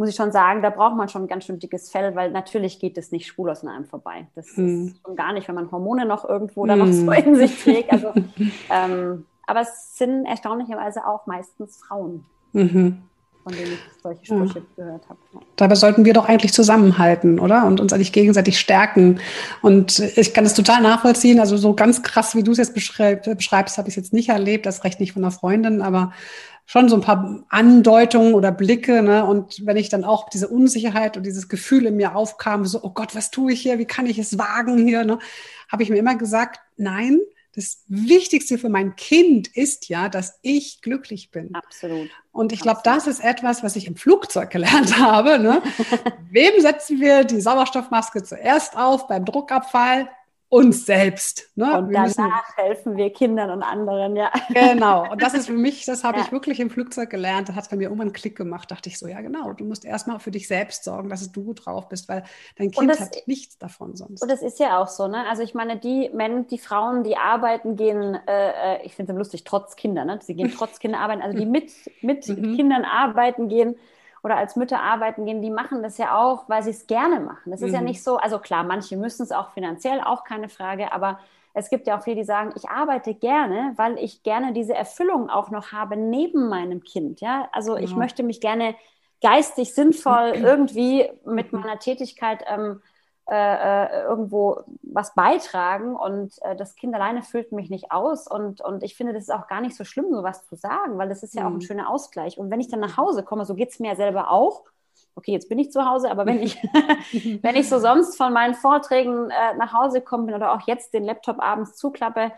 muss 0.00 0.08
ich 0.08 0.16
schon 0.16 0.32
sagen, 0.32 0.62
da 0.62 0.70
braucht 0.70 0.96
man 0.96 1.10
schon 1.10 1.24
ein 1.24 1.28
ganz 1.28 1.44
schön 1.44 1.58
dickes 1.58 1.90
Fell, 1.90 2.14
weil 2.14 2.30
natürlich 2.30 2.78
geht 2.78 2.96
es 2.96 3.12
nicht 3.12 3.26
schwul 3.26 3.50
an 3.50 3.68
einem 3.68 3.84
vorbei. 3.84 4.28
Das 4.34 4.56
hm. 4.56 4.86
ist 4.86 5.02
schon 5.04 5.14
gar 5.14 5.34
nicht, 5.34 5.46
wenn 5.46 5.54
man 5.54 5.70
Hormone 5.70 6.06
noch 6.06 6.26
irgendwo 6.26 6.62
hm. 6.62 6.68
da 6.68 6.76
noch 6.76 6.86
hm. 6.86 6.92
so 6.92 7.12
in 7.12 7.36
sich 7.36 7.62
trägt. 7.62 7.92
Also, 7.92 8.14
ähm, 8.70 9.26
aber 9.46 9.60
es 9.60 9.98
sind 9.98 10.24
erstaunlicherweise 10.24 11.06
auch 11.06 11.26
meistens 11.26 11.76
Frauen. 11.76 12.24
Mhm 12.52 13.02
von 13.42 13.52
denen 13.52 13.72
ich 13.72 13.78
solche 14.02 14.24
Sprüche 14.24 14.58
ja. 14.58 14.84
gehört 14.84 15.08
habe. 15.08 15.18
Dabei 15.56 15.74
sollten 15.74 16.04
wir 16.04 16.12
doch 16.12 16.28
eigentlich 16.28 16.52
zusammenhalten, 16.52 17.38
oder? 17.38 17.66
Und 17.66 17.80
uns 17.80 17.92
eigentlich 17.92 18.12
gegenseitig 18.12 18.58
stärken. 18.58 19.20
Und 19.62 19.98
ich 19.98 20.34
kann 20.34 20.44
das 20.44 20.54
total 20.54 20.82
nachvollziehen. 20.82 21.40
Also 21.40 21.56
so 21.56 21.74
ganz 21.74 22.02
krass, 22.02 22.34
wie 22.34 22.42
du 22.42 22.52
es 22.52 22.58
jetzt 22.58 22.74
beschreibst, 22.74 23.78
habe 23.78 23.88
ich 23.88 23.92
es 23.92 23.96
jetzt 23.96 24.12
nicht 24.12 24.28
erlebt. 24.28 24.66
Das 24.66 24.84
recht 24.84 25.00
nicht 25.00 25.12
von 25.12 25.24
einer 25.24 25.32
Freundin, 25.32 25.82
aber 25.82 26.12
schon 26.66 26.88
so 26.88 26.94
ein 26.94 27.00
paar 27.00 27.44
Andeutungen 27.48 28.34
oder 28.34 28.52
Blicke. 28.52 29.02
Ne? 29.02 29.24
Und 29.24 29.66
wenn 29.66 29.76
ich 29.76 29.88
dann 29.88 30.04
auch 30.04 30.28
diese 30.28 30.48
Unsicherheit 30.48 31.16
und 31.16 31.24
dieses 31.24 31.48
Gefühl 31.48 31.86
in 31.86 31.96
mir 31.96 32.14
aufkam, 32.14 32.64
so, 32.64 32.80
oh 32.82 32.90
Gott, 32.90 33.16
was 33.16 33.30
tue 33.30 33.52
ich 33.52 33.60
hier? 33.60 33.78
Wie 33.78 33.86
kann 33.86 34.06
ich 34.06 34.18
es 34.18 34.38
wagen 34.38 34.86
hier? 34.86 35.04
Ne? 35.04 35.18
Habe 35.70 35.82
ich 35.82 35.90
mir 35.90 35.96
immer 35.96 36.14
gesagt, 36.14 36.60
nein, 36.76 37.18
das 37.54 37.82
Wichtigste 37.88 38.58
für 38.58 38.68
mein 38.68 38.94
Kind 38.96 39.48
ist 39.48 39.88
ja, 39.88 40.08
dass 40.08 40.38
ich 40.42 40.82
glücklich 40.82 41.30
bin. 41.30 41.54
Absolut. 41.54 42.08
Und 42.32 42.52
ich 42.52 42.60
glaube, 42.60 42.80
das 42.84 43.06
ist 43.06 43.24
etwas, 43.24 43.62
was 43.62 43.74
ich 43.74 43.86
im 43.86 43.96
Flugzeug 43.96 44.50
gelernt 44.50 44.98
habe. 44.98 45.38
Ne? 45.38 45.62
Wem 46.30 46.60
setzen 46.60 47.00
wir 47.00 47.24
die 47.24 47.40
Sauerstoffmaske 47.40 48.22
zuerst 48.22 48.76
auf 48.76 49.08
beim 49.08 49.24
Druckabfall? 49.24 50.08
Uns 50.50 50.84
selbst. 50.84 51.48
Ne? 51.54 51.78
Und 51.78 51.90
wir 51.90 51.94
danach 51.94 52.06
müssen, 52.06 52.32
helfen 52.56 52.96
wir 52.96 53.12
Kindern 53.12 53.50
und 53.50 53.62
anderen, 53.62 54.16
ja. 54.16 54.32
Genau. 54.48 55.08
Und 55.10 55.22
das 55.22 55.32
ist 55.32 55.46
für 55.48 55.52
mich, 55.52 55.84
das 55.84 56.02
habe 56.02 56.18
ja. 56.18 56.24
ich 56.24 56.32
wirklich 56.32 56.58
im 56.58 56.70
Flugzeug 56.70 57.08
gelernt. 57.08 57.48
Da 57.48 57.54
hat 57.54 57.62
es 57.62 57.70
bei 57.70 57.76
mir 57.76 57.84
irgendwann 57.84 58.08
einen 58.08 58.12
Klick 58.12 58.36
gemacht. 58.36 58.68
Dachte 58.68 58.88
ich 58.88 58.98
so, 58.98 59.06
ja 59.06 59.20
genau, 59.20 59.52
du 59.52 59.64
musst 59.64 59.84
erstmal 59.84 60.18
für 60.18 60.32
dich 60.32 60.48
selbst 60.48 60.82
sorgen, 60.82 61.08
dass 61.08 61.30
du 61.30 61.44
gut 61.44 61.64
drauf 61.64 61.88
bist, 61.88 62.08
weil 62.08 62.24
dein 62.56 62.72
Kind 62.72 62.90
das, 62.90 62.98
hat 62.98 63.16
nichts 63.26 63.58
davon 63.58 63.94
sonst. 63.94 64.22
Und 64.22 64.30
das 64.30 64.42
ist 64.42 64.58
ja 64.58 64.80
auch 64.80 64.88
so, 64.88 65.06
ne? 65.06 65.24
Also 65.28 65.44
ich 65.44 65.54
meine, 65.54 65.76
die 65.76 66.10
Männer, 66.12 66.42
die 66.42 66.58
Frauen, 66.58 67.04
die 67.04 67.16
arbeiten, 67.16 67.76
gehen, 67.76 68.18
äh, 68.26 68.74
äh 68.74 68.82
ich 68.84 68.96
finde 68.96 69.12
es 69.12 69.18
lustig, 69.18 69.44
trotz 69.44 69.76
Kinder, 69.76 70.04
ne? 70.04 70.18
Sie 70.20 70.34
gehen 70.34 70.52
trotz 70.56 70.80
Kinder 70.80 70.98
arbeiten, 70.98 71.22
also 71.22 71.38
die 71.38 71.46
mit, 71.46 71.70
mit 72.02 72.26
mhm. 72.26 72.56
Kindern 72.56 72.84
arbeiten 72.84 73.48
gehen, 73.48 73.76
oder 74.22 74.36
als 74.36 74.56
Mütter 74.56 74.82
arbeiten 74.82 75.24
gehen, 75.24 75.42
die 75.42 75.50
machen 75.50 75.82
das 75.82 75.98
ja 75.98 76.16
auch, 76.16 76.48
weil 76.48 76.62
sie 76.62 76.70
es 76.70 76.86
gerne 76.86 77.20
machen. 77.20 77.50
Das 77.50 77.62
ist 77.62 77.68
mhm. 77.68 77.74
ja 77.74 77.80
nicht 77.80 78.02
so, 78.02 78.16
also 78.16 78.38
klar, 78.38 78.64
manche 78.64 78.96
müssen 78.96 79.22
es 79.22 79.32
auch 79.32 79.50
finanziell, 79.50 80.00
auch 80.00 80.24
keine 80.24 80.48
Frage, 80.48 80.92
aber 80.92 81.18
es 81.52 81.68
gibt 81.68 81.86
ja 81.86 81.98
auch 81.98 82.02
viele, 82.02 82.16
die 82.16 82.24
sagen, 82.24 82.52
ich 82.56 82.68
arbeite 82.68 83.14
gerne, 83.14 83.72
weil 83.76 83.98
ich 83.98 84.22
gerne 84.22 84.52
diese 84.52 84.74
Erfüllung 84.74 85.30
auch 85.30 85.50
noch 85.50 85.72
habe 85.72 85.96
neben 85.96 86.48
meinem 86.48 86.82
Kind. 86.82 87.20
Ja, 87.20 87.48
also 87.52 87.76
ja. 87.76 87.82
ich 87.82 87.96
möchte 87.96 88.22
mich 88.22 88.40
gerne 88.40 88.76
geistig 89.20 89.74
sinnvoll 89.74 90.32
irgendwie 90.34 91.10
mit 91.24 91.52
meiner 91.52 91.78
Tätigkeit 91.78 92.44
ähm, 92.46 92.80
äh, 93.30 93.34
äh, 93.84 94.02
irgendwo 94.02 94.64
was 94.82 95.14
beitragen 95.14 95.94
und 95.94 96.34
äh, 96.42 96.56
das 96.56 96.74
Kind 96.74 96.94
alleine 96.96 97.22
füllt 97.22 97.52
mich 97.52 97.70
nicht 97.70 97.92
aus 97.92 98.26
und, 98.26 98.60
und 98.60 98.82
ich 98.82 98.96
finde, 98.96 99.12
das 99.12 99.22
ist 99.22 99.32
auch 99.32 99.46
gar 99.46 99.60
nicht 99.60 99.76
so 99.76 99.84
schlimm, 99.84 100.12
sowas 100.12 100.44
zu 100.46 100.56
sagen, 100.56 100.98
weil 100.98 101.08
das 101.08 101.22
ist 101.22 101.36
ja 101.36 101.42
mhm. 101.42 101.46
auch 101.46 101.50
ein 101.52 101.56
mhm. 101.58 101.60
schöner 101.60 101.90
Ausgleich. 101.90 102.38
Und 102.38 102.50
wenn 102.50 102.60
ich 102.60 102.66
dann 102.66 102.80
nach 102.80 102.96
Hause 102.96 103.22
komme, 103.22 103.44
so 103.44 103.54
geht 103.54 103.70
es 103.70 103.78
mir 103.78 103.90
ja 103.90 103.94
selber 103.94 104.32
auch, 104.32 104.64
okay, 105.14 105.30
jetzt 105.30 105.48
bin 105.48 105.60
ich 105.60 105.70
zu 105.70 105.84
Hause, 105.84 106.10
aber 106.10 106.26
wenn 106.26 106.42
ich, 106.42 106.56
wenn 107.42 107.54
ich 107.54 107.68
so 107.68 107.78
sonst 107.78 108.16
von 108.16 108.32
meinen 108.32 108.54
Vorträgen 108.54 109.30
äh, 109.30 109.54
nach 109.56 109.72
Hause 109.72 110.00
komme 110.00 110.26
bin 110.26 110.34
oder 110.34 110.52
auch 110.52 110.66
jetzt 110.66 110.92
den 110.92 111.04
Laptop 111.04 111.40
abends 111.40 111.76
zuklappe, 111.76 112.32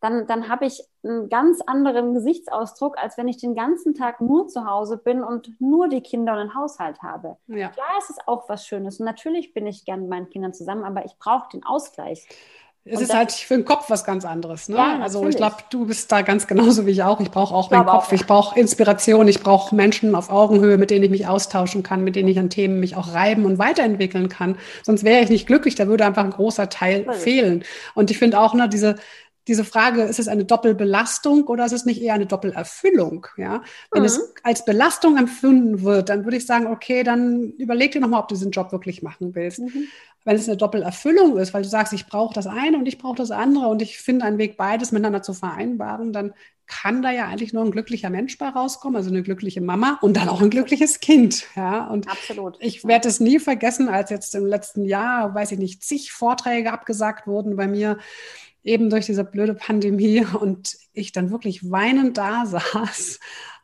dann, 0.00 0.26
dann 0.26 0.48
habe 0.48 0.66
ich 0.66 0.82
einen 1.02 1.28
ganz 1.28 1.60
anderen 1.66 2.14
Gesichtsausdruck, 2.14 2.98
als 2.98 3.18
wenn 3.18 3.28
ich 3.28 3.38
den 3.38 3.54
ganzen 3.54 3.94
Tag 3.94 4.20
nur 4.20 4.48
zu 4.48 4.64
Hause 4.64 4.96
bin 4.96 5.22
und 5.24 5.60
nur 5.60 5.88
die 5.88 6.02
Kinder 6.02 6.32
und 6.32 6.38
den 6.38 6.54
Haushalt 6.54 7.02
habe. 7.02 7.36
Ja. 7.48 7.68
Klar, 7.68 7.88
es 7.98 8.10
ist 8.10 8.26
auch 8.26 8.48
was 8.48 8.66
Schönes. 8.66 9.00
Und 9.00 9.06
natürlich 9.06 9.54
bin 9.54 9.66
ich 9.66 9.84
gern 9.84 10.02
mit 10.02 10.10
meinen 10.10 10.30
Kindern 10.30 10.54
zusammen, 10.54 10.84
aber 10.84 11.04
ich 11.04 11.16
brauche 11.18 11.48
den 11.52 11.64
Ausgleich. 11.64 12.26
Es 12.90 12.98
und 12.98 13.02
ist 13.02 13.14
halt 13.14 13.32
für 13.32 13.54
den 13.54 13.64
Kopf 13.64 13.90
was 13.90 14.04
ganz 14.04 14.24
anderes. 14.24 14.68
Ne? 14.68 14.76
Ja, 14.76 14.98
also 15.00 15.26
ich 15.26 15.36
glaube, 15.36 15.56
du 15.68 15.86
bist 15.86 16.10
da 16.10 16.22
ganz 16.22 16.46
genauso 16.46 16.86
wie 16.86 16.92
ich 16.92 17.02
auch. 17.02 17.20
Ich 17.20 17.30
brauche 17.30 17.54
auch 17.54 17.66
ich 17.66 17.70
meinen 17.70 17.86
Kopf, 17.86 18.08
auch, 18.08 18.12
ich 18.12 18.26
brauche 18.26 18.58
Inspiration, 18.58 19.28
ich 19.28 19.42
brauche 19.42 19.74
Menschen 19.74 20.14
auf 20.14 20.30
Augenhöhe, 20.30 20.78
mit 20.78 20.90
denen 20.90 21.04
ich 21.04 21.10
mich 21.10 21.26
austauschen 21.26 21.82
kann, 21.82 22.02
mit 22.02 22.16
denen 22.16 22.28
ich 22.28 22.38
an 22.38 22.50
Themen 22.50 22.80
mich 22.80 22.96
auch 22.96 23.12
reiben 23.12 23.44
und 23.44 23.58
weiterentwickeln 23.58 24.28
kann. 24.28 24.56
Sonst 24.82 25.04
wäre 25.04 25.22
ich 25.22 25.28
nicht 25.28 25.46
glücklich, 25.46 25.74
da 25.74 25.86
würde 25.86 26.06
einfach 26.06 26.24
ein 26.24 26.30
großer 26.30 26.70
Teil 26.70 27.12
fehlen. 27.12 27.64
Und 27.94 28.10
ich 28.10 28.18
finde 28.18 28.40
auch, 28.40 28.54
ne, 28.54 28.68
diese 28.68 28.96
diese 29.48 29.64
Frage, 29.64 30.02
ist 30.02 30.18
es 30.18 30.28
eine 30.28 30.44
Doppelbelastung 30.44 31.44
oder 31.44 31.64
ist 31.66 31.72
es 31.72 31.84
nicht 31.84 32.02
eher 32.02 32.14
eine 32.14 32.26
Doppelerfüllung? 32.26 33.26
Ja, 33.36 33.62
wenn 33.90 34.02
mhm. 34.02 34.06
es 34.06 34.34
als 34.42 34.64
Belastung 34.64 35.16
empfunden 35.16 35.82
wird, 35.82 36.10
dann 36.10 36.24
würde 36.24 36.36
ich 36.36 36.46
sagen, 36.46 36.66
okay, 36.66 37.02
dann 37.02 37.52
überleg 37.58 37.92
dir 37.92 38.00
nochmal, 38.00 38.20
ob 38.20 38.28
du 38.28 38.34
diesen 38.34 38.52
Job 38.52 38.70
wirklich 38.70 39.02
machen 39.02 39.34
willst. 39.34 39.60
Mhm. 39.60 39.88
Wenn 40.24 40.36
es 40.36 40.46
eine 40.46 40.58
Doppelerfüllung 40.58 41.38
ist, 41.38 41.54
weil 41.54 41.62
du 41.62 41.68
sagst, 41.68 41.92
ich 41.92 42.06
brauche 42.06 42.34
das 42.34 42.46
eine 42.46 42.76
und 42.76 42.86
ich 42.86 42.98
brauche 42.98 43.16
das 43.16 43.30
andere 43.30 43.68
und 43.68 43.80
ich 43.80 43.98
finde 43.98 44.26
einen 44.26 44.38
Weg, 44.38 44.56
beides 44.56 44.92
miteinander 44.92 45.22
zu 45.22 45.32
vereinbaren, 45.32 46.12
dann 46.12 46.34
kann 46.68 47.00
da 47.02 47.10
ja 47.10 47.26
eigentlich 47.26 47.52
nur 47.52 47.64
ein 47.64 47.70
glücklicher 47.70 48.10
Mensch 48.10 48.36
bei 48.38 48.48
rauskommen, 48.48 48.96
also 48.96 49.08
eine 49.08 49.22
glückliche 49.22 49.62
Mama 49.62 49.98
und 50.02 50.16
dann 50.16 50.28
auch 50.28 50.42
ein 50.42 50.50
glückliches 50.50 51.00
Kind. 51.00 51.46
Ja, 51.56 51.86
und 51.86 52.08
Absolut. 52.08 52.56
ich 52.60 52.84
werde 52.84 53.08
es 53.08 53.20
nie 53.20 53.38
vergessen, 53.38 53.88
als 53.88 54.10
jetzt 54.10 54.34
im 54.34 54.46
letzten 54.46 54.84
Jahr, 54.84 55.34
weiß 55.34 55.52
ich 55.52 55.58
nicht, 55.58 55.82
zig 55.82 56.12
Vorträge 56.12 56.72
abgesagt 56.72 57.26
wurden 57.26 57.56
bei 57.56 57.66
mir, 57.66 57.98
eben 58.68 58.90
durch 58.90 59.06
diese 59.06 59.24
blöde 59.24 59.54
Pandemie 59.54 60.24
und 60.40 60.76
ich 60.92 61.12
dann 61.12 61.30
wirklich 61.30 61.70
weinend 61.70 62.18
da 62.18 62.46
saß 62.46 63.18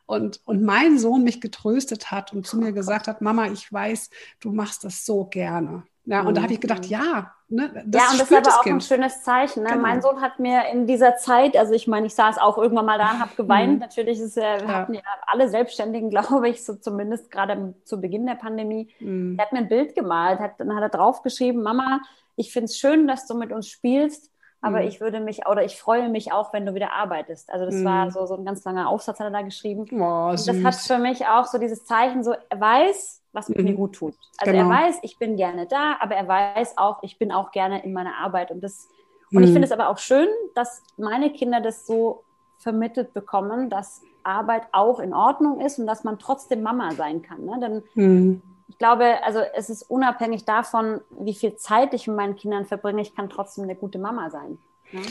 und, 0.05 0.41
und 0.45 0.61
mein 0.63 0.97
Sohn 0.97 1.23
mich 1.23 1.41
getröstet 1.41 2.11
hat 2.11 2.33
und 2.33 2.45
zu 2.45 2.57
mir 2.57 2.73
gesagt 2.73 3.07
hat, 3.07 3.21
Mama, 3.21 3.47
ich 3.47 3.71
weiß, 3.71 4.09
du 4.39 4.51
machst 4.51 4.83
das 4.83 5.05
so 5.05 5.25
gerne. 5.25 5.83
Ja, 6.07 6.21
und 6.21 6.37
da 6.37 6.43
habe 6.43 6.53
ich 6.53 6.61
gedacht, 6.61 6.83
mhm. 6.83 6.89
ja, 6.89 7.33
ne, 7.47 7.83
das 7.87 8.03
Ja, 8.03 8.11
und 8.11 8.21
das 8.21 8.29
ist 8.29 8.37
aber 8.37 8.59
auch 8.59 8.63
kind. 8.63 8.75
ein 8.75 8.81
schönes 8.81 9.23
Zeichen. 9.23 9.63
Ne? 9.63 9.69
Genau. 9.69 9.81
Mein 9.81 10.03
Sohn 10.03 10.21
hat 10.21 10.37
mir 10.37 10.67
in 10.71 10.85
dieser 10.85 11.17
Zeit, 11.17 11.57
also 11.57 11.73
ich 11.73 11.87
meine, 11.87 12.05
ich 12.05 12.13
saß 12.13 12.37
auch 12.37 12.59
irgendwann 12.59 12.85
mal 12.85 12.99
da 12.99 13.13
und 13.13 13.19
habe 13.21 13.35
geweint. 13.35 13.73
Mhm. 13.73 13.79
Natürlich 13.79 14.19
ist 14.19 14.37
er, 14.37 14.61
ja. 14.61 14.67
hatten 14.67 14.93
ja 14.93 15.01
alle 15.25 15.49
Selbstständigen, 15.49 16.09
glaube 16.11 16.47
ich, 16.49 16.63
so 16.63 16.75
zumindest 16.75 17.31
gerade 17.31 17.73
zu 17.85 17.99
Beginn 17.99 18.27
der 18.27 18.35
Pandemie. 18.35 18.93
Mhm. 18.99 19.35
Er 19.39 19.45
hat 19.45 19.51
mir 19.51 19.59
ein 19.59 19.69
Bild 19.69 19.95
gemalt, 19.95 20.39
hat, 20.39 20.59
dann 20.59 20.75
hat 20.75 20.83
er 20.83 20.89
draufgeschrieben, 20.89 21.63
Mama, 21.63 22.01
ich 22.35 22.53
finde 22.53 22.65
es 22.65 22.77
schön, 22.77 23.07
dass 23.07 23.25
du 23.25 23.33
mit 23.33 23.51
uns 23.51 23.67
spielst, 23.67 24.29
aber 24.65 24.81
mhm. 24.81 24.87
ich 24.87 24.99
würde 24.99 25.19
mich 25.19 25.45
oder 25.45 25.63
ich 25.63 25.79
freue 25.79 26.09
mich 26.09 26.33
auch, 26.33 26.51
wenn 26.51 26.65
du 26.65 26.73
wieder 26.73 26.91
arbeitest. 26.91 27.51
Also 27.51 27.65
das 27.65 27.75
mhm. 27.75 27.85
war 27.85 28.09
so, 28.09 28.25
so 28.25 28.35
ein 28.35 28.45
ganz 28.45 28.63
langer 28.63 28.89
Aufsatz, 28.89 29.19
hat 29.19 29.27
er 29.27 29.31
da 29.31 29.43
geschrieben. 29.43 29.85
Oh, 29.91 30.31
das 30.31 30.49
hat 30.63 30.73
für 30.73 30.97
mich 30.97 31.27
auch 31.27 31.45
so 31.45 31.59
dieses 31.59 31.85
Zeichen, 31.85 32.23
so 32.23 32.33
er 32.49 32.59
weiß, 32.59 33.21
was 33.31 33.47
mhm. 33.47 33.63
mir 33.63 33.73
gut 33.75 33.93
tut. 33.93 34.15
Also 34.39 34.51
genau. 34.51 34.67
er 34.67 34.87
weiß, 34.87 34.99
ich 35.03 35.19
bin 35.19 35.35
gerne 35.35 35.67
da, 35.67 35.97
aber 35.99 36.15
er 36.15 36.27
weiß 36.27 36.79
auch, 36.79 37.03
ich 37.03 37.19
bin 37.19 37.31
auch 37.31 37.51
gerne 37.51 37.83
in 37.83 37.93
meiner 37.93 38.15
Arbeit. 38.15 38.49
Und 38.49 38.63
das, 38.63 38.87
und 39.31 39.43
ich 39.43 39.49
mhm. 39.49 39.53
finde 39.53 39.67
es 39.67 39.71
aber 39.71 39.89
auch 39.89 39.99
schön, 39.99 40.27
dass 40.55 40.81
meine 40.97 41.31
Kinder 41.31 41.61
das 41.61 41.85
so 41.85 42.23
vermittelt 42.57 43.13
bekommen, 43.13 43.69
dass 43.69 44.01
Arbeit 44.23 44.63
auch 44.71 44.99
in 44.99 45.13
Ordnung 45.13 45.61
ist 45.61 45.77
und 45.77 45.85
dass 45.85 46.03
man 46.03 46.17
trotzdem 46.17 46.63
Mama 46.63 46.89
sein 46.93 47.21
kann. 47.21 47.45
Ne? 47.45 47.59
Denn 47.61 47.83
mhm. 47.93 48.41
Ich 48.67 48.77
glaube, 48.77 49.23
also 49.23 49.39
es 49.39 49.69
ist 49.69 49.83
unabhängig 49.83 50.45
davon, 50.45 51.01
wie 51.11 51.35
viel 51.35 51.55
Zeit 51.55 51.93
ich 51.93 52.07
mit 52.07 52.17
meinen 52.17 52.35
Kindern 52.35 52.65
verbringe, 52.65 53.01
ich 53.01 53.15
kann 53.15 53.29
trotzdem 53.29 53.65
eine 53.65 53.75
gute 53.75 53.99
Mama 53.99 54.29
sein. 54.29 54.57
Ne? 54.91 55.01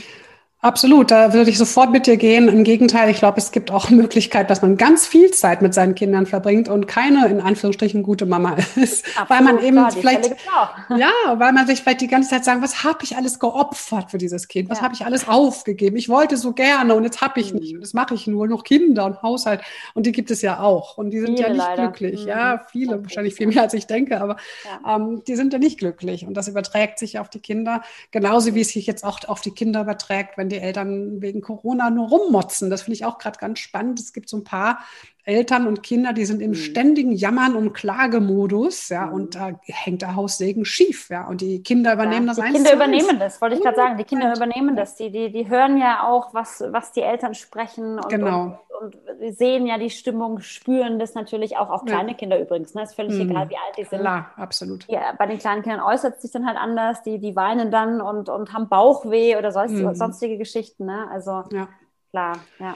Absolut, 0.65 1.11
da 1.11 1.35
würde 1.35 1.51
ich 1.51 1.59
sofort 1.59 1.91
mit 1.91 2.07
dir 2.07 2.17
gehen. 2.17 2.49
Im 2.49 2.65
Gegenteil, 2.65 3.11
ich 3.11 3.19
glaube, 3.19 3.37
es 3.37 3.53
gibt 3.53 3.71
auch 3.71 3.91
Möglichkeit, 4.05 4.49
dass 4.49 4.63
man 4.63 4.79
ganz 4.79 5.07
viel 5.07 5.31
Zeit 5.31 5.61
mit 5.61 5.75
seinen 5.75 5.95
Kindern 5.95 6.25
verbringt 6.25 6.71
und 6.71 6.87
keine 6.87 7.29
in 7.29 7.43
Anführungsstrichen 7.43 8.03
gute 8.03 8.25
Mama 8.25 8.57
ist, 8.77 9.05
Absolut, 9.09 9.29
weil 9.29 9.43
man 9.43 9.63
eben 9.63 9.77
klar, 9.77 9.93
vielleicht 9.93 10.37
ja, 10.97 11.11
weil 11.37 11.53
man 11.53 11.67
sich 11.67 11.83
vielleicht 11.83 12.01
die 12.01 12.07
ganze 12.07 12.31
Zeit 12.31 12.47
sagen, 12.47 12.63
was 12.63 12.83
habe 12.83 13.01
ich 13.03 13.15
alles 13.15 13.39
geopfert 13.39 14.11
für 14.11 14.17
dieses 14.17 14.49
Kind? 14.49 14.71
Was 14.71 14.79
ja. 14.79 14.85
habe 14.85 14.95
ich 14.95 15.05
alles 15.05 15.29
aufgegeben? 15.29 15.97
Ich 15.97 16.09
wollte 16.09 16.39
so 16.39 16.53
gerne 16.53 16.95
und 16.95 17.05
jetzt 17.05 17.21
habe 17.21 17.41
ich 17.41 17.53
mhm. 17.53 17.59
nicht. 17.59 17.75
Und 17.75 17.83
das 17.83 17.93
mache 17.93 18.15
ich 18.15 18.27
nur 18.27 18.49
noch 18.49 18.65
Kinder 18.65 19.05
und 19.05 19.21
Haushalt 19.21 19.61
und 19.93 20.07
die 20.07 20.13
gibt 20.13 20.31
es 20.31 20.41
ja 20.41 20.61
auch 20.61 20.97
und 20.97 21.11
die 21.11 21.21
sind 21.21 21.37
viele 21.37 21.43
ja 21.43 21.49
nicht 21.51 21.59
leider. 21.59 21.89
glücklich. 21.89 22.23
Mhm. 22.23 22.29
Ja, 22.29 22.63
viele, 22.73 22.95
okay. 22.95 23.03
wahrscheinlich 23.03 23.35
viel 23.35 23.49
mehr 23.49 23.61
als 23.61 23.75
ich 23.75 23.87
denke, 23.87 24.19
aber 24.19 24.39
ja. 24.65 24.97
ähm, 24.97 25.23
die 25.29 25.37
sind 25.37 25.53
ja 25.53 25.59
nicht 25.59 25.79
glücklich 25.79 26.27
und 26.27 26.33
das 26.33 26.49
überträgt 26.49 26.99
sich 26.99 27.19
auf 27.19 27.29
die 27.29 27.41
Kinder 27.41 27.83
genauso 28.13 28.55
wie 28.55 28.63
es 28.63 28.71
sich 28.71 28.87
jetzt 28.87 29.05
auch 29.05 29.21
auf 29.29 29.43
die 29.43 29.51
Kinder 29.51 29.83
überträgt, 29.83 30.39
wenn 30.39 30.54
die 30.55 30.61
Eltern 30.61 31.21
wegen 31.21 31.41
Corona 31.41 31.91
nur 31.91 32.09
rummotzen. 32.09 32.71
Das 32.71 32.83
finde 32.83 32.95
ich 32.95 33.05
auch 33.05 33.19
gerade 33.19 33.39
ganz 33.39 33.59
spannend. 33.59 34.01
Es 34.01 34.13
gibt 34.13 34.29
so 34.29 34.39
ein 34.39 34.45
paar 34.45 34.79
Eltern 35.27 35.67
und 35.67 35.83
Kinder, 35.83 36.13
die 36.13 36.27
sind 36.27 36.43
im 36.43 36.51
mhm. 36.51 36.55
ständigen 36.55 37.13
Jammern- 37.13 37.57
und 37.57 37.73
Klagemodus, 37.73 38.91
ja, 38.91 39.07
mhm. 39.07 39.13
und 39.15 39.35
da 39.35 39.59
hängt 39.63 40.03
der 40.03 40.17
Haussegen 40.17 40.67
schief, 40.67 41.09
ja, 41.09 41.27
und 41.27 41.41
die 41.41 41.63
Kinder 41.63 41.95
übernehmen 41.95 42.27
ja, 42.27 42.35
das 42.35 42.45
Die 42.45 42.53
Kinder 42.53 42.75
übernehmen 42.75 43.19
das, 43.19 43.41
wollte 43.41 43.57
ich 43.57 43.63
gerade 43.63 43.77
sagen. 43.77 43.97
Die 43.97 44.05
Kinder 44.05 44.35
übernehmen 44.37 44.77
das. 44.77 44.97
Die, 44.97 45.11
die, 45.11 45.33
die 45.33 45.49
hören 45.49 45.79
ja 45.79 46.07
auch, 46.07 46.35
was, 46.35 46.63
was 46.69 46.93
die 46.93 47.01
Eltern 47.01 47.35
sprechen 47.35 47.99
und, 47.99 48.09
genau. 48.11 48.59
und, 48.81 48.97
und 48.97 49.37
sehen 49.37 49.67
ja 49.67 49.79
die 49.79 49.89
Stimmung, 49.89 50.41
spüren 50.41 50.99
das 50.99 51.15
natürlich 51.15 51.57
auch, 51.57 51.71
auch 51.71 51.87
kleine 51.87 52.11
ja. 52.11 52.17
Kinder 52.17 52.39
übrigens, 52.39 52.75
ne? 52.75 52.83
Ist 52.83 52.95
völlig 52.95 53.15
mhm. 53.15 53.31
egal, 53.31 53.49
wie 53.49 53.57
alt 53.57 53.79
die 53.79 53.85
sind. 53.85 54.01
Klar, 54.01 54.31
absolut. 54.37 54.87
Ja, 54.89 55.15
bei 55.17 55.27
den 55.27 55.39
kleinen 55.39 55.63
Kindern 55.63 55.81
äußert 55.81 56.17
es 56.17 56.23
sich 56.23 56.33
dann 56.33 56.47
halt 56.47 56.59
anders, 56.59 57.03
die, 57.03 57.19
die 57.19 57.35
weinen 57.35 57.71
dann 57.71 58.03
und, 58.03 58.29
und 58.29 58.53
haben 58.53 58.69
Bauchweh 58.69 59.37
oder 59.37 59.53
sonst, 59.53 59.73
mhm. 59.73 59.95
sonstige 59.95 60.37
Geschichten, 60.37 60.85
ne? 60.85 61.09
Also 61.11 61.45
ja. 61.51 61.69
klar, 62.11 62.37
ja. 62.59 62.75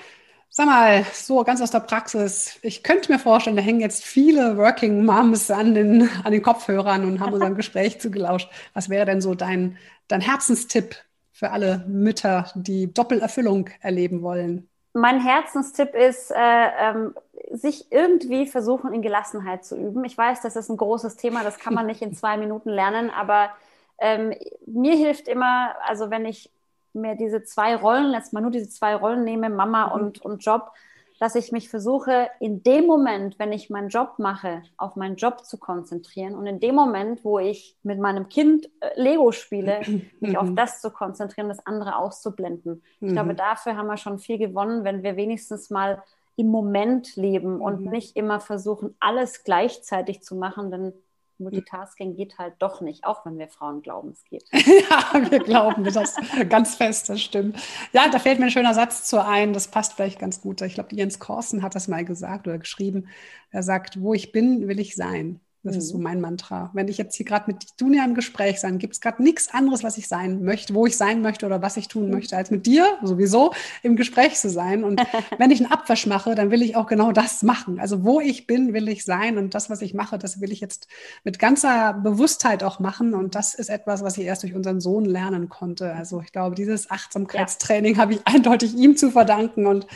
Sag 0.50 0.66
mal, 0.66 1.04
so 1.12 1.44
ganz 1.44 1.60
aus 1.60 1.70
der 1.70 1.80
Praxis. 1.80 2.58
Ich 2.62 2.82
könnte 2.82 3.12
mir 3.12 3.18
vorstellen, 3.18 3.56
da 3.56 3.62
hängen 3.62 3.80
jetzt 3.80 4.04
viele 4.04 4.56
Working 4.56 5.04
Moms 5.04 5.50
an 5.50 5.74
den, 5.74 6.08
an 6.24 6.32
den 6.32 6.42
Kopfhörern 6.42 7.04
und 7.04 7.20
haben 7.20 7.32
unserem 7.32 7.54
Gespräch 7.56 8.00
zugelauscht. 8.00 8.50
Was 8.74 8.88
wäre 8.88 9.06
denn 9.06 9.20
so 9.20 9.34
dein, 9.34 9.78
dein 10.08 10.20
Herzenstipp 10.20 10.96
für 11.32 11.50
alle 11.50 11.84
Mütter, 11.86 12.50
die 12.56 12.92
Doppelerfüllung 12.92 13.70
erleben 13.80 14.22
wollen? 14.22 14.68
Mein 14.94 15.20
Herzenstipp 15.20 15.94
ist, 15.94 16.32
äh, 16.32 16.36
ähm, 16.80 17.14
sich 17.52 17.92
irgendwie 17.92 18.46
versuchen, 18.46 18.92
in 18.92 19.02
Gelassenheit 19.02 19.64
zu 19.64 19.76
üben. 19.76 20.04
Ich 20.04 20.18
weiß, 20.18 20.40
das 20.40 20.56
ist 20.56 20.70
ein 20.70 20.76
großes 20.76 21.16
Thema, 21.16 21.44
das 21.44 21.58
kann 21.58 21.74
man 21.74 21.86
nicht 21.86 22.02
in 22.02 22.12
zwei 22.14 22.36
Minuten 22.36 22.70
lernen, 22.70 23.10
aber 23.10 23.50
ähm, 23.98 24.34
mir 24.66 24.96
hilft 24.96 25.28
immer, 25.28 25.76
also 25.86 26.10
wenn 26.10 26.24
ich 26.24 26.50
mir 26.92 27.16
diese 27.16 27.42
zwei 27.42 27.76
Rollen, 27.76 28.12
jetzt 28.12 28.32
mal 28.32 28.40
nur 28.40 28.50
diese 28.50 28.68
zwei 28.68 28.94
Rollen 28.94 29.24
nehme, 29.24 29.50
Mama 29.50 29.86
mhm. 29.86 29.92
und, 29.92 30.22
und 30.22 30.44
Job, 30.44 30.72
dass 31.18 31.34
ich 31.34 31.50
mich 31.50 31.68
versuche, 31.68 32.28
in 32.38 32.62
dem 32.62 32.86
Moment, 32.86 33.38
wenn 33.38 33.52
ich 33.52 33.70
meinen 33.70 33.88
Job 33.88 34.14
mache, 34.18 34.62
auf 34.76 34.94
meinen 34.94 35.16
Job 35.16 35.44
zu 35.44 35.58
konzentrieren 35.58 36.34
und 36.34 36.46
in 36.46 36.60
dem 36.60 36.74
Moment, 36.74 37.24
wo 37.24 37.38
ich 37.38 37.76
mit 37.82 37.98
meinem 37.98 38.28
Kind 38.28 38.66
äh, 38.80 38.90
Lego 39.00 39.32
spiele, 39.32 39.80
mich 40.20 40.32
mhm. 40.32 40.36
auf 40.36 40.48
das 40.54 40.80
zu 40.80 40.90
konzentrieren, 40.90 41.48
das 41.48 41.66
andere 41.66 41.96
auszublenden. 41.96 42.82
Mhm. 43.00 43.08
Ich 43.08 43.12
glaube, 43.14 43.32
mhm. 43.32 43.36
dafür 43.36 43.76
haben 43.76 43.88
wir 43.88 43.96
schon 43.96 44.18
viel 44.18 44.38
gewonnen, 44.38 44.84
wenn 44.84 45.02
wir 45.02 45.16
wenigstens 45.16 45.70
mal 45.70 46.02
im 46.36 46.48
Moment 46.48 47.16
leben 47.16 47.60
und 47.60 47.80
mhm. 47.80 47.90
nicht 47.90 48.16
immer 48.16 48.38
versuchen, 48.38 48.94
alles 49.00 49.42
gleichzeitig 49.42 50.22
zu 50.22 50.36
machen, 50.36 50.70
denn 50.70 50.92
Multitasking 51.38 52.14
geht 52.14 52.38
halt 52.38 52.54
doch 52.58 52.80
nicht, 52.80 53.04
auch 53.04 53.24
wenn 53.24 53.38
wir 53.38 53.48
Frauen 53.48 53.82
glauben, 53.82 54.10
es 54.10 54.24
geht. 54.24 54.44
ja, 54.52 55.30
wir 55.30 55.40
glauben 55.40 55.84
das 55.84 56.16
ganz 56.48 56.74
fest, 56.74 57.08
das 57.08 57.20
stimmt. 57.20 57.56
Ja, 57.92 58.08
da 58.08 58.18
fällt 58.18 58.38
mir 58.38 58.46
ein 58.46 58.50
schöner 58.50 58.74
Satz 58.74 59.04
zu 59.04 59.24
ein, 59.24 59.52
das 59.52 59.68
passt 59.68 59.94
vielleicht 59.94 60.18
ganz 60.18 60.40
gut. 60.40 60.60
Ich 60.62 60.74
glaube, 60.74 60.94
Jens 60.94 61.18
Korsen 61.18 61.62
hat 61.62 61.74
das 61.74 61.88
mal 61.88 62.04
gesagt 62.04 62.46
oder 62.46 62.58
geschrieben. 62.58 63.08
Er 63.50 63.62
sagt, 63.62 64.00
wo 64.00 64.14
ich 64.14 64.32
bin, 64.32 64.68
will 64.68 64.80
ich 64.80 64.94
sein. 64.94 65.40
Das 65.64 65.74
mhm. 65.74 65.78
ist 65.80 65.88
so 65.88 65.96
mhm. 65.96 66.04
mein 66.04 66.20
Mantra. 66.20 66.70
Wenn 66.72 66.88
ich 66.88 66.98
jetzt 66.98 67.16
hier 67.16 67.26
gerade 67.26 67.44
mit 67.48 67.80
Dunja 67.80 68.04
im 68.04 68.14
Gespräch 68.14 68.60
sein, 68.60 68.78
gibt 68.78 68.94
es 68.94 69.00
gerade 69.00 69.22
nichts 69.22 69.52
anderes, 69.52 69.82
was 69.82 69.98
ich 69.98 70.06
sein 70.06 70.44
möchte, 70.44 70.74
wo 70.74 70.86
ich 70.86 70.96
sein 70.96 71.20
möchte 71.20 71.46
oder 71.46 71.60
was 71.62 71.76
ich 71.76 71.88
tun 71.88 72.06
mhm. 72.06 72.12
möchte, 72.12 72.36
als 72.36 72.50
mit 72.50 72.66
dir 72.66 72.86
sowieso 73.02 73.52
im 73.82 73.96
Gespräch 73.96 74.36
zu 74.36 74.50
sein. 74.50 74.84
Und 74.84 75.02
wenn 75.38 75.50
ich 75.50 75.60
einen 75.60 75.72
Abwasch 75.72 76.06
mache, 76.06 76.34
dann 76.36 76.50
will 76.50 76.62
ich 76.62 76.76
auch 76.76 76.86
genau 76.86 77.10
das 77.10 77.42
machen. 77.42 77.80
Also 77.80 78.04
wo 78.04 78.20
ich 78.20 78.46
bin, 78.46 78.72
will 78.72 78.88
ich 78.88 79.04
sein. 79.04 79.36
Und 79.36 79.54
das, 79.54 79.68
was 79.68 79.82
ich 79.82 79.94
mache, 79.94 80.18
das 80.18 80.40
will 80.40 80.52
ich 80.52 80.60
jetzt 80.60 80.86
mit 81.24 81.38
ganzer 81.40 81.92
Bewusstheit 81.92 82.62
auch 82.62 82.78
machen. 82.78 83.14
Und 83.14 83.34
das 83.34 83.54
ist 83.54 83.68
etwas, 83.68 84.02
was 84.02 84.16
ich 84.16 84.26
erst 84.26 84.44
durch 84.44 84.54
unseren 84.54 84.80
Sohn 84.80 85.04
lernen 85.04 85.48
konnte. 85.48 85.92
Also 85.92 86.20
ich 86.20 86.30
glaube, 86.30 86.54
dieses 86.54 86.90
Achtsamkeitstraining 86.90 87.96
ja. 87.96 88.00
habe 88.00 88.14
ich 88.14 88.20
eindeutig 88.24 88.74
ihm 88.76 88.96
zu 88.96 89.10
verdanken. 89.10 89.66
Und 89.66 89.88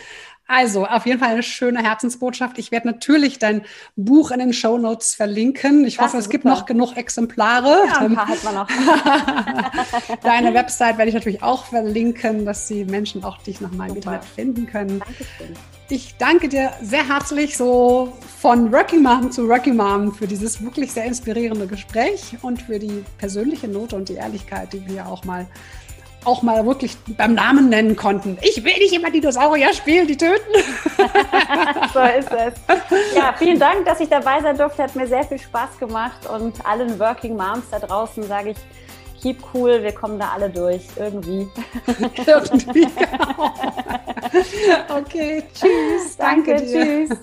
also, 0.47 0.87
auf 0.87 1.07
jeden 1.07 1.19
Fall 1.19 1.31
eine 1.31 1.43
schöne 1.43 1.83
Herzensbotschaft. 1.83 2.59
Ich 2.59 2.71
werde 2.71 2.89
natürlich 2.89 3.39
dein 3.39 3.63
Buch 3.97 4.31
in 4.31 4.41
den 4.41 4.53
Show 4.53 4.77
Notes 4.77 5.15
verlinken. 5.15 5.85
Ich 5.87 5.97
das 5.97 6.07
hoffe, 6.07 6.19
es 6.19 6.25
super. 6.25 6.33
gibt 6.33 6.45
noch 6.45 6.67
genug 6.67 6.97
Exemplare. 6.97 7.85
Ja, 7.87 7.99
ein 7.99 8.15
paar 8.15 8.29
hat 8.29 8.45
man 8.45 8.55
noch. 8.55 8.69
Deine 10.23 10.53
Website 10.53 10.99
werde 10.99 11.09
ich 11.09 11.15
natürlich 11.15 11.43
auch 11.43 11.67
verlinken, 11.67 12.45
dass 12.45 12.69
die 12.69 12.85
Menschen 12.85 13.25
auch 13.25 13.39
dich 13.39 13.61
nochmal 13.61 13.91
im 13.91 13.97
Internet 13.97 14.25
finden 14.25 14.67
können. 14.67 14.99
Dankeschön. 14.99 15.57
Ich 15.89 16.17
danke 16.17 16.49
dir 16.49 16.71
sehr 16.81 17.07
herzlich 17.07 17.57
so 17.57 18.15
von 18.41 18.73
Working 18.73 19.03
Mom 19.03 19.31
zu 19.31 19.47
Working 19.47 19.77
Mom 19.77 20.15
für 20.15 20.27
dieses 20.27 20.65
wirklich 20.65 20.91
sehr 20.91 21.05
inspirierende 21.05 21.67
Gespräch 21.67 22.39
und 22.41 22.63
für 22.63 22.79
die 22.79 23.05
persönliche 23.19 23.69
Note 23.69 23.97
und 23.97 24.09
die 24.09 24.15
Ehrlichkeit, 24.15 24.73
die 24.73 24.87
wir 24.87 25.07
auch 25.07 25.25
mal 25.25 25.47
auch 26.25 26.43
mal 26.43 26.65
wirklich 26.67 26.97
beim 27.17 27.35
Namen 27.35 27.69
nennen 27.69 27.97
konnten. 27.97 28.39
Ich 28.43 28.65
will 28.65 28.77
nicht 28.79 28.93
immer 28.93 29.11
Dinosaurier 29.11 29.73
spielen, 29.75 30.07
die 30.07 30.17
töten. 30.17 30.41
so 31.93 32.01
ist 32.01 32.31
es. 32.31 33.15
Ja, 33.15 33.35
vielen 33.37 33.59
Dank, 33.59 33.85
dass 33.85 34.01
ich 34.01 34.09
dabei 34.09 34.41
sein 34.41 34.57
durfte. 34.57 34.83
Hat 34.83 34.95
mir 34.95 35.07
sehr 35.07 35.25
viel 35.25 35.39
Spaß 35.39 35.79
gemacht 35.79 36.29
und 36.29 36.65
allen 36.67 36.99
Working 36.99 37.37
Moms 37.37 37.65
da 37.71 37.79
draußen 37.79 38.23
sage 38.23 38.51
ich, 38.51 38.57
keep 39.21 39.39
cool, 39.55 39.83
wir 39.83 39.93
kommen 39.93 40.19
da 40.19 40.31
alle 40.35 40.51
durch, 40.51 40.83
irgendwie. 40.97 41.49
irgendwie, 42.27 42.81
genau. 42.99 43.55
Okay, 44.89 45.45
tschüss. 45.55 46.17
Danke, 46.17 46.57
danke 46.57 46.67
tschüss. 46.67 47.19